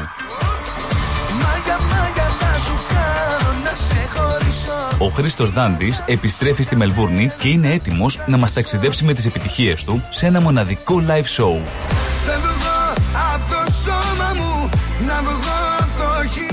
[4.98, 9.84] Ο Χρήστος Δάντης επιστρέφει στη Μελβούρνη και είναι έτοιμος να μας ταξιδέψει με τις επιτυχίες
[9.84, 11.60] του σε ένα μοναδικό live show.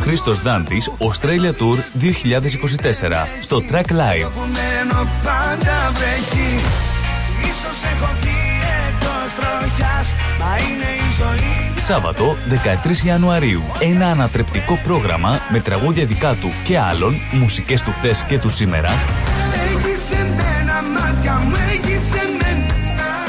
[0.02, 4.69] Χρήστος Δάντης, Australia Tour 2024 στο Track Live.
[11.76, 12.36] Σάββατο
[13.04, 13.62] 13 Ιανουαρίου.
[13.80, 18.90] Ένα ανατρεπτικό πρόγραμμα με τραγούδια δικά του και άλλων, μουσικές του χθες και του σήμερα.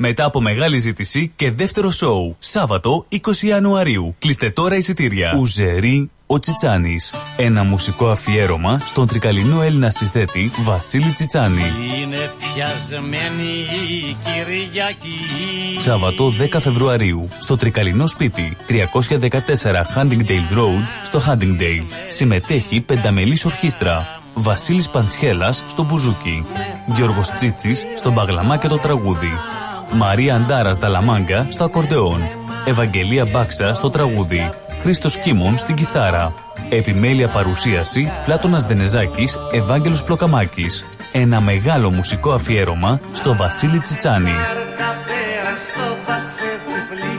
[0.00, 2.36] Μετά από μεγάλη ζήτηση και δεύτερο σοου.
[2.38, 4.14] Σάββατο 20 Ιανουαρίου.
[4.18, 5.34] Κλείστε τώρα εισιτήρια.
[5.38, 7.14] Ουζερή ο Τσιτσάνης.
[7.36, 11.62] Ένα μουσικό αφιέρωμα στον τρικαλινό Έλληνα συνθέτη Βασίλη Τσιτσάνη.
[12.02, 13.50] Είναι πιασμένη
[13.88, 15.76] η Κυριακή.
[15.80, 17.28] Σάββατο 10 Φεβρουαρίου.
[17.40, 21.86] Στο τρικαλινό σπίτι 314 Huntingdale Road στο Huntingdale.
[22.08, 24.20] Συμμετέχει πενταμελής ορχήστρα.
[24.34, 26.46] Βασίλης Παντσχέλας στο Μπουζούκι.
[26.86, 29.32] Γιώργος Τσίτσης στο Μπαγλαμά και το τραγούδι.
[29.92, 32.22] Μαρία Αντάρας Δαλαμάγκα στο ακορντεόν.
[32.64, 34.50] Ευαγγελία Μπάξα στο τραγούδι.
[34.82, 36.34] Χρήστος Κίμων στην κιθάρα.
[36.68, 40.84] Επιμέλεια παρουσίαση Πλάτωνας Δενεζάκης, Ευάγγελος Πλοκαμάκης.
[41.12, 44.34] Ένα μεγάλο μουσικό αφιέρωμα στο Βασίλη Τσιτσάνη.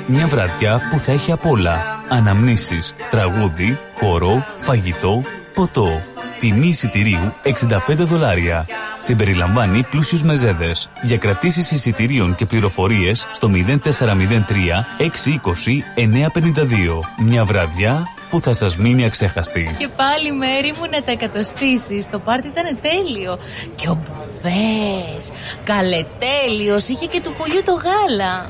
[0.07, 1.75] Μια βραδιά που θα έχει απ' όλα.
[2.09, 5.21] Αναμνήσεις, τραγούδι, χορό, φαγητό,
[5.59, 6.01] ποτό.
[6.39, 8.65] Τιμή εισιτηρίου 65 δολάρια.
[8.99, 10.89] Συμπεριλαμβάνει πλούσιους μεζέδες.
[11.01, 16.99] Για κρατήσεις εισιτηρίων και πληροφορίες στο 0403 620 952.
[17.17, 19.75] Μια βραδιά που θα σας μείνει αξέχαστη.
[19.77, 22.09] Και πάλι μέρη μου να τα εκατοστήσεις.
[22.09, 23.39] Το πάρτι ήταν τέλειο.
[23.75, 25.31] Και ο Μπουδές,
[25.63, 28.49] καλετέλειος, είχε και του πολιού το γάλα.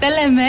[0.00, 0.48] Τα λέμε,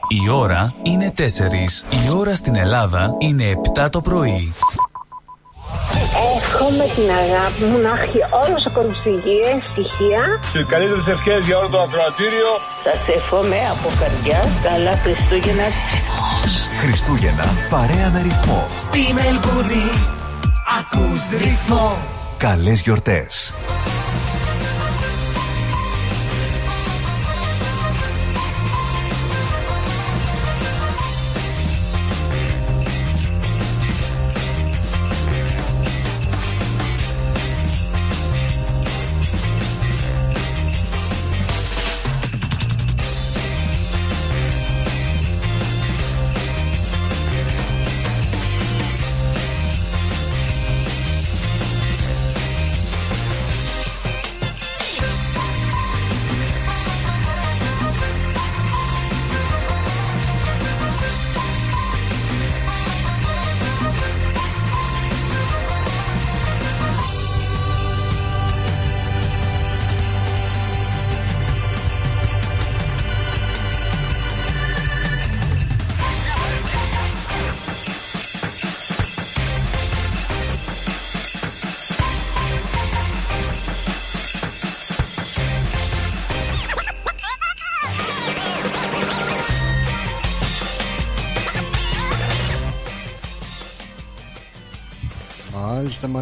[0.08, 1.22] Η ώρα είναι 4.
[2.06, 4.54] Η ώρα στην Ελλάδα είναι 7 το πρωί.
[6.36, 10.22] Εύχομαι την αγάπη μου να έχει όλος ο κόσμος υγεία, ευτυχία.
[10.52, 12.50] Τι καλύτερες ευχές για όλο το ακροατήριο.
[12.86, 15.66] Σα εύχομαι από καρδιά καλά Χριστούγεννα.
[16.80, 18.64] Χριστούγεννα παρέα με ρυθμό.
[18.86, 19.86] Στη Μελβούνι
[20.78, 21.96] ακούς ρυθμό.
[22.38, 23.54] Καλές γιορτές.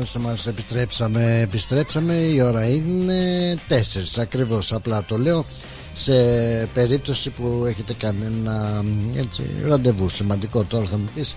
[0.05, 3.73] Μάλιστα, μάλιστα, μας επιστρέψαμε, επιστρέψαμε, η ώρα είναι 4
[4.19, 5.45] ακριβώς, απλά το λέω
[5.95, 6.15] σε
[6.75, 8.85] περίπτωση που έχετε κανένα
[9.17, 10.65] έτσι, ραντεβού σημαντικό.
[10.65, 11.35] Τώρα θα μου πεις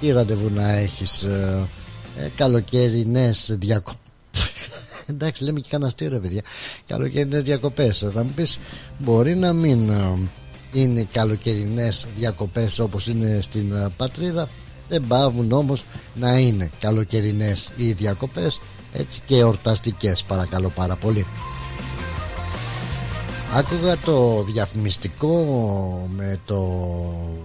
[0.00, 1.66] τι ραντεβού να έχεις ε,
[2.18, 4.00] ε, καλοκαιρινές διακοπές.
[5.10, 6.42] Εντάξει λέμε και κανένα αστείο ρε παιδιά.
[6.86, 8.06] Καλοκαιρινές διακοπές.
[8.14, 8.58] Θα μου πεις
[8.98, 10.18] μπορεί να μην ε,
[10.72, 14.48] είναι καλοκαιρινές διακοπές όπως είναι στην ε, πατρίδα;
[14.90, 15.84] Δεν πάβουν όμως
[16.14, 18.60] να είναι καλοκαιρινές οι διακοπές
[18.92, 21.26] έτσι και εορταστικές παρακαλώ πάρα πολύ.
[23.54, 25.36] Άκουγα το διαφημιστικό
[26.16, 26.84] με το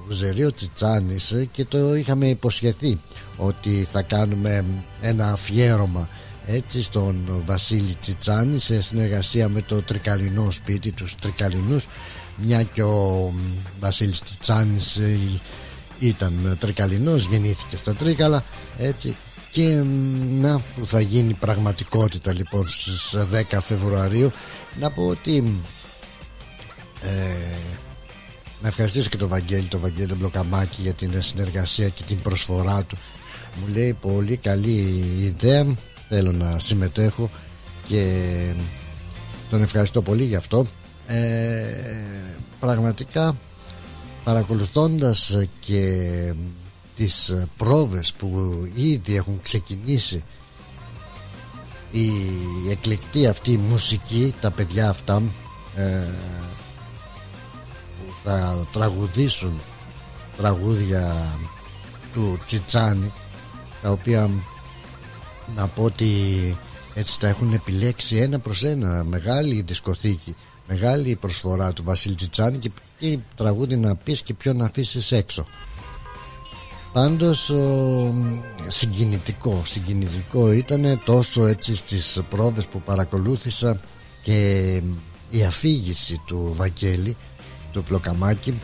[0.10, 3.00] Ζερίο Τσιτσάνης και το είχαμε υποσχεθεί
[3.38, 4.66] ότι θα κάνουμε
[5.02, 6.10] ένα αφιέρωμα
[6.48, 11.88] έτσι στον Βασίλη Τσιτσάνη σε συνεργασία με το Τρικαλινό σπίτι τους Τρικαλινούς
[12.44, 13.34] μια και ο
[13.80, 15.00] Βασίλης Τσιτσάνης
[16.00, 18.44] ήταν τρικαλινός γεννήθηκε στα Τρίκαλα
[18.78, 19.16] έτσι.
[19.52, 19.84] Και
[20.40, 23.16] να που θα γίνει πραγματικότητα λοιπόν στις
[23.52, 24.32] 10 Φεβρουαρίου
[24.80, 25.62] να πω ότι
[27.04, 27.10] ε,
[28.62, 32.84] να ευχαριστήσω και τον Βαγγέλη τον Βαγγέλη τον Μπλοκαμάκη για την συνεργασία και την προσφορά
[32.84, 32.98] του.
[33.60, 35.66] Μου λέει πολύ καλή ιδέα
[36.10, 37.30] θέλω να συμμετέχω
[37.88, 38.26] και
[39.50, 40.66] τον ευχαριστώ πολύ γι' αυτό
[41.08, 41.66] ε,
[42.60, 43.36] πραγματικά
[44.26, 46.34] παρακολουθώντας και
[46.96, 50.24] τις πρόβες που ήδη έχουν ξεκινήσει
[51.92, 52.12] η
[52.70, 55.22] εκλεκτή αυτή μουσική τα παιδιά αυτά
[55.76, 56.04] ε,
[58.06, 59.60] που θα τραγουδήσουν
[60.38, 61.16] τραγούδια
[62.14, 63.14] του Τσιτσάνη
[63.82, 64.30] τα οποία
[65.56, 66.08] να πω ότι
[66.94, 70.36] έτσι τα έχουν επιλέξει ένα προς ένα μεγάλη δισκοθήκη
[70.68, 72.72] μεγάλη προσφορά του Βασίλη Τσιτσάνη και
[73.06, 75.46] τι τραγούδι να πεις και ποιο να αφήσεις έξω.
[76.94, 77.52] Πάντως
[78.68, 83.80] συγκινητικό συγκινητικό ήταν τόσο έτσι στις πρόβες που παρακολούθησα
[84.24, 84.82] και
[85.30, 87.16] η αφήγηση του Βαγγέλη
[87.72, 88.60] του Πλοκαμάκη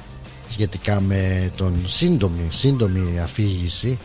[0.50, 4.00] σχετικά με τον σύντομη, σύντομη αφήγηση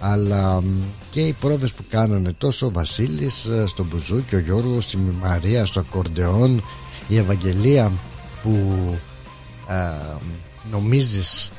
[0.00, 0.62] αλλά
[1.10, 5.66] και οι πρόβες που κάνανε τόσο ο Βασίλης ε, στον Μπουζούκι, ο Γιώργος, η Μαρία
[5.66, 6.62] στο ακορντεόν
[7.08, 7.92] η Ευαγγελία
[8.42, 8.78] που
[9.66, 9.90] α,
[10.70, 11.50] νομίζεις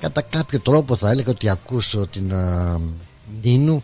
[0.00, 2.80] κατά κάποιο τρόπο θα έλεγα ότι ακούσω την α,
[3.42, 3.82] Νίνου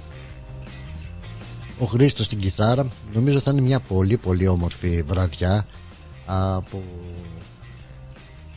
[1.79, 2.87] ο Χρήστος στην κιθάρα.
[3.15, 5.67] Νομίζω θα είναι μια πολύ πολύ όμορφη βραδιά
[6.71, 6.83] που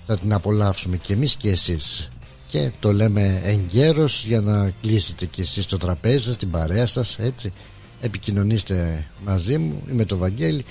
[0.06, 2.10] θα την απολαύσουμε και εμείς και εσείς.
[2.48, 7.20] Και το λέμε εγκαίρος για να κλείσετε και εσείς το τραπέζι σας, την παρέα σας
[7.20, 7.54] έτσι.
[8.02, 10.66] Επικοινωνήστε μαζί μου ή με το Βαγγέλη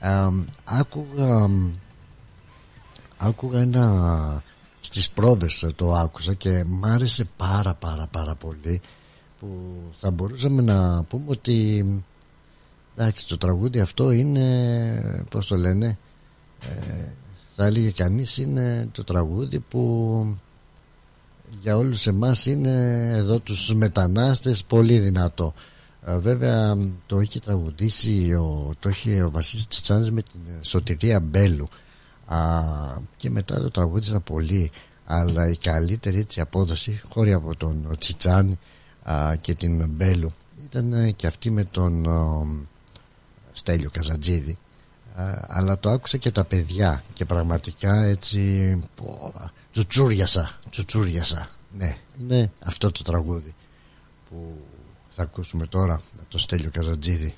[0.00, 0.28] ε,
[0.64, 1.50] άκουγα
[3.16, 4.42] άκουγα ένα
[4.90, 8.80] στις πρόβες το άκουσα και μ' άρεσε πάρα πάρα πάρα πολύ
[9.40, 9.48] που
[9.92, 11.84] θα μπορούσαμε να πούμε ότι
[12.94, 15.98] εντάξει το τραγούδι αυτό είναι πως το λένε
[16.60, 17.04] ε,
[17.56, 20.36] θα έλεγε κανείς είναι το τραγούδι που
[21.62, 25.54] για όλους εμάς είναι εδώ τους μετανάστες πολύ δυνατό.
[26.06, 26.76] Ε, βέβαια
[27.06, 31.68] το έχει τραγουδήσει ο, το έχει ο Βασίλης Τσιτσάνης με την σωτηρία Μπέλου
[32.34, 32.62] Α,
[33.16, 34.70] και μετά το τραγούδισα πολύ
[35.04, 38.58] αλλά η καλύτερη έτσι απόδοση χώρια από τον Τσιτσάνη
[39.02, 40.32] α, και την Μπέλου
[40.64, 42.06] ήταν ε, και αυτή με τον
[43.52, 44.58] Στέλιο Καζατζίδη.
[45.46, 49.32] Αλλά το άκουσα και τα παιδιά και πραγματικά έτσι πω,
[49.72, 51.48] τσουτσούριασα, τσουτσούριασα.
[51.76, 53.54] Ναι, είναι αυτό το τραγούδι
[54.28, 54.60] που
[55.10, 57.34] θα ακούσουμε τώρα από το Στέλιο Καζατζίδη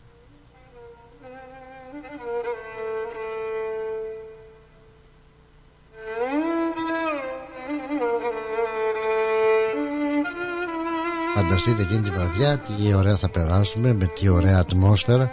[11.35, 15.31] Φανταστείτε εκείνη τη βραδιά τι ωραία θα περάσουμε με τι ωραία ατμόσφαιρα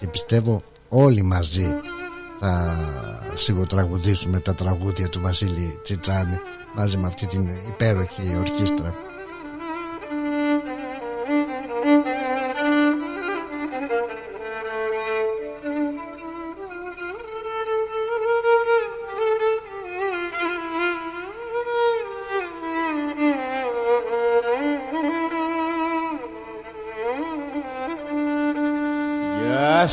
[0.00, 1.66] και πιστεύω όλοι μαζί
[2.40, 2.76] θα
[3.34, 6.38] σιγοτραγουδήσουμε τα τραγούδια του Βασίλη Τσιτσάνη
[6.74, 8.94] μαζί με αυτή την υπέροχη ορχήστρα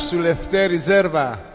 [0.08, 1.49] σου Λευτέρη Ζέρβα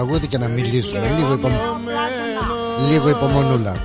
[0.00, 1.14] τραγούδι και να μιλήσουμε.
[1.18, 1.48] Λίγο, υπο...
[2.90, 3.76] λίγο υπομονούλα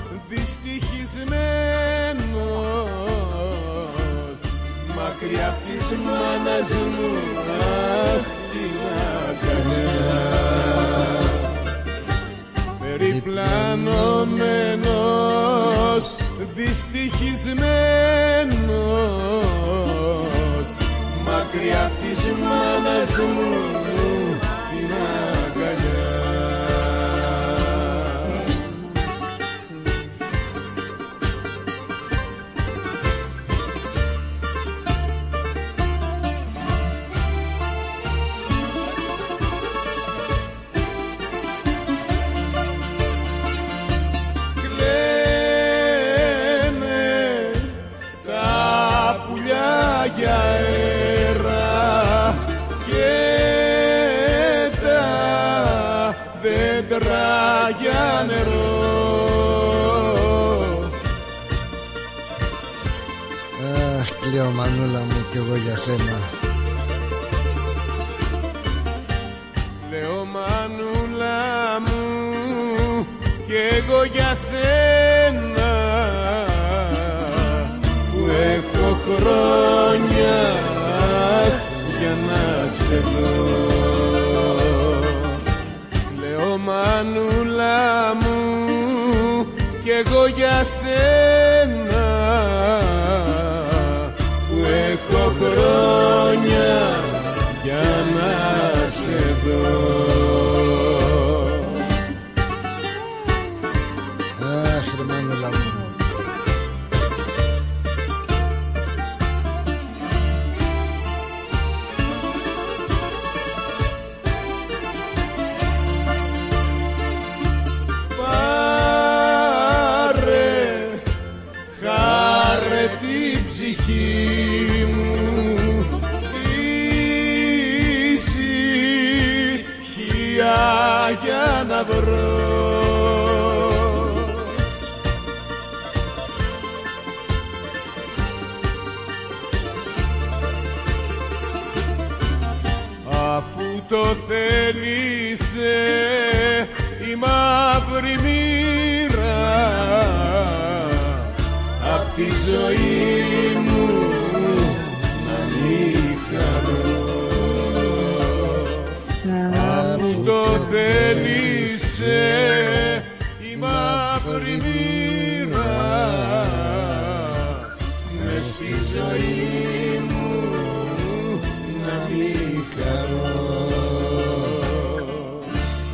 [169.16, 171.40] ζωή μου
[171.86, 173.68] να μην χαρώ.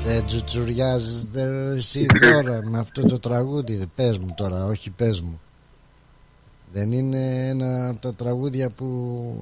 [0.06, 3.86] Δεν τζουτσουριάζεσαι εσύ τώρα με αυτό το τραγούδι.
[3.96, 5.42] Πες μου τώρα, όχι πες μου.
[6.74, 8.88] Δεν είναι ένα από τα τραγούδια που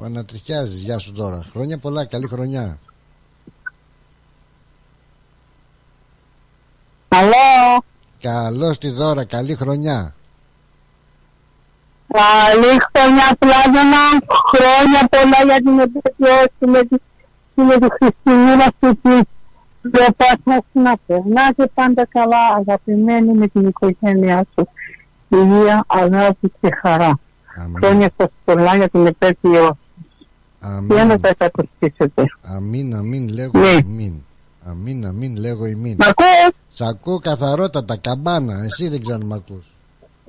[0.03, 0.81] ανατριχιάζεις.
[0.81, 1.43] Γεια σου τώρα.
[1.51, 2.79] Χρόνια πολλά, καλή χρονιά.
[7.07, 7.83] Καλό.
[8.19, 10.13] Καλώς τη δώρα, καλή χρονιά
[12.17, 14.03] Καλή χρονιά πλάτωνα.
[14.51, 16.95] Χρόνια πολλά για την επέτειο σου με τη,
[17.61, 19.19] με τη Χριστινίνα σου τη
[19.81, 24.67] διαπάθμας να περνάτε πάντα καλά αγαπημένοι με την οικογένειά σου.
[25.29, 27.19] Υγεία, αγάπη και χαρά.
[27.77, 29.77] Χρόνια σας πολλά για την επέτειο
[30.87, 32.23] και να τα εκατοστήσετε.
[32.41, 33.67] Αμήν, αμήν, λέγω Ναι.
[33.85, 34.13] αμήν
[34.69, 39.33] Αμήν, αμήν, λέγω ημίν Μ' ακούς; Σ' ακούω καθαρότατα, καμπάνα Εσύ δεν ξέρω αν μ'
[39.33, 39.65] ακούς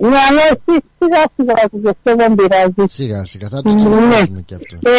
[0.02, 2.84] Ναι, αλλά εσύ σιγά σιγά και αυτό δεν πειράζει.
[2.94, 3.82] Σιγά σιγά θα το Ναι.
[3.82, 4.96] τελειώσουμε κι αυτό Και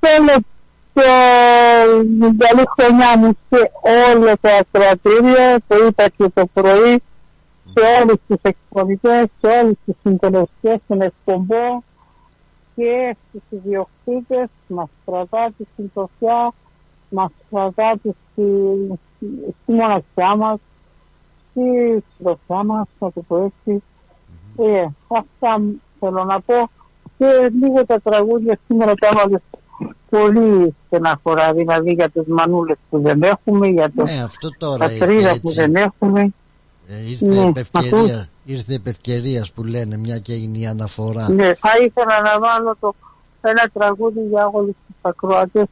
[0.00, 0.34] θέλω
[0.92, 1.02] το
[2.20, 3.70] την καλή χρονιά μου σε
[4.12, 7.02] όλο το ακροατήριο, το είπα και το πρωί,
[7.72, 11.84] σε όλους τους εκπονητές, σε όλους τους συντονιστές των εκπομπών
[12.76, 16.52] και στους ιδιοκτήτες, μας κρατάτε στην τροφιά,
[17.08, 18.42] μας κρατάτε στη,
[19.62, 20.58] στη μοναξιά μας,
[21.50, 21.62] στη
[22.18, 23.82] τροφιά μας, να το πω έτσι.
[24.56, 25.60] Ε, αυτά
[26.00, 26.70] θέλω να πω
[27.18, 27.26] και
[27.60, 29.40] λίγο τα τραγούδια σήμερα τα έβαλες
[30.10, 34.98] πολύ στεναχωρά, δηλαδή για τις μανούλες που δεν έχουμε, για το Ναι, αυτό τώρα ήρθε
[34.98, 35.60] πατρίδα που έτσι.
[35.60, 36.20] δεν έχουμε.
[36.88, 40.66] Ε, ήρθε Ναι, επ' ευκαιρία, ακούς; ήρθε επ' ευκαιρίας που λένε μια και έγινε η
[40.66, 41.28] αναφορά.
[41.30, 42.94] Ναι, θα ήθελα να βάλω το,
[43.40, 45.66] ένα τραγούδι για όλους τους ακροατές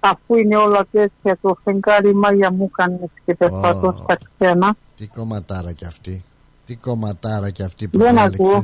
[0.00, 4.02] αφού είναι όλα τέτοια το φεγγάρι μάγια μου κάνεις και περπατώ Ω.
[4.02, 4.74] στα ξένα.
[4.96, 6.24] Τι κομματάρα κι αυτή.
[6.66, 8.46] Τι κομματάρα κι αυτή που Δεν διάλεξες.
[8.48, 8.60] ακούω.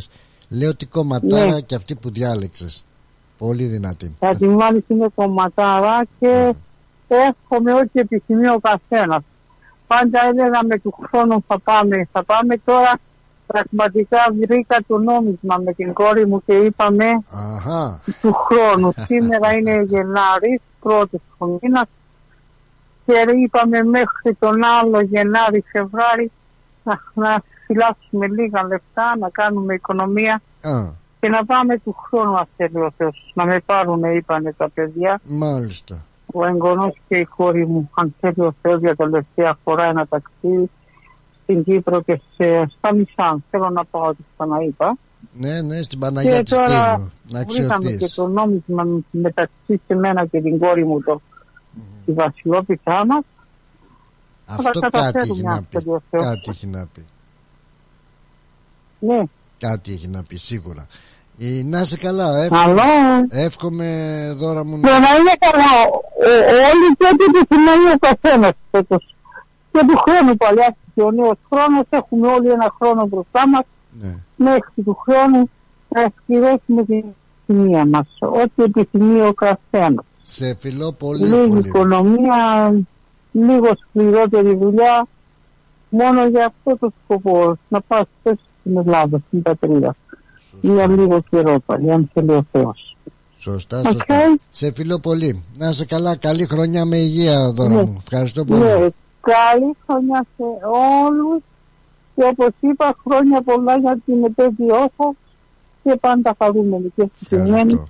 [0.49, 1.61] Λέω τι κομματάρα Ναι.
[1.61, 2.85] κι αυτή που διάλεξες.
[3.39, 4.15] Πολύ δυνατή.
[4.19, 6.55] Θα την βάλεις είναι κομματάρα και
[7.09, 9.23] εύχομαι ό,τι επιθυμεί ο καθένας.
[9.87, 12.93] Πάντα έλεγα με του χρόνου θα πάμε, θα πάμε τώρα
[13.47, 17.05] πραγματικά βρήκα το νόμισμα με την κόρη μου και είπαμε
[17.55, 18.01] Αχα.
[18.20, 18.93] του χρόνου.
[19.09, 21.87] Σήμερα είναι Γενάρης, πρώτης του μήνας
[23.07, 26.31] και είπαμε μέχρι τον άλλο Γενάρη, Φεβράρι
[26.85, 30.70] να, να φυλάξουμε λίγα λεφτά, να κάνουμε οικονομία Α,
[31.20, 33.32] και να πάμε του χρόνου αν θέλει ο Θεός.
[33.34, 36.05] Να με πάρουν, είπανε τα παιδιά, μάλιστα.
[36.32, 40.70] ο εγγονός και η κόρη μου, αν θέλει ο Θεός για τελευταία φορά ένα ταξίδι
[41.43, 43.44] στην Κύπρο και σε, στα Μισάν.
[43.51, 44.97] Θέλω να πάω ό,τι ξαναείπα.
[45.32, 47.12] Ναι, ναι, στην Παναγία της τώρα Τίμου.
[47.28, 48.14] Να βρήκαμε και αξιωθείς.
[48.14, 51.20] το νόμισμα μεταξύ σε μένα και την κόρη μου το,
[52.05, 53.24] τη βασιλόπιτά μας.
[54.47, 55.78] Αυτό τα κάτι καταφέρουμε, έχει να αν πει.
[55.78, 56.24] θέλει ο Θεός.
[56.24, 57.05] Κάτι έχει να πει.
[59.07, 59.23] Ναι.
[59.59, 60.87] Κάτι έχει να πει σίγουρα.
[61.39, 62.49] Ε, να είσαι καλά.
[62.49, 62.73] Καλό.
[62.81, 63.89] Εύχομαι, εύχομαι
[64.37, 65.73] δώρα μου Και να είναι καλά.
[65.93, 66.11] Ο-
[66.70, 69.15] Όλοι και ό,τι επιθυμεί ο καθένας φέτος.
[69.73, 73.62] Και του χρόνου παλιά και ο νέος χρόνος έχουμε όλοι ένα χρόνο μπροστά μας
[74.01, 74.15] Ναι.
[74.37, 75.51] μέχρι του χρόνου
[75.89, 77.05] να εκπληρώσουμε την
[77.47, 78.07] επιθυμία μας.
[78.20, 80.05] Ό,τι επιθυμεί ο καθένας.
[80.23, 81.59] Σε φιλώ πολύ Λίγη πολύ.
[81.69, 82.73] οικονομία,
[83.33, 85.07] λίγο σκληρότερη δουλειά,
[85.89, 87.59] μόνο για αυτό το σκοπό.
[87.69, 89.94] Να πας πες στην Ελλάδα, στην πατρίδα.
[90.60, 92.97] Για λίγο καιρό πάλι, αν θέλει ο Θεός.
[93.36, 93.84] Σωστά, Οκ.
[93.84, 94.34] σωστά.
[94.51, 95.44] Σε φιλώ πολύ.
[95.59, 96.16] Να είσαι καλά.
[96.16, 97.82] Καλή χρονιά με υγεία, Δώρα Ναι.
[97.82, 97.97] μου.
[97.98, 98.60] Ευχαριστώ πολύ.
[98.60, 98.68] Ναι,
[99.20, 100.43] καλή χρονιά σε
[101.06, 101.43] όλους
[102.14, 105.14] και όπως είπα χρόνια πολλά για την επέτειό σας
[105.82, 107.82] και πάντα χαρούμενοι και ευτυχισμένοι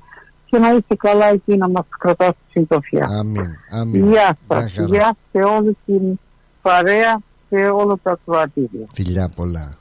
[0.44, 3.06] και να είστε καλά εκεί να μας κρατάς στη συντροφιά.
[3.18, 3.46] Αμήν.
[3.70, 4.08] Αμήν.
[4.10, 4.10] Γεια
[4.48, 4.86] Γεια σας, χαρά.
[4.88, 6.18] γεια σε όλη την
[6.62, 7.20] παρέα
[7.50, 8.86] και όλο το ακροατήριο.
[8.92, 9.76] Φιλιά πολλά.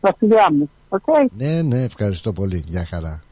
[0.00, 1.02] Τα φιλιά μου, οκ;
[1.36, 2.64] Ναι, ναι, ευχαριστώ πολύ.
[2.66, 3.22] Γεια χαρά.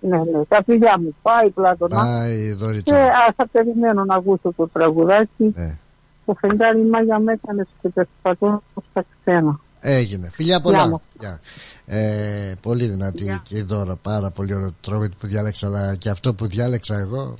[0.00, 1.16] Ναι, ναι, τα φιλιά μου.
[1.22, 1.96] Bye Πλάτωνα.
[1.96, 2.96] Bye, Και Δωρίτσα.
[2.96, 5.52] ας, θα περιμένω να ακούσω το τραγουδάκι.
[5.54, 5.78] Ναι.
[6.26, 9.60] Το φεγγάρι μάγια με έκανε και περπατώ στα ξένα.
[9.80, 10.28] Έγινε.
[10.30, 10.88] Φιλιά Γεια πολλά.
[10.88, 11.00] μου.
[11.20, 11.40] Γεια.
[11.86, 13.96] Ε, πολύ δυνατή και η δώρα.
[13.96, 15.66] Πάρα πολύ ωραίο το τραγούδι που διάλεξα.
[15.66, 17.36] Αλλά και αυτό που διάλεξα εγώ.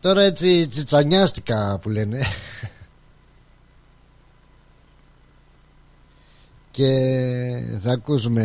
[0.00, 2.18] Τώρα έτσι τσιτσανιάστηκα που λένε.
[6.78, 8.44] Και θα ακούσουμε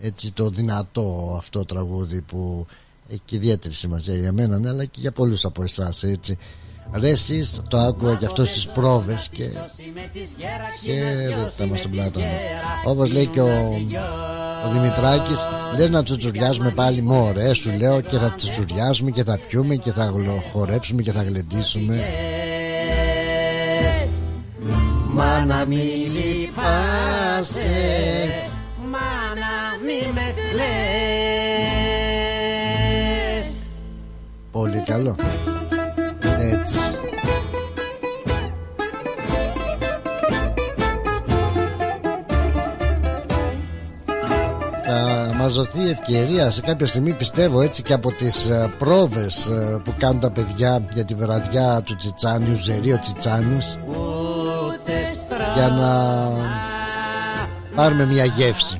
[0.00, 2.66] έτσι το δυνατό αυτό τραγούδι που
[3.08, 6.38] έχει και ιδιαίτερη σημασία για μένα ναι, αλλά και για πολλούς από εσάς έτσι.
[6.92, 9.48] Ρε εσείς το άκουγα και αυτός στις πρόβες και
[10.82, 12.24] χαίρετα μας τον πλάτανο
[12.84, 13.48] όπως λέει και ο,
[14.66, 15.46] ο Δημητράκης
[15.76, 20.12] λες να τσουτσουριάζουμε πάλι μωρέ σου λέω και θα τσουτσουριάζουμε και θα πιούμε και θα
[20.52, 22.04] χορέψουμε και θα γλεντήσουμε
[25.12, 27.42] Μα να μην λυπάσαι Μα
[29.34, 29.52] να
[29.84, 30.66] μην με κλαις.
[34.50, 35.16] Πολύ καλό.
[36.38, 36.78] Έτσι.
[44.84, 46.50] Θα μας δοθεί ευκαιρία.
[46.50, 50.86] Σε κάποια στιγμή πιστεύω έτσι και από τις ε, πρόβες ε, που κάνουν τα παιδιά
[50.94, 53.76] για τη βραδιά του Τσιτσάνιου Ζερίο Τσιτσάνιους
[55.54, 56.65] για να
[57.76, 58.78] πάρουμε μια γεύση.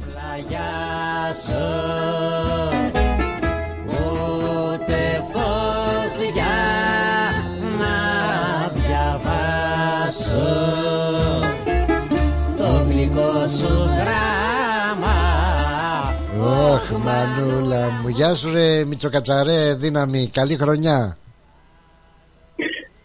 [16.41, 18.09] Ωχ μανούλα μου.
[18.09, 20.31] Γεια σου ρε Μητσοκατσαρέ Δύναμη.
[20.33, 21.17] Καλή χρονιά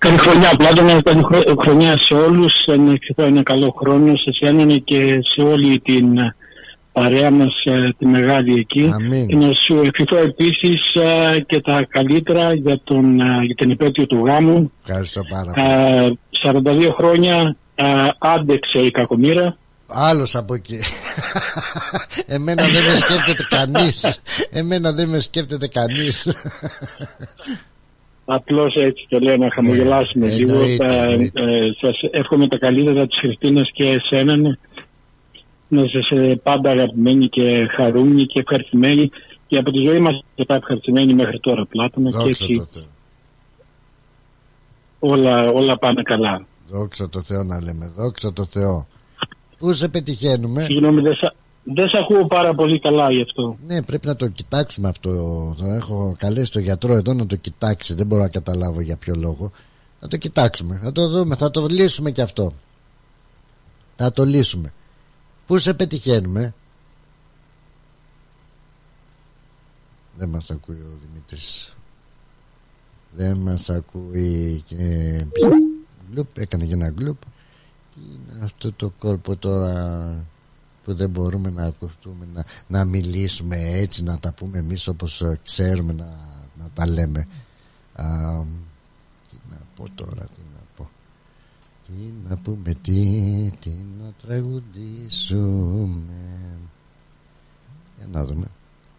[0.01, 1.23] Καλή χρονιά Πλάτωνα Καλή
[1.61, 2.53] χρονιά σε όλους.
[2.65, 6.05] Να ευχηθώ ένα καλό χρόνο σε σένα και σε όλη την
[6.91, 8.91] παρέα μας ε, τη μεγάλη εκεί.
[8.93, 9.27] Αμήν.
[9.27, 14.07] και να σου ευχηθώ επίσης ε, και τα καλύτερα για, τον, ε, για την επέτειο
[14.07, 14.71] του γάμου.
[14.85, 16.19] Ευχαριστώ πάρα πολύ
[16.87, 17.55] 42 χρόνια
[18.19, 19.57] άντεξε η κακομήρα
[19.93, 20.79] Άλλος από εκεί.
[22.35, 24.21] Εμένα δεν με σκέφτεται κανείς.
[24.59, 26.27] Εμένα δεν με σκέφτεται κανείς
[28.25, 30.27] Απλώς έτσι το λέω να χαμογελάσουμε.
[30.27, 31.41] Ε, λίγο εννοείται, Θα, εννοείται.
[31.43, 34.57] ε, Σας εύχομαι τα καλύτερα της Χριστίνας και εσένα
[35.67, 39.09] Να είστε πάντα αγαπημένοι και χαρούμενοι και ευχαριστημένοι.
[39.47, 42.65] Και από τη ζωή μας και τα ευχαριστημένοι μέχρι τώρα Πλάτωνα και Δόξα έτσι τω
[42.71, 42.83] Θεώ.
[44.99, 46.45] Όλα, όλα πάνε καλά.
[46.67, 47.91] Δόξα τω Θεώ να λέμε.
[47.95, 48.87] Δόξα τω Θεώ.
[49.57, 53.57] Πού σε πετυχαίνουμε; Συγγνώμη δεν, σα- δεν σε ακούω πάρα πολύ καλά γι' αυτό.
[53.67, 55.09] Ναι πρέπει να το κοιτάξουμε αυτό.
[55.57, 57.93] Το έχω καλέσει τον γιατρό εδώ να το κοιτάξει.
[57.93, 59.51] Δεν μπορώ να καταλάβω για ποιο λόγο.
[59.99, 60.79] Θα το κοιτάξουμε.
[60.83, 61.35] Θα το δούμε.
[61.35, 62.53] Θα το λύσουμε και αυτό.
[63.95, 64.73] Θα το λύσουμε.
[65.47, 66.53] Πού σε πετυχαίνουμε;
[70.17, 71.75] Δεν μας ακούει ο Δημήτρης.
[73.15, 74.75] Δεν μας ακούει και...
[76.11, 77.21] Γκλουπ, έκανε και ένα γκλουπ.
[77.93, 80.25] Τι είναι αυτό το κόλπο τώρα
[80.83, 85.39] που δεν μπορούμε να ακουστούμε να, να μιλήσουμε έτσι να τα πούμε εμείς όπως ε,
[85.43, 86.05] ξέρουμε να,
[86.59, 87.27] να τα λέμε.
[87.93, 88.05] Α,
[89.29, 90.89] τι να πω τώρα τι να πω.
[91.85, 91.93] Τι
[92.29, 96.03] να πούμε τι, τι να τραγουδήσουμε.
[97.97, 98.45] Για να δούμε.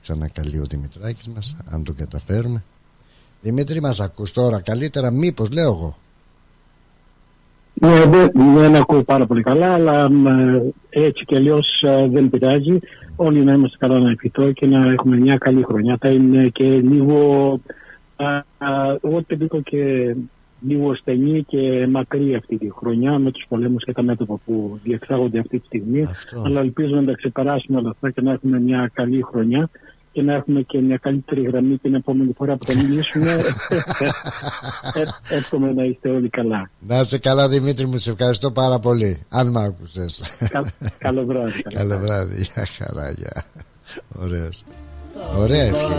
[0.03, 2.65] Ξανακαλεί ο Δημητράκης μας αν το καταφέρουμε.
[3.43, 5.97] Δημήτρη μας ακούς τώρα καλύτερα μήπως λέω εγώ
[7.87, 12.79] Ναι, δεν, δεν ακούω πάρα πολύ καλά, αλλά μ, ε, έτσι και αλλιώς δεν πειράζει.
[13.17, 15.97] Όλοι να είμαστε καλά να ευχηθώ και να έχουμε μια καλή χρονιά.
[16.01, 17.61] Θα είναι και λίγο,
[18.17, 20.17] α, α, εγώ το και
[20.61, 25.39] λίγο στενή και μακρύ αυτή τη χρονιά με τους πολέμους και τα μέτωπα που διεξάγονται
[25.39, 26.05] αυτή τη στιγμή.
[26.45, 29.71] Αλλά ελπίζω να τα ξεπεράσουμε όλα αυτά και να έχουμε μια καλή χρονιά
[30.13, 33.41] και να έχουμε και μια καλύτερη γραμμή την επόμενη φορά που θα μιλήσουμε.
[34.95, 36.71] Ε, Εύχομαι να είστε όλοι καλά.
[36.79, 39.21] Να είσαι καλά Δημήτρη μου, σε ευχαριστώ πάρα πολύ.
[39.29, 40.23] Αν μ' άκουσες.
[40.99, 41.63] Καλό βράδυ.
[41.79, 43.45] Καλό βράδυ, για χαρά, για.
[44.23, 44.65] Ωραίος.
[45.39, 45.93] Ωραία ευχή.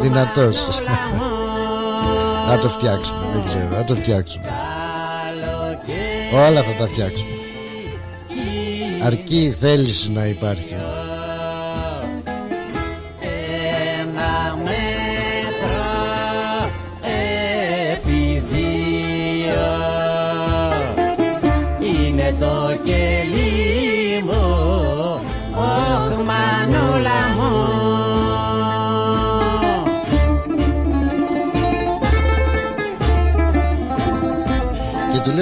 [0.00, 0.56] Δυνατός.
[2.48, 4.46] Θα το φτιάξουμε, δεν ξέρω, θα το φτιάξουμε.
[6.34, 7.41] Όλα θα τα φτιάξουμε.
[9.02, 10.74] Αρκεί η θέληση να υπάρχει.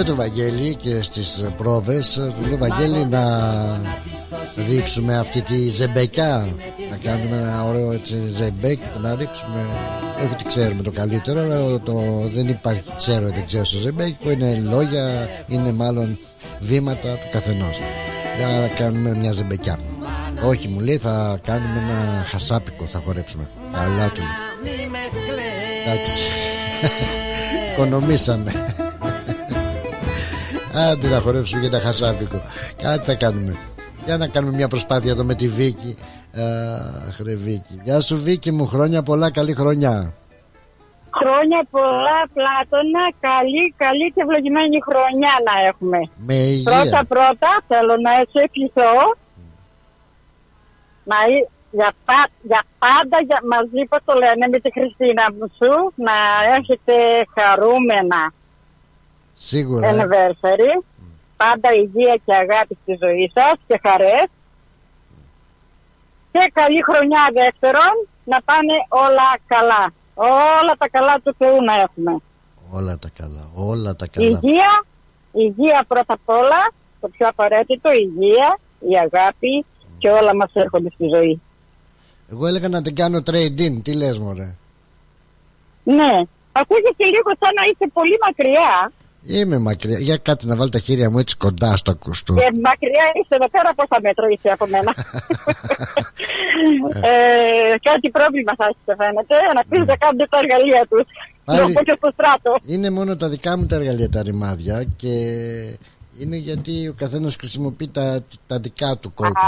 [0.05, 3.23] Λέω το Βαγγέλη και στις πρόβες Του λέω Βαγγέλη να
[4.69, 6.49] ρίξουμε αυτή τη ζεμπεκιά.
[6.91, 9.67] Να κάνουμε ένα ωραίο έτσι ζεμπέκ Να ρίξουμε.
[10.25, 12.03] Όχι ότι ξέρουμε το καλύτερο Αλλά το,
[12.33, 16.19] δεν υπάρχει ξέρω δεν ξέρω στο ζεμπέκ Που είναι λόγια Είναι μάλλον
[16.59, 17.79] βήματα του καθενός.
[18.41, 19.79] Να κάνουμε μια ζεμπεκιά.
[20.43, 23.49] Όχι μου λέει θα κάνουμε ένα χασάπικο Θα χορέψουμε.
[23.73, 24.21] Καλά του
[24.63, 24.75] λέει.
[25.87, 26.23] Εντάξει.
[27.73, 28.53] Οικονομήσαμε
[30.75, 32.43] Άντε να χορέψουμε για τα χασάπικο.
[32.83, 33.57] Κάτι θα κάνουμε.
[34.05, 35.97] Για να κάνουμε μια προσπάθεια εδώ με τη Βίκη.
[37.09, 37.81] Αχ ρε Βίκη.
[37.85, 38.67] Γεια σου Βίκη μου.
[38.67, 40.13] Χρόνια πολλά καλή χρονιά.
[41.21, 43.05] Χρόνια πολλά, Πλάτωνα.
[43.21, 45.99] Καλή, καλή και ευλογημένη χρονιά να έχουμε.
[46.17, 46.71] Με υγεία.
[46.73, 48.93] Πρώτα πρώτα θέλω να σε ευχηθώ.
[51.11, 52.21] Να, εί- για, πα,
[52.51, 55.73] για πάντα για, μαζί πως το λένε με τη Χριστίνα μου σου
[56.07, 56.17] να
[56.59, 56.95] έχετε
[57.37, 58.23] χαρούμενα
[59.43, 59.89] Σίγουρα.
[59.89, 59.93] ε.
[59.93, 60.83] anniversary.
[61.37, 64.27] Πάντα υγεία και αγάπη στη ζωή σας και χαρές.
[66.33, 67.95] Και καλή χρονιά δεύτερον
[68.25, 69.93] να πάνε όλα καλά.
[70.15, 72.13] Όλα τα καλά του Θεού να έχουμε.
[72.71, 73.45] Όλα τα καλά.
[73.55, 74.27] Όλα τα καλά.
[74.27, 74.85] Υγεία,
[75.33, 76.63] υγεία πρώτα απ' όλα,
[77.01, 79.65] το πιο απαραίτητο, υγεία, η αγάπη
[79.99, 81.41] και όλα μας έρχονται στη ζωή.
[82.33, 83.75] Εγώ έλεγα να την κάνω trade-in.
[83.83, 84.57] Τι λες μωρέ;
[85.85, 86.13] Ναι,
[86.53, 88.93] ακούγεται λίγο σαν να είσαι πολύ μακριά
[89.23, 89.99] Είμαι μακριά.
[89.99, 92.35] Για κάτι να βάλω τα χέρια μου έτσι κοντά στο ακουστό.
[92.35, 94.95] και μακριά είσαι εδώ πέρα πόσα μέτρα είσαι από μένα.
[97.11, 101.03] ε, κάτι πρόβλημα θα έχεις φαίνεται, να πεις να κάνετε τα εργαλεία τους.
[101.45, 102.53] Πάλι- Να πω και στο στράτο.
[102.67, 105.09] Είναι μόνο τα δικά μου τα εργαλεία τα ρημάδια και
[106.19, 109.41] είναι γιατί ο καθένας χρησιμοποιεί τα, τα δικά του Α, κόλπα.
[109.41, 109.45] α,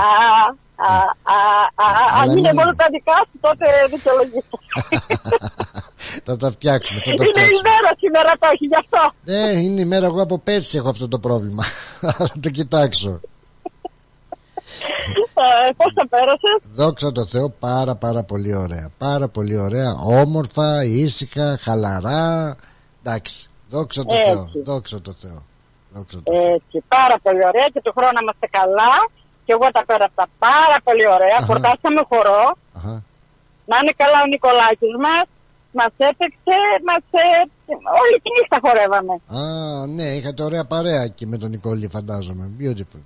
[0.77, 0.95] α,
[1.75, 4.57] α, Αλλά αν είναι μην- μόνο τα δικά σου, τότε δικαιολογείται.
[6.27, 7.01] θα τα φτιάξουμε.
[7.05, 7.69] Θα τα Είναι η φτιάξουμε.
[7.71, 9.13] μέρα σήμερα το έχει γι' αυτό.
[9.25, 10.07] Ναι, είναι η μέρα.
[10.07, 11.65] Εγώ από πέρσι έχω αυτό το πρόβλημα.
[12.01, 13.21] Θα το κοιτάξω.
[15.67, 18.91] Ε, Πώς θα πέρασες; Δόξα τω Θεώ πάρα πάρα πολύ ωραία.
[18.99, 19.95] Πάρα πολύ ωραία.
[20.23, 22.57] Όμορφα, ήσυχα, χαλαρά.
[23.03, 23.51] Εντάξει.
[23.69, 24.31] Δόξα τω Έτσι.
[24.31, 24.51] Θεώ.
[24.65, 25.43] Δόξα τω Θεώ.
[25.91, 28.95] Δόξα τω Έτσι, πάρα πολύ ωραία και του χρόνου να είμαστε καλά.
[29.45, 31.37] Και εγώ τα πέρασα πάρα πολύ ωραία.
[31.39, 31.47] Αχα.
[31.47, 32.45] Χορτάσαμε χορό.
[32.77, 33.05] Αχα.
[33.71, 35.25] Να είναι καλά ο Νικολάκης μας.
[35.79, 36.59] Μας έπαιξε,
[36.89, 37.27] μας, ε,
[38.03, 39.15] όλη τη νύχτα χορεύαμε.
[39.41, 39.43] Α,
[39.97, 42.45] ναι, είχατε ωραία παρέα εκεί με τον Νικόλη, φαντάζομαι.
[42.61, 43.03] Beautiful.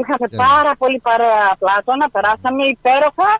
[0.00, 0.46] Είχαμε Τέλεια.
[0.46, 3.30] πάρα πολύ παρέα πλάτωνα, περάσαμε υπέροχα.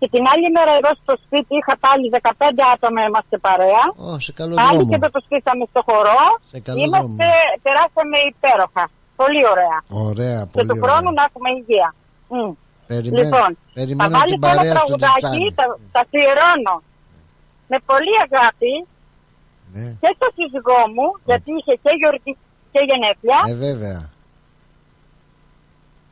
[0.00, 3.84] Και την άλλη μέρα εδώ στο σπίτι είχα πάλι 15 άτομα είμαστε παρέα.
[4.08, 4.88] Ω, σε καλό Πάλι δρόμο.
[4.90, 6.22] και εδώ το στήσαμε στο χορό.
[6.52, 7.26] Σε καλό Είμαστε,
[7.66, 8.84] περάσαμε υπέροχα.
[9.20, 9.76] Πολύ ωραία.
[10.08, 10.84] Ωραία, και πολύ του ωραία.
[10.84, 11.88] χρόνου να έχουμε υγεία.
[12.34, 12.50] Μμ.
[12.92, 15.54] Περιμένω, Λοιπόν, θα περιμένω βάλει την ένα παρέα στο τραγουδάκι, τζιτσάνι.
[15.58, 15.64] τα,
[15.94, 16.76] τα αφιερώνω.
[17.70, 18.72] Με πολύ αγάπη
[19.74, 19.86] Ναι.
[20.02, 22.32] και στο σύζυγό μου, γιατί είχε και γιορτή
[22.72, 23.40] και γενέθλια.
[23.52, 24.00] Ε, βέβαια.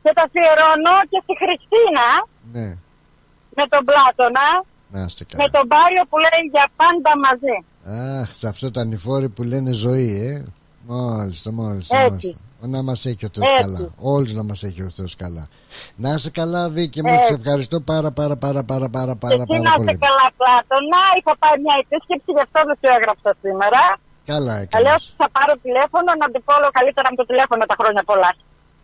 [0.03, 2.07] Και τα αφιερώνω και στη Χριστίνα,
[2.55, 2.67] Ναι,
[3.57, 4.47] με τον Πλάτωνα,
[4.93, 5.43] να είστε καλά.
[5.43, 7.57] με τον Πάριο που λέει για πάντα μαζί.
[8.21, 10.45] Αχ, σε αυτό το ανηφόρι που λένε ζωή, ε.
[10.87, 11.97] Μάλιστα, μάλιστα.
[11.97, 12.09] Έτσι.
[12.11, 12.39] μάλιστα.
[12.61, 13.61] Να μας έχει ο Θεός Έτσι.
[13.63, 13.79] καλά.
[14.13, 15.47] Όλους να μας έχει ο Θεός καλά.
[15.95, 17.13] Να είσαι καλά, Βίκυ μου.
[17.13, 17.25] Έτσι.
[17.25, 19.97] Σε ευχαριστώ πάρα, πάρα, πάρα, πάρα, πάρα, Και πάρα, εσύ πάρα να είσαι πολύ.
[20.05, 23.81] καλά Πλάτωνα, είχα πάρει μια επίσκεψη, γι' αυτό δεν σου έγραψα σήμερα.
[24.31, 24.63] Καλά Αλλιώ
[24.93, 25.13] έκανες.
[25.21, 28.31] θα πάρω τηλέφωνο να του πω όλο καλύτερα με το τηλέφωνο τα χρόνια πολλά.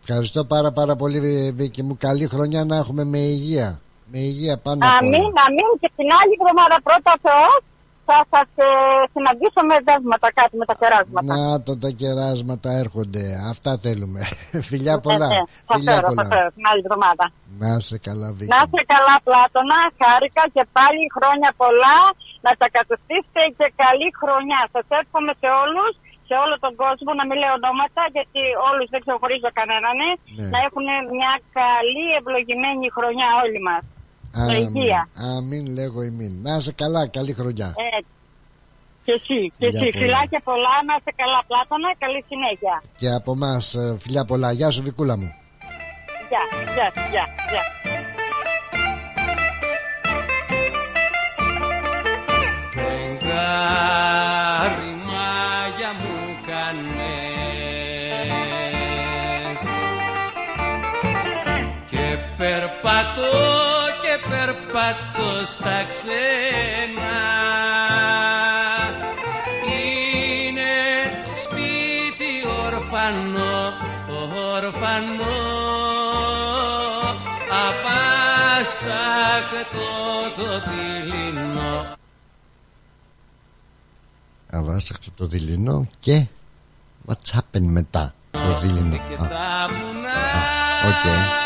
[0.06, 1.18] Ευχαριστώ πάρα, πάρα πολύ,
[1.58, 1.94] Βίκυ μου.
[2.06, 3.68] Καλή χρονιά να έχουμε με υγεία.
[4.12, 5.42] Με υγεία πάνω απ' Αμήν, όλα.
[5.46, 7.58] αμήν και την άλλη εβδομάδα πρώτα Θεός
[8.08, 8.68] θα σας ε,
[9.14, 11.28] συναντήσω με δέσματα κάτι με τα κεράσματα.
[11.34, 13.24] Να το τα κεράσματα έρχονται.
[13.52, 14.20] Αυτά θέλουμε.
[14.70, 15.28] Φιλιά πολλά.
[15.34, 16.30] Ε, ε, θα Φιλιά φέρω, θα πολλά.
[16.32, 17.24] φέρω την άλλη εβδομάδα.
[17.62, 18.50] Να είσαι καλά, Βίκυ.
[18.54, 21.98] Να είστε καλά Πλάτωνα, χάρηκα και πάλι χρόνια πολλά
[22.46, 24.60] να τα κατουστήσετε και καλή χρονιά.
[24.74, 25.92] Σας εύχομαι σε όλους,
[26.28, 30.46] σε όλο τον κόσμο, να μην λέω ονόματα γιατί όλους δεν ξεχωρίζω κανέναν, Ναι.
[30.52, 30.86] να έχουν
[31.16, 33.82] μια καλή ευλογημένη χρονιά όλοι μας.
[34.34, 34.74] Με Αμήν.
[34.74, 35.08] υγεία.
[35.36, 36.32] Αμήν λέγω ημίν.
[36.42, 37.74] Να είσαι καλά, καλή χρονιά.
[37.98, 38.08] Έτσι.
[39.04, 39.90] Και εσύ, και Φιλιά εσύ.
[39.98, 40.04] πολλά.
[40.04, 42.82] Φιλάκια πολλά, να είστε καλά Πλάτωνα, καλή συνέχεια.
[42.96, 44.52] Και από εμάς, φιλιά πολλά.
[44.52, 45.34] Γεια σου, Βικούλα μου.
[46.28, 46.42] Γεια,
[46.74, 47.62] γεια, γεια, γεια.
[53.64, 56.16] Φεγγάρι μάγια μου
[56.46, 57.22] κάνες
[61.90, 62.06] Και
[62.36, 63.53] περπατώ και
[64.74, 67.16] περπατώ στα ξένα
[69.70, 70.72] Είναι
[71.34, 72.32] σπίτι
[72.64, 73.72] ορφανό,
[74.54, 75.36] ορφανό
[77.68, 78.70] Απάστακτο
[80.36, 81.96] το δειλινό
[84.50, 86.26] Αβάσταχτο το δειλινό και
[87.06, 88.96] what's happened μετά το δειλινό.
[89.08, 90.20] Και Α, τα βουνά
[90.88, 91.43] οκ.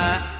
[0.00, 0.39] Βουνά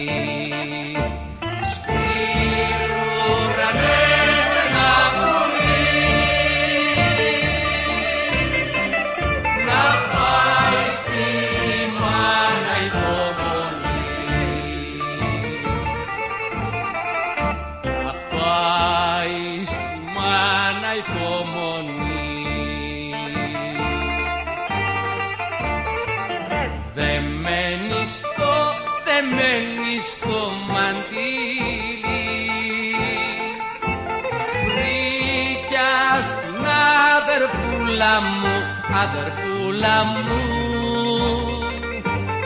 [39.77, 40.43] αδερφούλα μου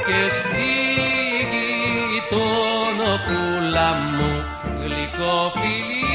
[0.07, 0.71] και στη
[2.11, 4.31] γειτονοπούλα μου
[4.83, 6.11] γλυκό φιλί,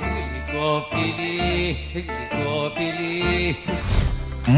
[0.00, 3.56] γλυκό φιλί, γλυκό φιλί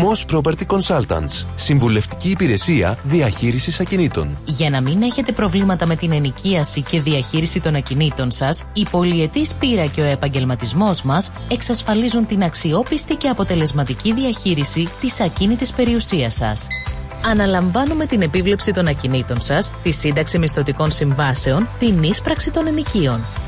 [0.00, 1.46] Moss Property Consultants.
[1.56, 4.36] Συμβουλευτική υπηρεσία διαχείρισης ακινήτων.
[4.44, 9.54] Για να μην έχετε προβλήματα με την ενοικίαση και διαχείριση των ακινήτων σας, η πολυετής
[9.54, 16.66] πείρα και ο επαγγελματισμός μας εξασφαλίζουν την αξιόπιστη και αποτελεσματική διαχείριση της ακίνητης περιουσίας σας.
[17.26, 23.20] Αναλαμβάνουμε την επίβλεψη των ακινήτων σας, τη σύνταξη μισθωτικών συμβάσεων, την ίσπραξη των ενοικίων.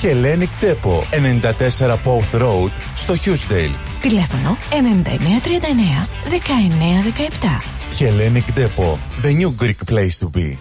[0.00, 1.02] Χελένη Κτέπο,
[1.80, 3.70] 94 Pouth Road, στο Χιούσδελ.
[4.00, 6.08] Τηλέφωνο 9939
[7.90, 7.94] 1917.
[7.94, 10.56] Χελένη Κτέπο, the new Greek place to be.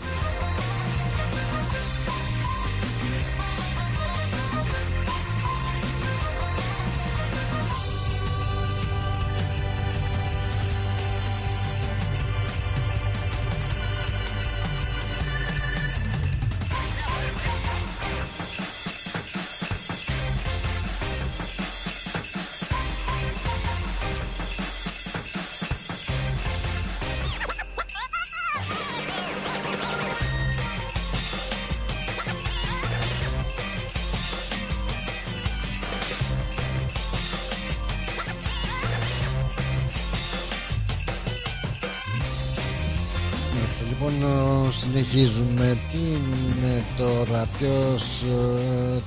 [47.29, 47.97] Τώρα, ποιο.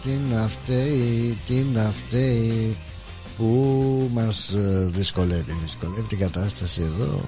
[0.02, 2.76] Τι να φταίει, τι να φταίει
[3.36, 5.52] που μας ε, δυσκολεύει.
[5.64, 7.20] Δυσκολεύει την κατάσταση εδώ.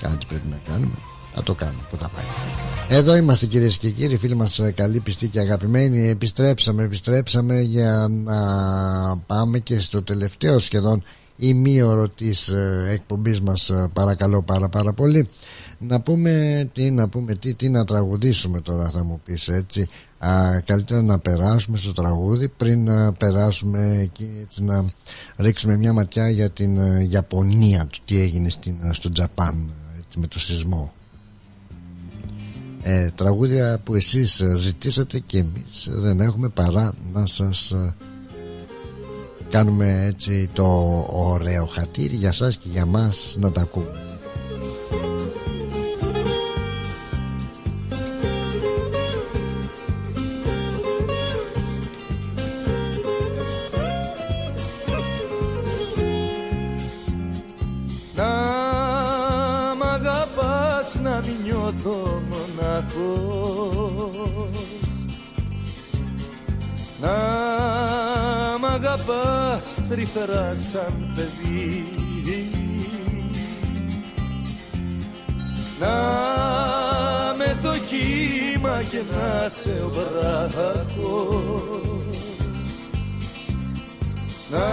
[0.00, 0.94] Κάτι πρέπει να κάνουμε.
[1.34, 1.82] Θα το κάνουμε.
[1.90, 2.24] Πού θα πάει.
[2.98, 6.08] Εδώ είμαστε κυρίες και κύριοι, φίλοι μας καλοί, πιστοί και αγαπημένοι.
[6.08, 8.36] Επιστρέψαμε, επιστρέψαμε για να
[9.26, 11.02] πάμε και στο τελευταίο σχεδόν
[11.36, 12.50] ημίωρο της
[12.92, 13.70] εκπομπής μας.
[13.94, 15.28] Παρακαλώ πάρα πάρα πολύ
[15.78, 19.88] Να πούμε τι, να πούμε τι, τι να τραγουδήσουμε τώρα θα μου πεις έτσι
[20.18, 24.84] Α, Καλύτερα να περάσουμε στο τραγούδι πριν να περάσουμε εκεί έτσι να
[25.36, 30.18] ρίξουμε μια ματιά για την uh, Ιαπωνία του τι έγινε στην, uh, στο Τζαπάν έτσι,
[30.18, 30.92] με το σεισμό.
[32.82, 37.72] Ε, τραγούδια που εσείς ζητήσατε και εμείς δεν έχουμε παρά να σας
[39.50, 40.64] κάνουμε έτσι το
[41.10, 44.07] ωραίο χατήρι για σας και για μας να τα ακούμε
[69.88, 71.86] αγαπάς τρυφερά σαν παιδί.
[75.80, 75.96] Να
[77.36, 81.66] με το κύμα και να σε ο βράχος.
[84.50, 84.68] Να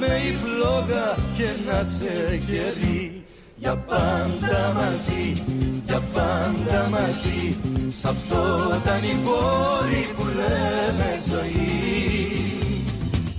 [0.00, 3.24] με η φλόγα και να σε γερί
[3.56, 5.42] για πάντα μαζί,
[5.86, 7.58] για πάντα μαζί.
[8.00, 11.85] Σ' αυτό τα νηπόρη που λέμε ζωή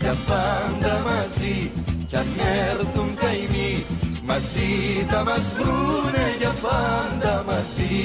[0.08, 1.72] για πάντα μαζί.
[2.08, 2.28] Κι αν
[2.70, 3.86] έρθουν καημοί
[4.26, 4.72] μαζί
[5.10, 7.96] θα μας βρούνε για πάντα μαζί.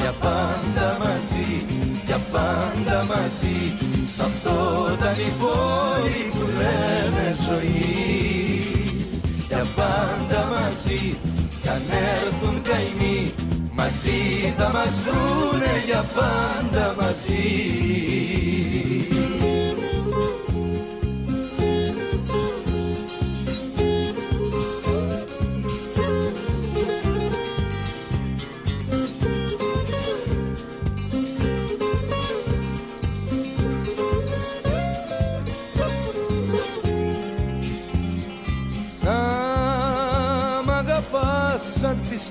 [0.00, 1.50] Για πάντα μαζί,
[2.06, 3.58] για πάντα μαζί.
[4.16, 4.56] Σ' αυτό
[5.00, 7.84] τα νηπόρη που λέμε ζωή.
[9.48, 11.18] Για πάντα μαζί
[11.62, 11.82] κι αν
[12.20, 13.32] έρθουν καημοί
[13.74, 14.20] μαζί
[14.56, 18.35] θα μας βρούνε για πάντα μαζί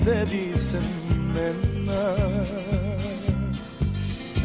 [0.06, 0.82] σαν πιστεύεις σε
[1.34, 2.02] μένα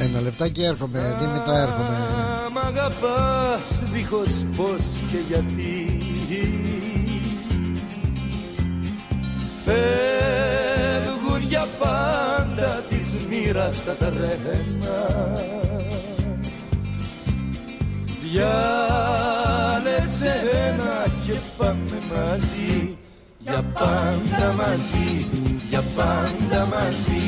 [0.01, 1.99] Ένα λεπτάκι έρχομαι Δήμητρα έρχομαι.
[2.43, 5.99] Να μ' αγαπάς δίχως πως και γιατί.
[9.65, 14.99] Φεύγουν για πάντα της μοίρας τα τρένα.
[18.23, 19.81] Διάλεξε
[20.69, 22.71] ένα και πάμε μαζί.
[22.83, 23.00] Για
[23.81, 25.27] πάντα μαζί,
[25.69, 27.25] για πάντα μαζί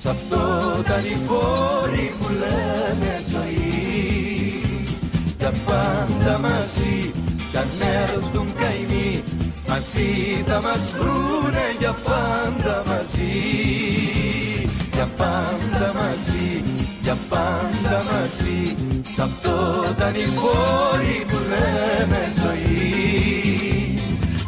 [0.00, 0.38] Σ' αυτό
[0.88, 4.62] τα λιφόρη που λένε ζωή.
[5.38, 7.12] Για πάντα μαζί
[7.50, 7.68] κι αν
[8.02, 9.22] έρθουν καημοί
[9.68, 13.36] Μαζί θα μας βρούνε για πάντα μαζί.
[14.92, 16.64] Για πάντα μαζί,
[17.02, 18.76] για πάντα μαζί.
[19.14, 23.49] Σ' αυτό τα νηφόρη που λέμε ζωή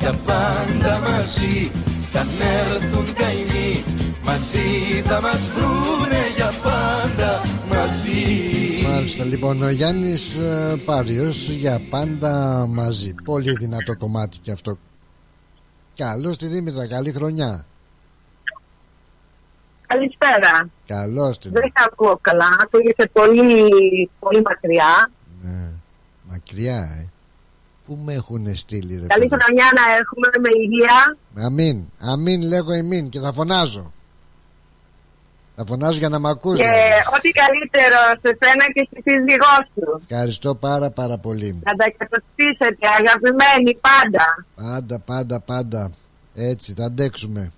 [0.02, 1.70] Για πάντα μαζί
[2.10, 3.84] κι αν έρθουν καημοί
[4.24, 12.66] Μαζί θα μας βρούνε για πάντα μαζί Μάλιστα λοιπόν ο Γιάννης ε, Πάριος για πάντα
[12.68, 14.76] μαζί Πολύ δυνατό κομμάτι και αυτό
[15.96, 17.64] Καλώς τη Δήμητρα, καλή χρονιά
[19.86, 20.68] Καλησπέρα.
[20.86, 22.56] Καλώς την Δεν θα ακούω καλά.
[22.62, 23.70] Ακούγεται πολύ,
[24.18, 25.10] πολύ μακριά.
[25.42, 25.68] ναι.
[26.30, 27.08] Μακριά ε
[27.92, 31.16] Πού με έχουν στείλει ρε Καλή παιδί; χρονιά να έχουμε με υγεία.
[31.46, 33.92] Αμήν, αμήν λέγω εμήν και θα φωνάζω
[35.56, 37.16] Θα φωνάζω για να μ' ακούς Και δηλαδή.
[37.16, 40.06] ό,τι καλύτερο σε σένα και στη σύζυγός σου.
[40.08, 44.26] Ευχαριστώ πάρα πάρα πολύ Να τα εκατοστήσετε αγαπημένοι πάντα.
[44.54, 45.90] Πάντα πάντα πάντα
[46.34, 47.52] Έτσι θα αντέξουμε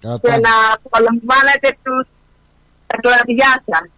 [0.00, 0.38] Και Κατά...
[0.38, 2.06] να απολαμβάνετε τους
[2.86, 3.88] τα κλαδιά σας.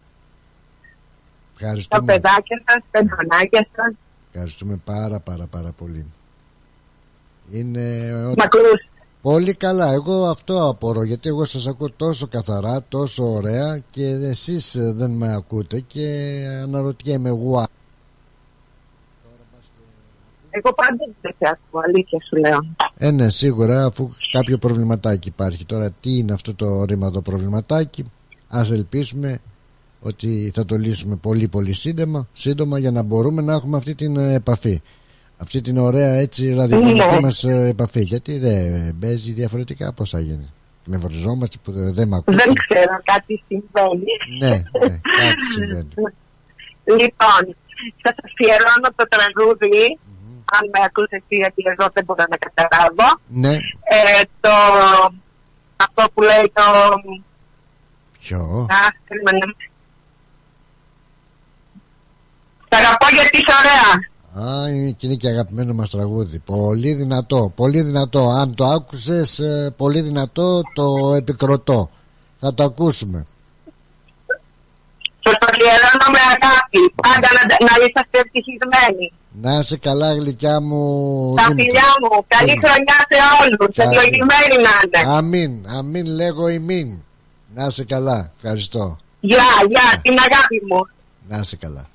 [1.58, 3.92] Τα Ευχαριστούμε παιδάκια σας, τα εντονάκια σας.
[4.32, 6.06] Ευχαριστούμε πάρα πάρα πάρα πολύ
[7.52, 8.88] Είναι ό- Μ' ακούς.
[9.22, 14.74] πολύ καλά Εγώ αυτό απορώ γιατί εγώ σας ακούω τόσο καθαρά Τόσο ωραία Και εσείς
[14.74, 16.06] ε, δεν με ακούτε Και
[16.62, 17.66] αναρωτιέμαι εγώ
[20.54, 22.58] Εγώ πάντα δεν σε ακούω, αλήθεια σου λέω.
[22.96, 28.10] Ε ναι σίγουρα αφού κάποιο προβληματάκι υπάρχει Τώρα τι είναι αυτό το ρήμα το προβληματάκι
[28.48, 29.40] Ας ελπίσουμε
[30.02, 34.16] ότι θα το λύσουμε πολύ πολύ σύντομα, σύντομα για να μπορούμε να έχουμε αυτή την
[34.16, 34.80] ε, επαφή
[35.36, 37.20] αυτή την ωραία έτσι ραδιοφωνική Ναι.
[37.20, 40.50] μας ε, επαφή γιατί δεν παίζει διαφορετικά πως θα γίνει
[40.84, 44.04] με βριζόμαστε που δεν δεν με ακούτε Δεν ξέρω, κάτι συμβαίνει.
[44.40, 44.48] ναι,
[44.88, 45.88] ναι, κάτι συμβαίνει
[46.84, 47.42] Λοιπόν,
[48.02, 49.98] θα σας αφιερώνω το τραγούδι
[50.56, 53.08] αν με ακούς εσύ γιατί εδώ δεν μπορώ να καταλάβω.
[53.26, 53.54] Ναι.
[53.96, 54.54] Ε, το,
[55.76, 56.62] αυτό που λέει το...
[58.20, 58.80] Ποιο; Α,
[62.72, 62.76] περίμενε.
[62.76, 63.90] Σ' αγαπώ γιατί είσαι ωραία.
[64.34, 66.38] Α, είναι και είναι και αγαπημένο μας τραγούδι.
[66.38, 68.28] Πολύ δυνατό, πολύ δυνατό.
[68.28, 71.90] Αν το άκουσες, ε, πολύ δυνατό, το επικροτώ.
[72.40, 73.26] Θα το ακούσουμε.
[75.24, 76.80] Σας το αφιερώνω με αγάπη.
[77.02, 79.12] Πάντα να, να είσαστε ευτυχισμένοι.
[79.42, 80.80] Να είσαι καλά γλυκιά μου
[81.36, 81.64] Τα Δήμητρα.
[81.64, 82.24] φιλιά μου.
[82.28, 82.70] Καλή Δήμητρα.
[82.70, 83.76] χρονιά σε όλους.
[83.76, 83.88] Καλή.
[83.96, 85.16] Ευλογημένοι να είναι.
[85.16, 86.88] Αμήν, αμήν λέγω ημίν.
[87.54, 88.96] Να είσαι καλά, ευχαριστώ.
[89.20, 90.88] Γεια, γεια, την αγάπη μου.
[91.28, 91.86] Να είσαι καλά.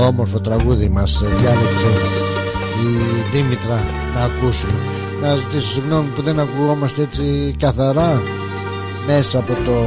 [0.00, 1.86] Όμορφο τραγούδι μας ε, διάλεξε
[2.82, 3.82] η Δήμητρα
[4.14, 4.72] να ακούσουμε.
[5.22, 8.22] Να ζητήσω συγγνώμη που δεν ακουγόμαστε έτσι καθαρά
[9.06, 9.84] μέσα από το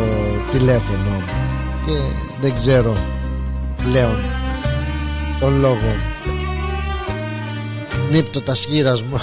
[0.51, 1.21] τηλέφωνο
[1.85, 1.91] και
[2.41, 2.95] δεν ξέρω
[3.83, 4.17] πλέον
[5.39, 5.95] τον λόγο.
[8.11, 9.17] Νύπτω τα σχήρας μου.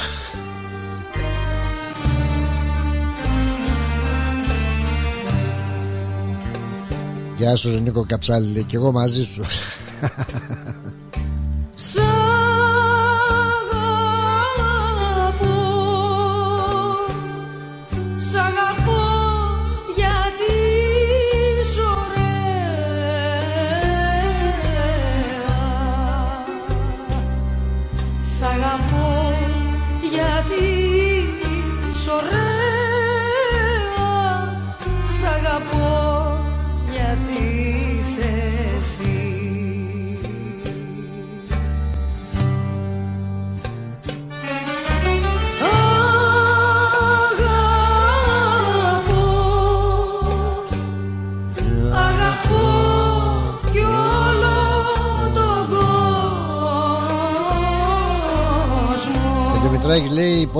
[7.36, 9.42] Γεια σου ρε Νίκο Καψάλη λέει, και εγώ μαζί σου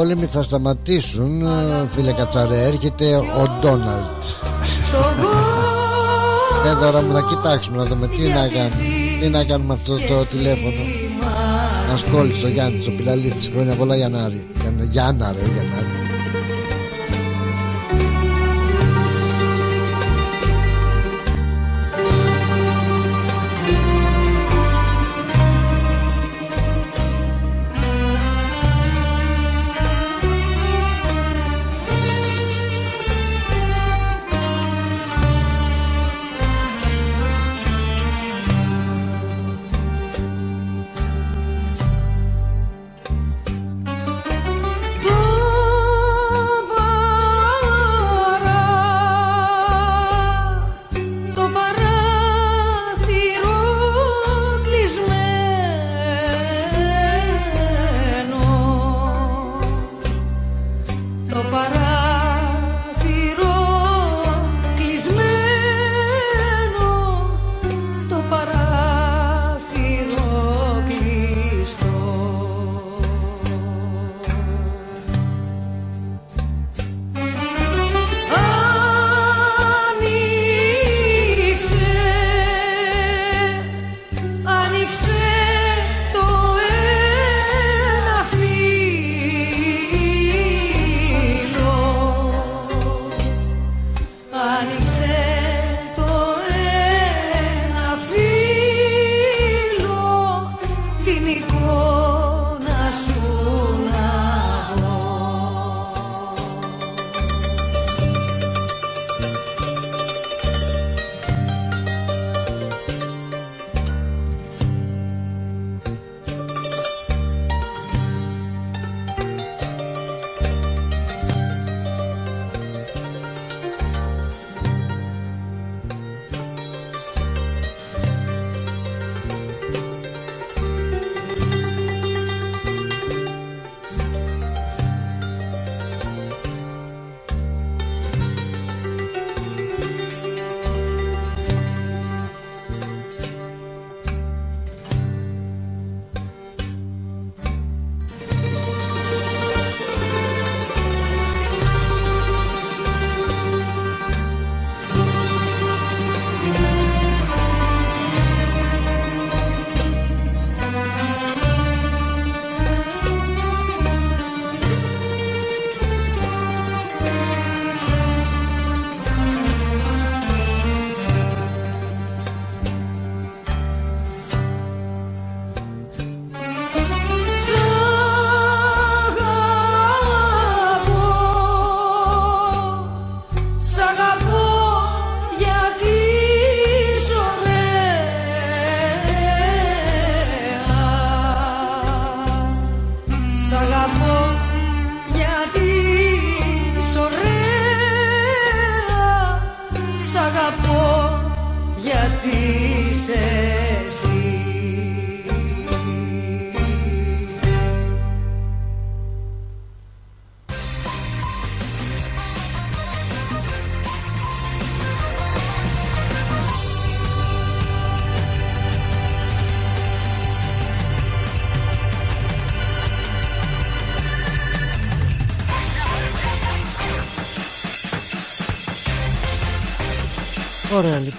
[0.08, 4.22] πόλεμοι θα σταματήσουν ε, Φίλε Κατσαρέ έρχεται ο Ντόναλτ.
[6.66, 8.70] Ε τώρα μου να κοιτάξουμε να δούμε τι να κάνουμε.
[9.20, 10.82] Τι να κάνουμε αυτό το τηλέφωνο.
[11.90, 14.46] Μας κόλλησε ο Γιάννης ο Πιλαλίτης Χρόνια πολλά Γιαννάρη.
[14.60, 15.97] Γιάννα, Γιάννα ρε Γιαννάρη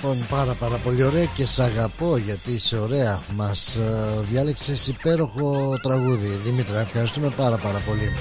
[0.10, 3.20] λοιπόν πάρα πάρα πολύ ωραία και σ' αγαπώ γιατί είσαι ωραία.
[3.36, 6.28] Μας ε, διάλεξες υπέροχο τραγούδι.
[6.28, 8.12] Δήμητρα ευχαριστούμε πάρα πάρα πολύ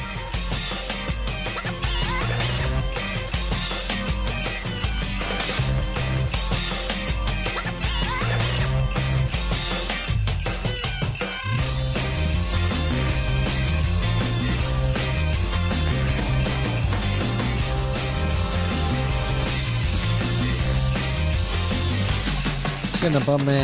[23.18, 23.56] να πάμε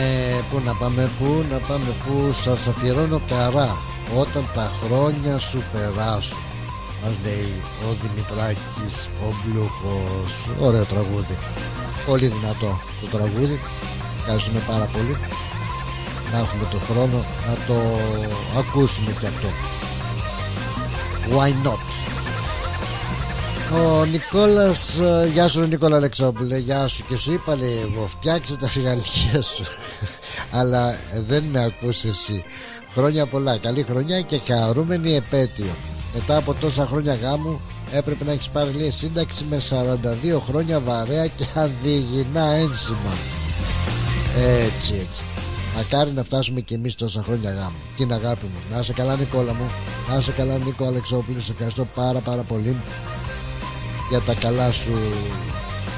[0.50, 3.76] που να πάμε που να πάμε που σας αφιερώνω καρά.
[4.18, 6.38] Όταν τα χρόνια σου περάσουν
[7.02, 7.52] Μας λέει
[7.86, 10.32] ο Δημητράκης ο Μπλούχος.
[10.60, 11.36] Ωραίο τραγούδι.
[12.06, 13.60] Πολύ δυνατό το τραγούδι.
[14.18, 15.16] Ευχαριστούμε πάρα πολύ.
[16.32, 17.18] Να έχουμε το χρόνο
[17.48, 17.78] να το
[18.58, 19.48] ακούσουμε και αυτό.
[21.34, 21.93] Why not;
[23.74, 27.04] Ο Νικόλας ε, Γεια σου Νικόλα Αλεξόπουλε Γεια σου.
[27.08, 29.64] Και σου είπα λέει εγώ Φτιάξε τα φυγαλιά σου
[30.58, 30.96] Αλλά ε,
[31.26, 32.42] δεν με ακούς εσύ.
[32.94, 33.56] Χρόνια πολλά.
[33.56, 35.70] Καλή χρονιά και χαρούμενη επέτειο.
[36.14, 37.60] Μετά από τόσα χρόνια γάμου
[37.92, 39.60] Έπρεπε να έχεις πάρει λέει σύνταξη Με
[40.34, 43.12] 42 χρόνια βαρέα Και αδειγινά ένσημα.
[44.36, 45.22] Έτσι έτσι.
[45.76, 47.78] Μακάρι να φτάσουμε και εμείς τόσα χρόνια γάμου.
[47.96, 48.74] Την αγάπη μου.
[48.74, 49.70] Να είσαι καλά Νικόλα μου.
[50.10, 51.40] Να είσαι καλά Νίκο Αλεξόπουλε.
[51.40, 52.76] Σε ευχαριστώ πάρα πάρα πολύ
[54.14, 54.92] για τα καλά σου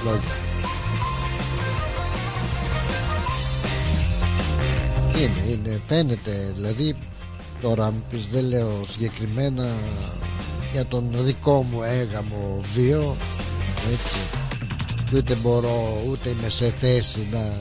[0.05, 0.35] λόγια.
[5.17, 6.53] Είναι, είναι, φαίνεται.
[6.55, 6.97] Δηλαδή
[7.63, 9.69] τώρα πεις δεν λέω συγκεκριμένα
[10.73, 13.17] για τον δικό μου έγαμο βίο
[13.93, 14.17] έτσι.
[15.17, 17.53] Ούτε μπορώ ούτε είμαι σε θέση να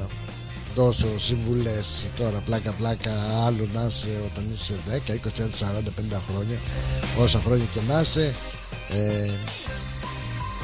[0.75, 3.11] δώσω συμβουλές τώρα πλάκα πλάκα
[3.45, 4.73] άλλο να είσαι όταν είσαι
[5.07, 6.57] 10, 20, 40, 50 χρόνια
[7.19, 8.33] όσα χρόνια και να είσαι.
[8.89, 9.29] Ε,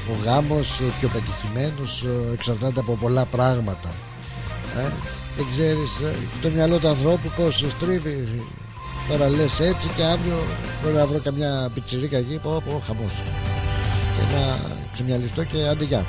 [0.10, 3.90] ο γάμος και ο πετυχημένος εξαρτάται από πολλά πράγματα.
[4.78, 4.92] Ε,
[5.38, 8.44] δεν ξέρεις ε, το μυαλό του ανθρώπου πως στρίβει.
[9.10, 10.38] Τώρα λες έτσι και αύριο
[10.84, 13.14] μπορεί να βρω καμιά πιτσιρίκα εκεί πω πω χαμός.
[14.16, 14.58] Και να
[14.94, 16.06] ξεμυαλιστώ και άντε γεια.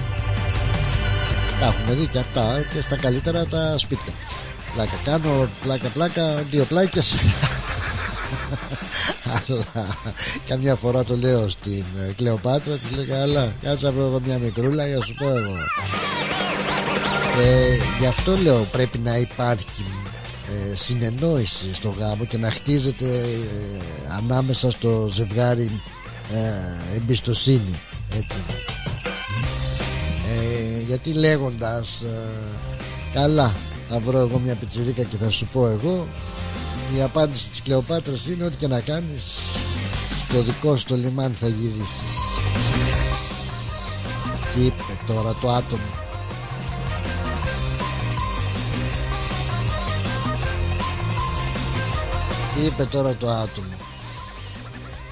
[1.61, 4.13] Τα έχουμε δει και αυτά και στα καλύτερα τα σπίτια.
[4.75, 7.15] Πλάκα κάνω πλάκα πλάκα δύο πλάκες
[9.33, 9.87] αλλά
[10.49, 14.87] καμιά φορά το λέω στην ε, Κλεοπάτρα της λέει καλά κάτσε να βρω μια μικρούλα
[14.87, 15.57] για σου πω εγώ
[17.41, 19.85] ε, γι' αυτό λέω πρέπει να υπάρχει
[20.71, 23.81] ε, συνεννόηση στο γάμο και να χτίζεται ε,
[24.23, 25.71] ανάμεσα στο ζευγάρι
[26.35, 27.81] ε, εμπιστοσύνη
[28.17, 28.39] έτσι.
[30.29, 32.05] Ε, γιατί λέγοντας
[33.15, 33.55] καλά
[33.89, 36.07] θα βρω εγώ μια πιτσιρίκα και θα σου πω εγώ
[36.97, 39.37] η απάντηση της Κλεοπάτρας είναι ότι και να κάνεις
[40.29, 42.17] στο δικό σου το λιμάνι θα γυρίσεις.
[44.55, 45.83] Τι είπε τώρα το άτομο;
[52.55, 53.77] Τι είπε τώρα το άτομο;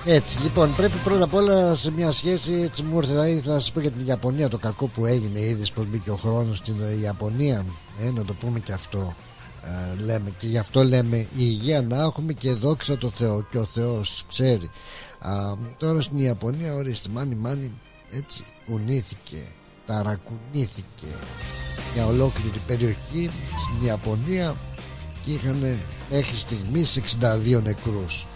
[0.04, 3.72] Έτσι λοιπόν πρέπει πρώτα απ' όλα σε μια σχέση έτσι μου ήρθε δηλαδή, να σας
[3.72, 7.64] πω για την Ιαπωνία το κακό που έγινε ήδη πως μπήκε ο χρόνος στην Ιαπωνία.
[8.00, 9.14] Ε, να το πούμε και αυτό
[9.64, 13.58] ε, λέμε και γι' αυτό λέμε η υγεία να έχουμε και δόξα το Θεό και
[13.58, 14.70] ο Θεός ξέρει.
[15.18, 15.32] Α,
[15.76, 17.72] τώρα στην Ιαπωνία ορίστε μάνι μάνι
[18.10, 19.42] έτσι κουνήθηκε
[19.86, 21.06] ταρακουνήθηκε
[21.94, 24.54] μια ολόκληρη περιοχή στην Ιαπωνία
[25.24, 25.78] και είχαν
[26.10, 28.26] μέχρι στιγμής 62 νεκρούς.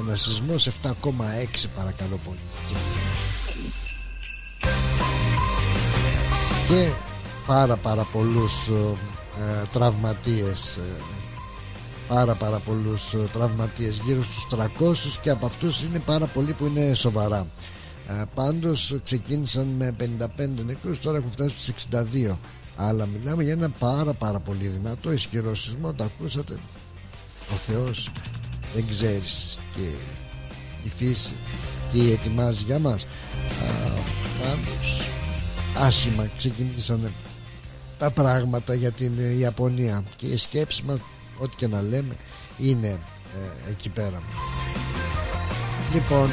[0.00, 0.92] Ένα σεισμός 7,6
[1.76, 2.38] παρακαλώ πολύ.
[6.68, 6.88] Και
[7.46, 8.68] πάρα πάρα πολλούς
[9.38, 11.02] ε, ε, τραυματίες ε,
[12.08, 16.66] πάρα πάρα πολλούς ε, τραυματίες γύρω στους 300 και από αυτούς είναι πάρα πολλοί που
[16.66, 17.46] είναι σοβαρά.
[18.08, 20.26] Ε, πάντως ξεκίνησαν με 55
[20.66, 22.36] νεκρούς τώρα έχουν φτάσει στους 62
[22.76, 26.58] αλλά μιλάμε για ένα πάρα πάρα πολύ δυνατό ισχυρό σεισμό το ακούσατε.
[27.52, 28.10] Ο Θεός
[28.74, 29.88] δεν ξέρεις και
[30.84, 31.32] η φύση
[31.92, 33.06] τι ετοιμάζει για μας.
[34.40, 35.00] Πάντως
[35.86, 37.12] άσχημα ξεκίνησαν
[37.98, 40.98] τα πράγματα για την ε, Ιαπωνία και οι σκέψεις μας
[41.38, 42.16] ό,τι και να λέμε
[42.58, 44.22] είναι ε, εκεί πέρα
[45.92, 46.28] λοιπόν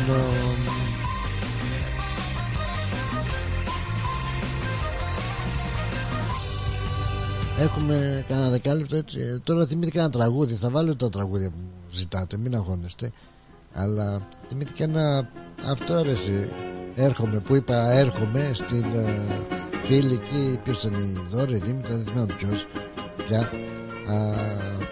[7.60, 9.20] Έχουμε κανένα δεκάλεπτο έτσι.
[9.20, 10.54] Ε, τώρα θυμήθηκα ένα τραγούδι.
[10.54, 11.58] Θα βάλω τα τραγούδια που
[11.92, 13.12] ζητάτε, μην αγχώνεστε.
[13.74, 15.30] Αλλά θυμήθηκα ένα
[15.66, 16.50] αυτό αρέσει.
[16.96, 19.59] Έρχομαι που είπα έρχομαι στην uh,
[19.90, 20.60] φίλη εκεί.
[20.64, 22.68] Ποιο ήταν η Δόρη, Δήμητρα, δεν θυμάμαι ποιος
[23.28, 23.52] πια.
[24.08, 24.84] Uh,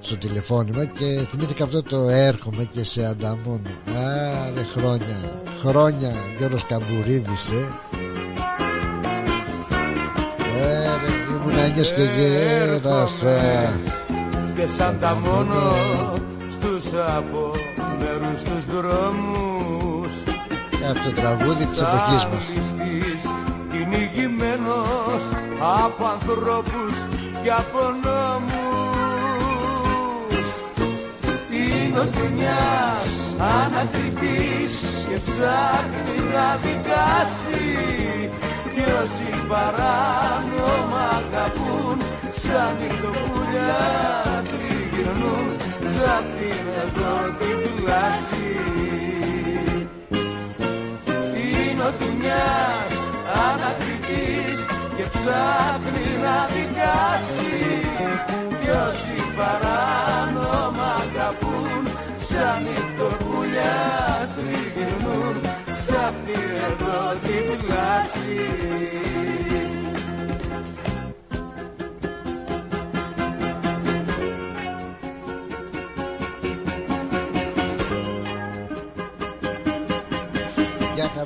[0.00, 3.70] στο τηλεφώνημα και θυμήθηκα αυτό το έρχομαι και σε ανταμώνω.
[3.86, 5.16] Άρε χρόνια,
[5.60, 7.64] χρόνια Γιώργος Καμπουρίδης, ε.
[11.64, 13.38] Άνιος και γέρασα
[14.54, 15.74] Και σαν τα μόνο
[16.50, 16.90] στους
[17.98, 20.12] μέρους τους δρόμους
[20.90, 22.52] Αυτό το τραγούδι της εποχής μας
[23.94, 25.22] Κυνηγημένος
[25.84, 26.96] από ανθρώπους
[27.42, 28.54] και από νόμους.
[31.50, 33.06] Είναι ο ταινιάς
[33.38, 34.74] ανακριτής
[35.08, 37.70] και ψάχνει να δικάσει
[38.74, 41.98] κι όσοι παράνομα αγαπούν
[42.42, 43.82] σαν νυχτοπούλια
[44.50, 45.48] τριγυρνούν
[45.96, 48.52] σαν την εδώ την πλάση.
[51.42, 52.93] Είναι ο μιας
[53.48, 54.58] ανακριτής
[54.96, 57.54] και ψάχνει να δικάσει
[58.60, 61.82] κι όσοι παράνομα αγαπούν
[62.28, 63.76] σαν νυχτοπούλια
[64.34, 65.36] τριγυρνούν
[65.82, 66.38] σ' αυτή
[66.68, 68.40] εδώ την πλάση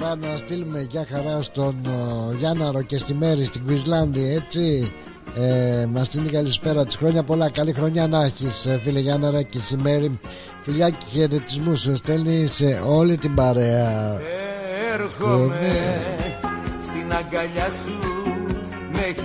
[0.09, 4.93] Για χαρά να στείλουμε για χαρά στον uh, Γιάνναρο και στη Μέρη στην Κουισλάνδη έτσι
[5.37, 7.51] ε, Μας στείλει καλησπέρα της χρόνια πολλά.
[7.51, 10.19] Καλή χρονιά να έχεις, ε, φίλε Γιάνναρα και στη Μέρη.
[10.63, 14.21] Φιλιά και χαιρετισμούς σου στέλνει σε όλη την παρέα.
[14.93, 15.73] Έρχομαι
[16.83, 17.99] στην αγκαλιά σου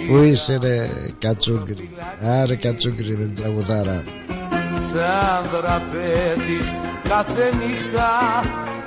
[0.07, 0.89] Πού είσαι ρε
[1.19, 1.89] κατσούγκρι;
[2.21, 4.03] Άρε κατσούγκρι με την τραγουδάρα
[4.91, 6.73] Σαν δραπέτης
[7.09, 8.11] κάθε νύχτα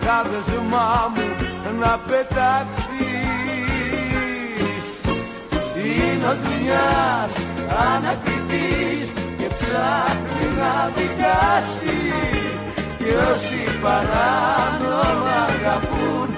[0.01, 1.46] κάθε ζουμά μου
[1.81, 2.87] να πετάξεις.
[5.85, 7.35] Είναι ο δουλειάς
[7.89, 11.99] ανακριτής και ψάχνει να δικάσει.
[12.99, 16.29] Και όσοι παράνομα αγαπούν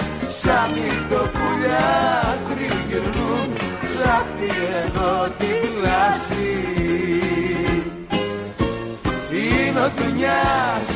[0.40, 1.88] σαν νυχτοπουλιά
[2.48, 3.48] τριγυρνούν.
[3.94, 4.50] Σ' αυτή
[4.84, 6.68] εδώ την πλάση
[9.32, 10.88] Είναι ο δουλειάς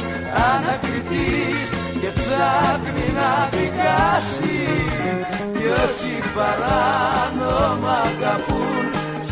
[0.53, 4.63] ανακριτής και ψάχνει να δικάσει
[5.53, 8.85] και όσοι παράνομα αγαπούν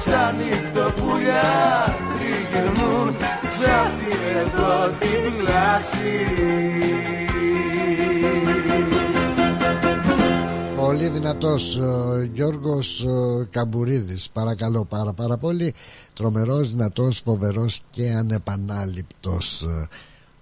[0.05, 1.51] σαν νυχτοπουλιά
[2.12, 3.16] τριγυρνούν
[3.59, 6.18] σ' αυτή εδώ την πλάση
[10.76, 13.05] Πολύ δυνατός ο Γιώργος
[13.51, 14.30] Καμπουρίδης.
[14.32, 15.74] Παρακαλώ πάρα πάρα πολύ.
[16.14, 19.64] Τρομερός, δυνατός, φοβερός και ανεπανάληπτος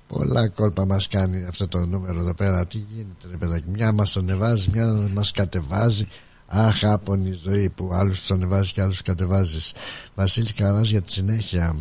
[0.09, 2.67] Πολλά κόλπα μας κάνει αυτό το νούμερο εδώ πέρα.
[2.67, 6.09] Τι γίνεται ρε παιδάκι Μια μας ανεβάζει, μια μας κατεβάζει.
[6.47, 9.73] Αχ άπονη ζωή που άλλους τους ανεβάζει και άλλους κατεβάζεις.
[10.15, 11.77] Βασίλης Καράς για τη συνέχεια.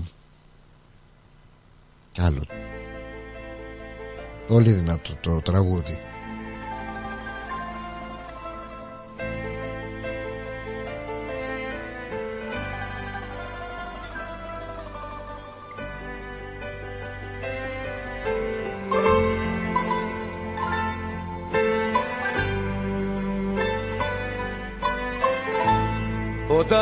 [2.14, 2.44] Καλό.
[4.48, 5.98] Πολύ δυνατό το τραγούδι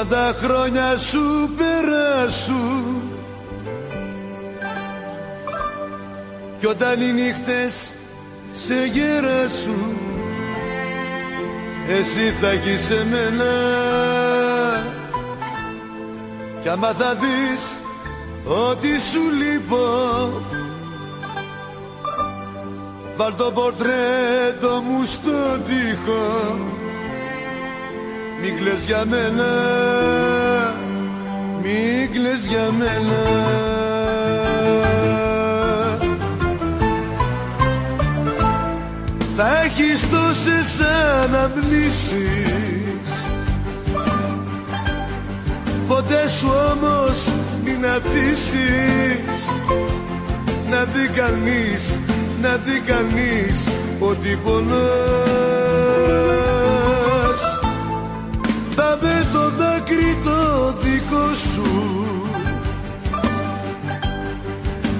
[0.07, 3.01] Όταν τα χρόνια σου περάσουν
[6.59, 7.89] Κι όταν οι νύχτες
[8.51, 9.97] σε γεράσουν
[11.89, 13.53] Εσύ θα έχεις εμένα.
[16.61, 17.81] Κι άμα θα δεις
[18.45, 19.85] ότι σου λείπω
[23.17, 26.84] Βάλ το πορτρέτο μου στο τοίχο
[28.41, 29.45] Μην κλαις για μένα
[31.61, 33.23] Μην κλαις για μένα.
[39.37, 40.79] Θα έχεις τόσες
[41.23, 42.25] αναμνήσεις.
[45.87, 47.27] Ποτέ σου όμως
[47.63, 49.43] μην αφήσεις
[50.69, 51.99] Να δει κανείς,
[52.41, 53.67] να δει κανείς
[53.99, 56.25] ότι πονάς.
[56.25, 56.34] Θα
[59.01, 61.69] με το δάκρυ το δικό σου.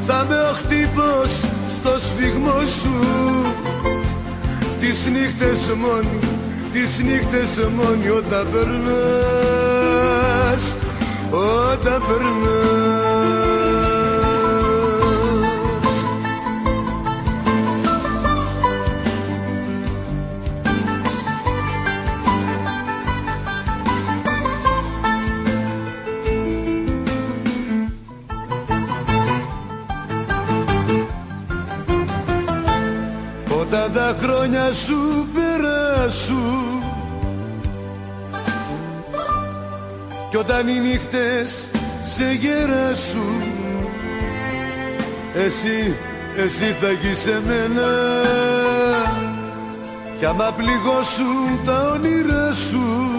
[0.08, 1.32] Θα με ο χτύπος
[1.76, 2.96] στο σφιγμό σου.
[4.80, 6.20] Τις νύχτες μόνοι,
[6.72, 9.86] τις νύχτες μόνοι όταν περνάς
[11.32, 13.45] όταν περνάς
[34.66, 35.28] τα χρόνια σου.
[35.34, 36.84] Περάσουν
[40.30, 41.68] Κι όταν οι νύχτες
[42.06, 43.44] σε γεράσουν
[45.36, 45.96] Εσύ,
[46.38, 47.90] εσύ θα γεις σε μένα
[50.20, 53.14] Κι άμα πληγώσουν τα όνειρά σου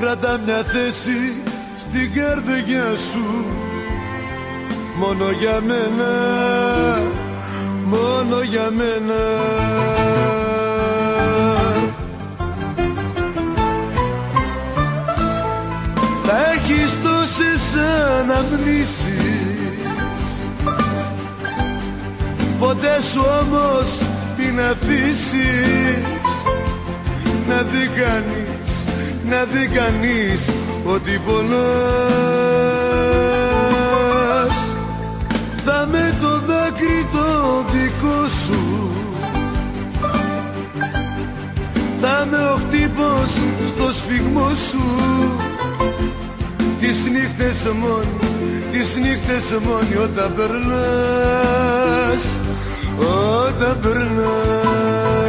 [0.00, 1.42] Κράτα μια θέση
[1.78, 3.44] στην καρδιά σου.
[4.98, 6.12] Μόνο για μένα,
[7.84, 9.22] μόνο για μένα.
[16.24, 17.74] Θα έχεις τόσες
[18.20, 19.14] αναμνήσεις.
[22.58, 23.88] Ποτέ σου όμως
[24.36, 26.04] την αφήσεις
[27.48, 28.84] Να δει κανείς,
[29.30, 30.50] να δει κανείς
[30.84, 31.54] ότι πονάς.
[35.64, 36.43] Θα με το
[42.30, 43.32] με ο χτύπος
[43.68, 44.84] στο σφιγμό σου.
[46.80, 48.06] Τις νύχτες μόνοι,
[48.70, 52.24] τις νύχτες μόνοι όταν περνάς
[53.48, 55.24] Όταν περνάς.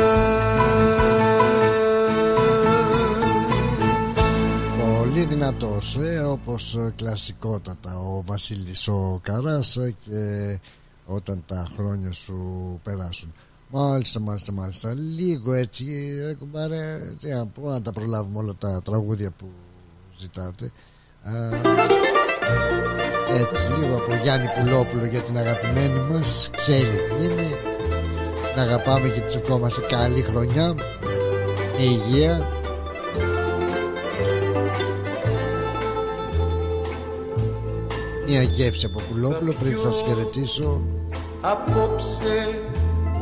[4.79, 7.97] Πολύ δυνατός ε, όπως ε, κλασικότατα.
[7.97, 10.59] Ο Βασίλης ο Καράς ε, και
[11.05, 13.33] όταν τα χρόνια σου περάσουν
[13.77, 14.93] Μάλιστα, μάλιστα, μάλιστα.
[15.15, 15.85] Λίγο έτσι,
[16.25, 19.45] ρε κουμπάρε, τι να πω, να τα προλάβουμε όλα τα τραγούδια που
[20.19, 20.71] ζητάτε.
[21.23, 21.31] Α,
[23.39, 27.47] έτσι, λίγο από Γιάννη Πουλόπουλο για την αγαπημένη μας, ξέρει τι είναι.
[28.55, 30.75] Να αγαπάμε και της ευχόμαστε καλή χρονιά,
[31.79, 32.47] υγεία.
[38.27, 40.81] Μια γεύση από Πουλόπουλο πριν σας χαιρετήσω.
[41.41, 42.59] Απόψε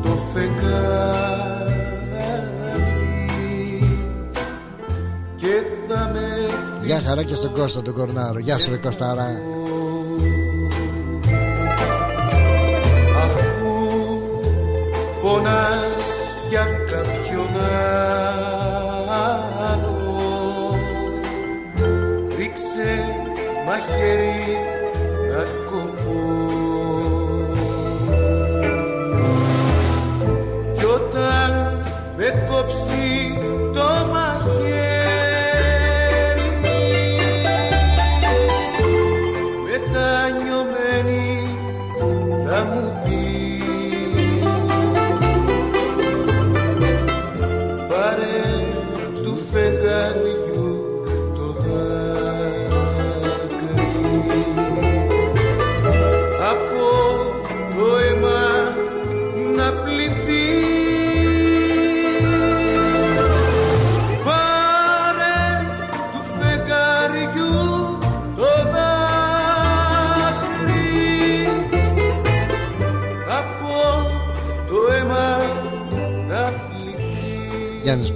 [0.04, 1.84] το φεγγάρι
[5.36, 6.34] και θα με
[6.86, 8.40] Γεια χαρά και στον Κώστα τον Κορνάρο.
[8.40, 9.28] Γεια σου ρε Κωστάρα.
[13.24, 13.72] αφού
[15.22, 16.10] πονάς
[16.50, 17.50] για κάποιον
[19.72, 20.78] άλλο
[22.38, 23.04] ρίξε
[23.66, 24.43] μαχαίρι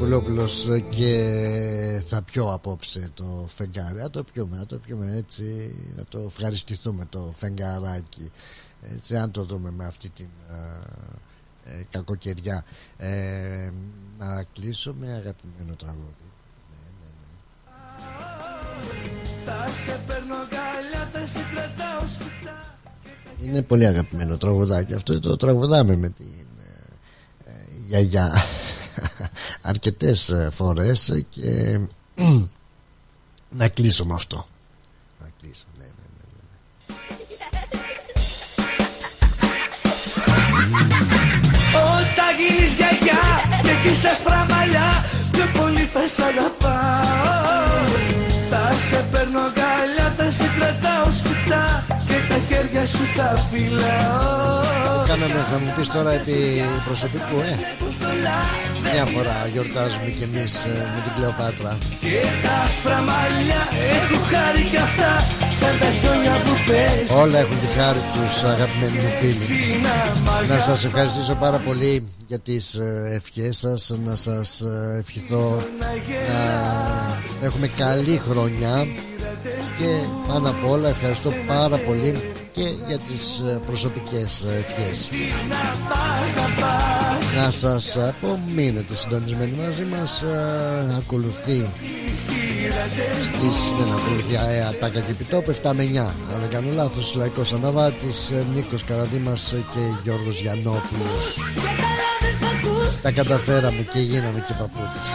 [0.08, 4.00] πληθεί Γιάννης Πουλόπουλος και θα πιω απόψε το φεγγάρι.
[4.00, 8.32] Να το πιούμε, να το πιούμε έτσι, να το ευχαριστηθούμε το φεγγαράκι.
[8.96, 10.56] Έτσι, αν το δούμε με αυτή την α,
[11.66, 12.64] ε, κακοκαιριά.
[12.98, 13.72] Ε,
[14.18, 16.26] να κλείσω με αγαπημένο τραγούδι.
[19.46, 22.78] Θα σε παίρνω αγκαλιά, θα σε κρατάω σπιτά
[23.42, 24.94] Είναι πολύ αγαπημένο τραγουδάκι.
[24.94, 27.52] Αυτό το τραγουδάμε με την ε, ε,
[27.88, 28.32] γιαγιά
[29.68, 31.80] αρκετές ε, φορές και
[33.60, 34.45] να κλείσω με αυτό.
[35.19, 36.57] Να κλείσω, ναι, ναι, ναι, ναι.
[41.76, 43.23] Όταν γίνεις γιαγιά
[43.61, 47.85] και έχεις άσπρα μαλλιά Πιο πολύ θα σ' αγαπάω
[48.49, 51.47] Θα σε παίρνω αγκαλιά, θα σε κρατάω σπιτά Και τα χέρια
[52.91, 54.57] σου τα φυλάω
[55.07, 56.38] Κάνω γίναμε θα μου πεις τώρα επί
[56.85, 57.55] προσωπικού ε.
[58.93, 61.77] Μια φορά γιορτάζουμε κι εμείς ε, με την Κλεοπάτρα.
[61.99, 63.61] Και τα άσπρα μαλλιά
[63.95, 65.11] έχουν χάρη κι αυτά
[65.59, 67.18] Σαν τα χιόνια που πες.
[67.23, 69.47] Όλα έχουν τη χάρη τους αγαπημένοι μου φίλοι.
[70.47, 73.91] Να σας ευχαριστήσω πάρα πολύ για τις ε, ευχές σας.
[74.05, 75.64] Να σας ε, ευχηθώ
[76.30, 76.41] να
[77.45, 78.85] έχουμε καλή χρονιά
[79.77, 79.89] Και
[80.27, 82.11] πάνω απ' όλα ευχαριστώ πάρα πολύ
[82.58, 85.10] και για τις ε, προσωπικές ε, ευχές.
[87.36, 89.52] Να σας πω μείνετε συντονισμένοι.
[89.66, 91.70] Μαζί μας ε, Ακολουθεί
[93.22, 97.54] στις, δεν ακολουθεί ΑΕΑ Τάκα και Επιτόπου 7 με 9 Αν δεν κάνω λάθος Λαϊκός
[97.54, 101.38] Αναβάτης Νίκος Καραδήμας και Γιώργος Γιαννόπουλος.
[103.02, 105.08] Τα καταφέραμε και γίναμε και παππούδες.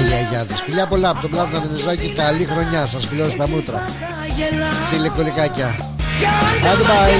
[0.00, 0.60] Οι γιαγιάδες.
[0.60, 2.12] Φιλιά πολλά από τον Πλάτωνα Δενεζάκη.
[2.12, 3.82] Καλή χρονιά σας κλειώσω τα μούτρα
[4.82, 5.68] Φίλε κολικάκια
[6.70, 7.16] Άντε bye.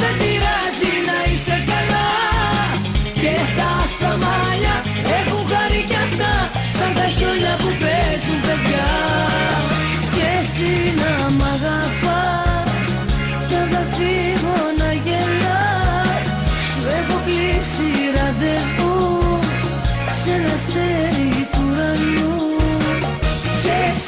[0.00, 2.08] Δεν πειράζει να είσαι καλά
[3.20, 4.76] Και τα άσπρα μαλλιά
[5.18, 6.32] έχουν χάρη κι αυτά
[6.78, 8.07] Σαν τα χιόνια που παίζουν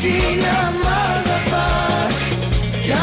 [0.01, 2.15] Και εσύ να μ' αγαπάς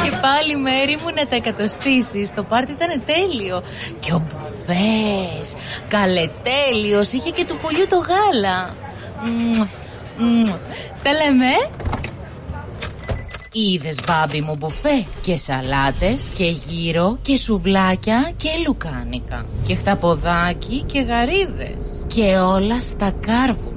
[0.04, 2.34] Και πάλι μέρη μου να τα εκατοστήσεις.
[2.34, 3.64] Το πάρτι ήταν τέλειο.
[4.00, 5.56] Και ο Μπουβές,
[5.88, 8.76] καλετέλειος, είχε και του πουλιού το γάλα.
[9.24, 9.68] Μμμ,
[10.18, 10.54] μμμ.
[11.04, 11.52] Τα λέμε.
[13.52, 21.00] Είδες μπάμπι μου μπουφέ; Και σαλάτες και γύρο και σουβλάκια και λουκάνικα και χταποδάκι και
[21.00, 23.77] γαρίδες και όλα στα κάρβουνα.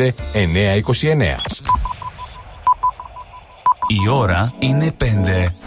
[0.01, 0.13] 929.
[4.05, 5.05] Η ώρα είναι 5.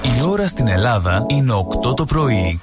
[0.02, 1.53] Η ώρα στην Ελλάδα είναι
[1.90, 2.61] 8 το πρωί.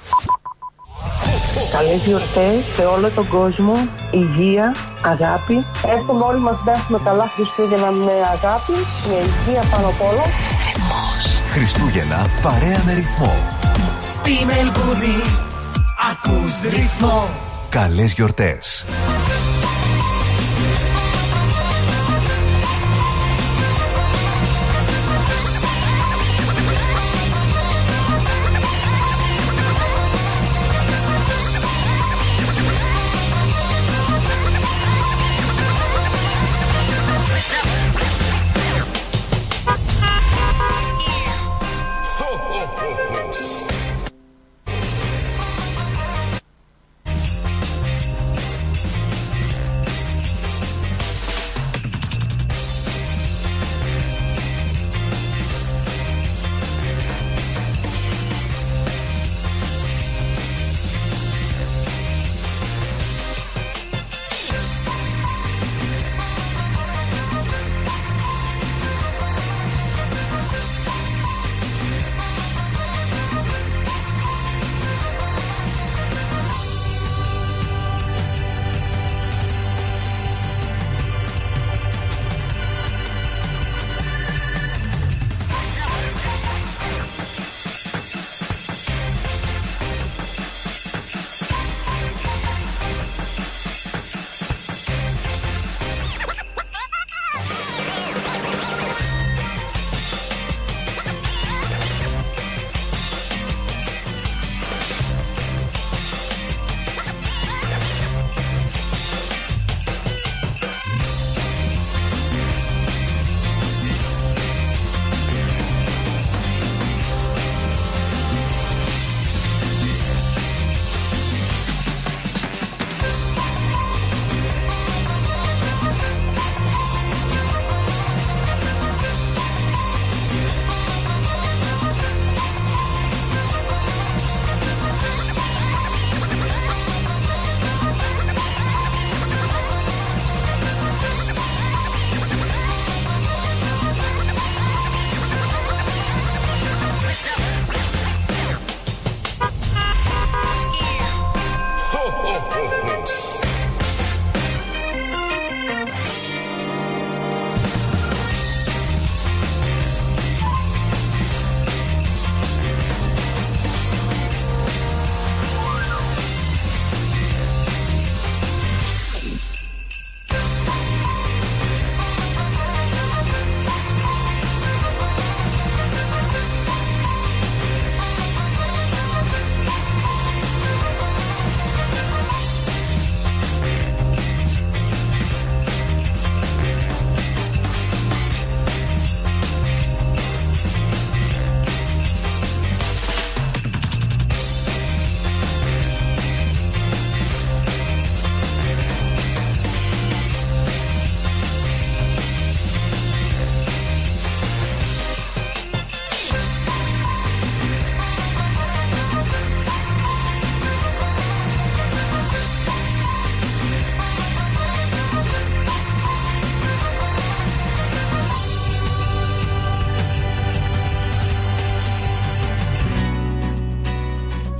[1.71, 3.73] Καλές γιορτές σε όλο τον κόσμο,
[4.11, 4.75] υγεία,
[5.05, 5.65] αγάπη.
[5.97, 8.73] Εύχομαι όλοι μας να έχουμε καλά Χριστούγεννα με αγάπη,
[9.07, 10.23] με υγεία πάνω απ' όλα.
[11.49, 13.33] Χριστούγεννα παρέα με ρυθμό.
[13.99, 15.15] Στη Μελβούνι
[16.11, 17.29] ακούς ρυθμό
[17.69, 18.85] Καλές γιορτές.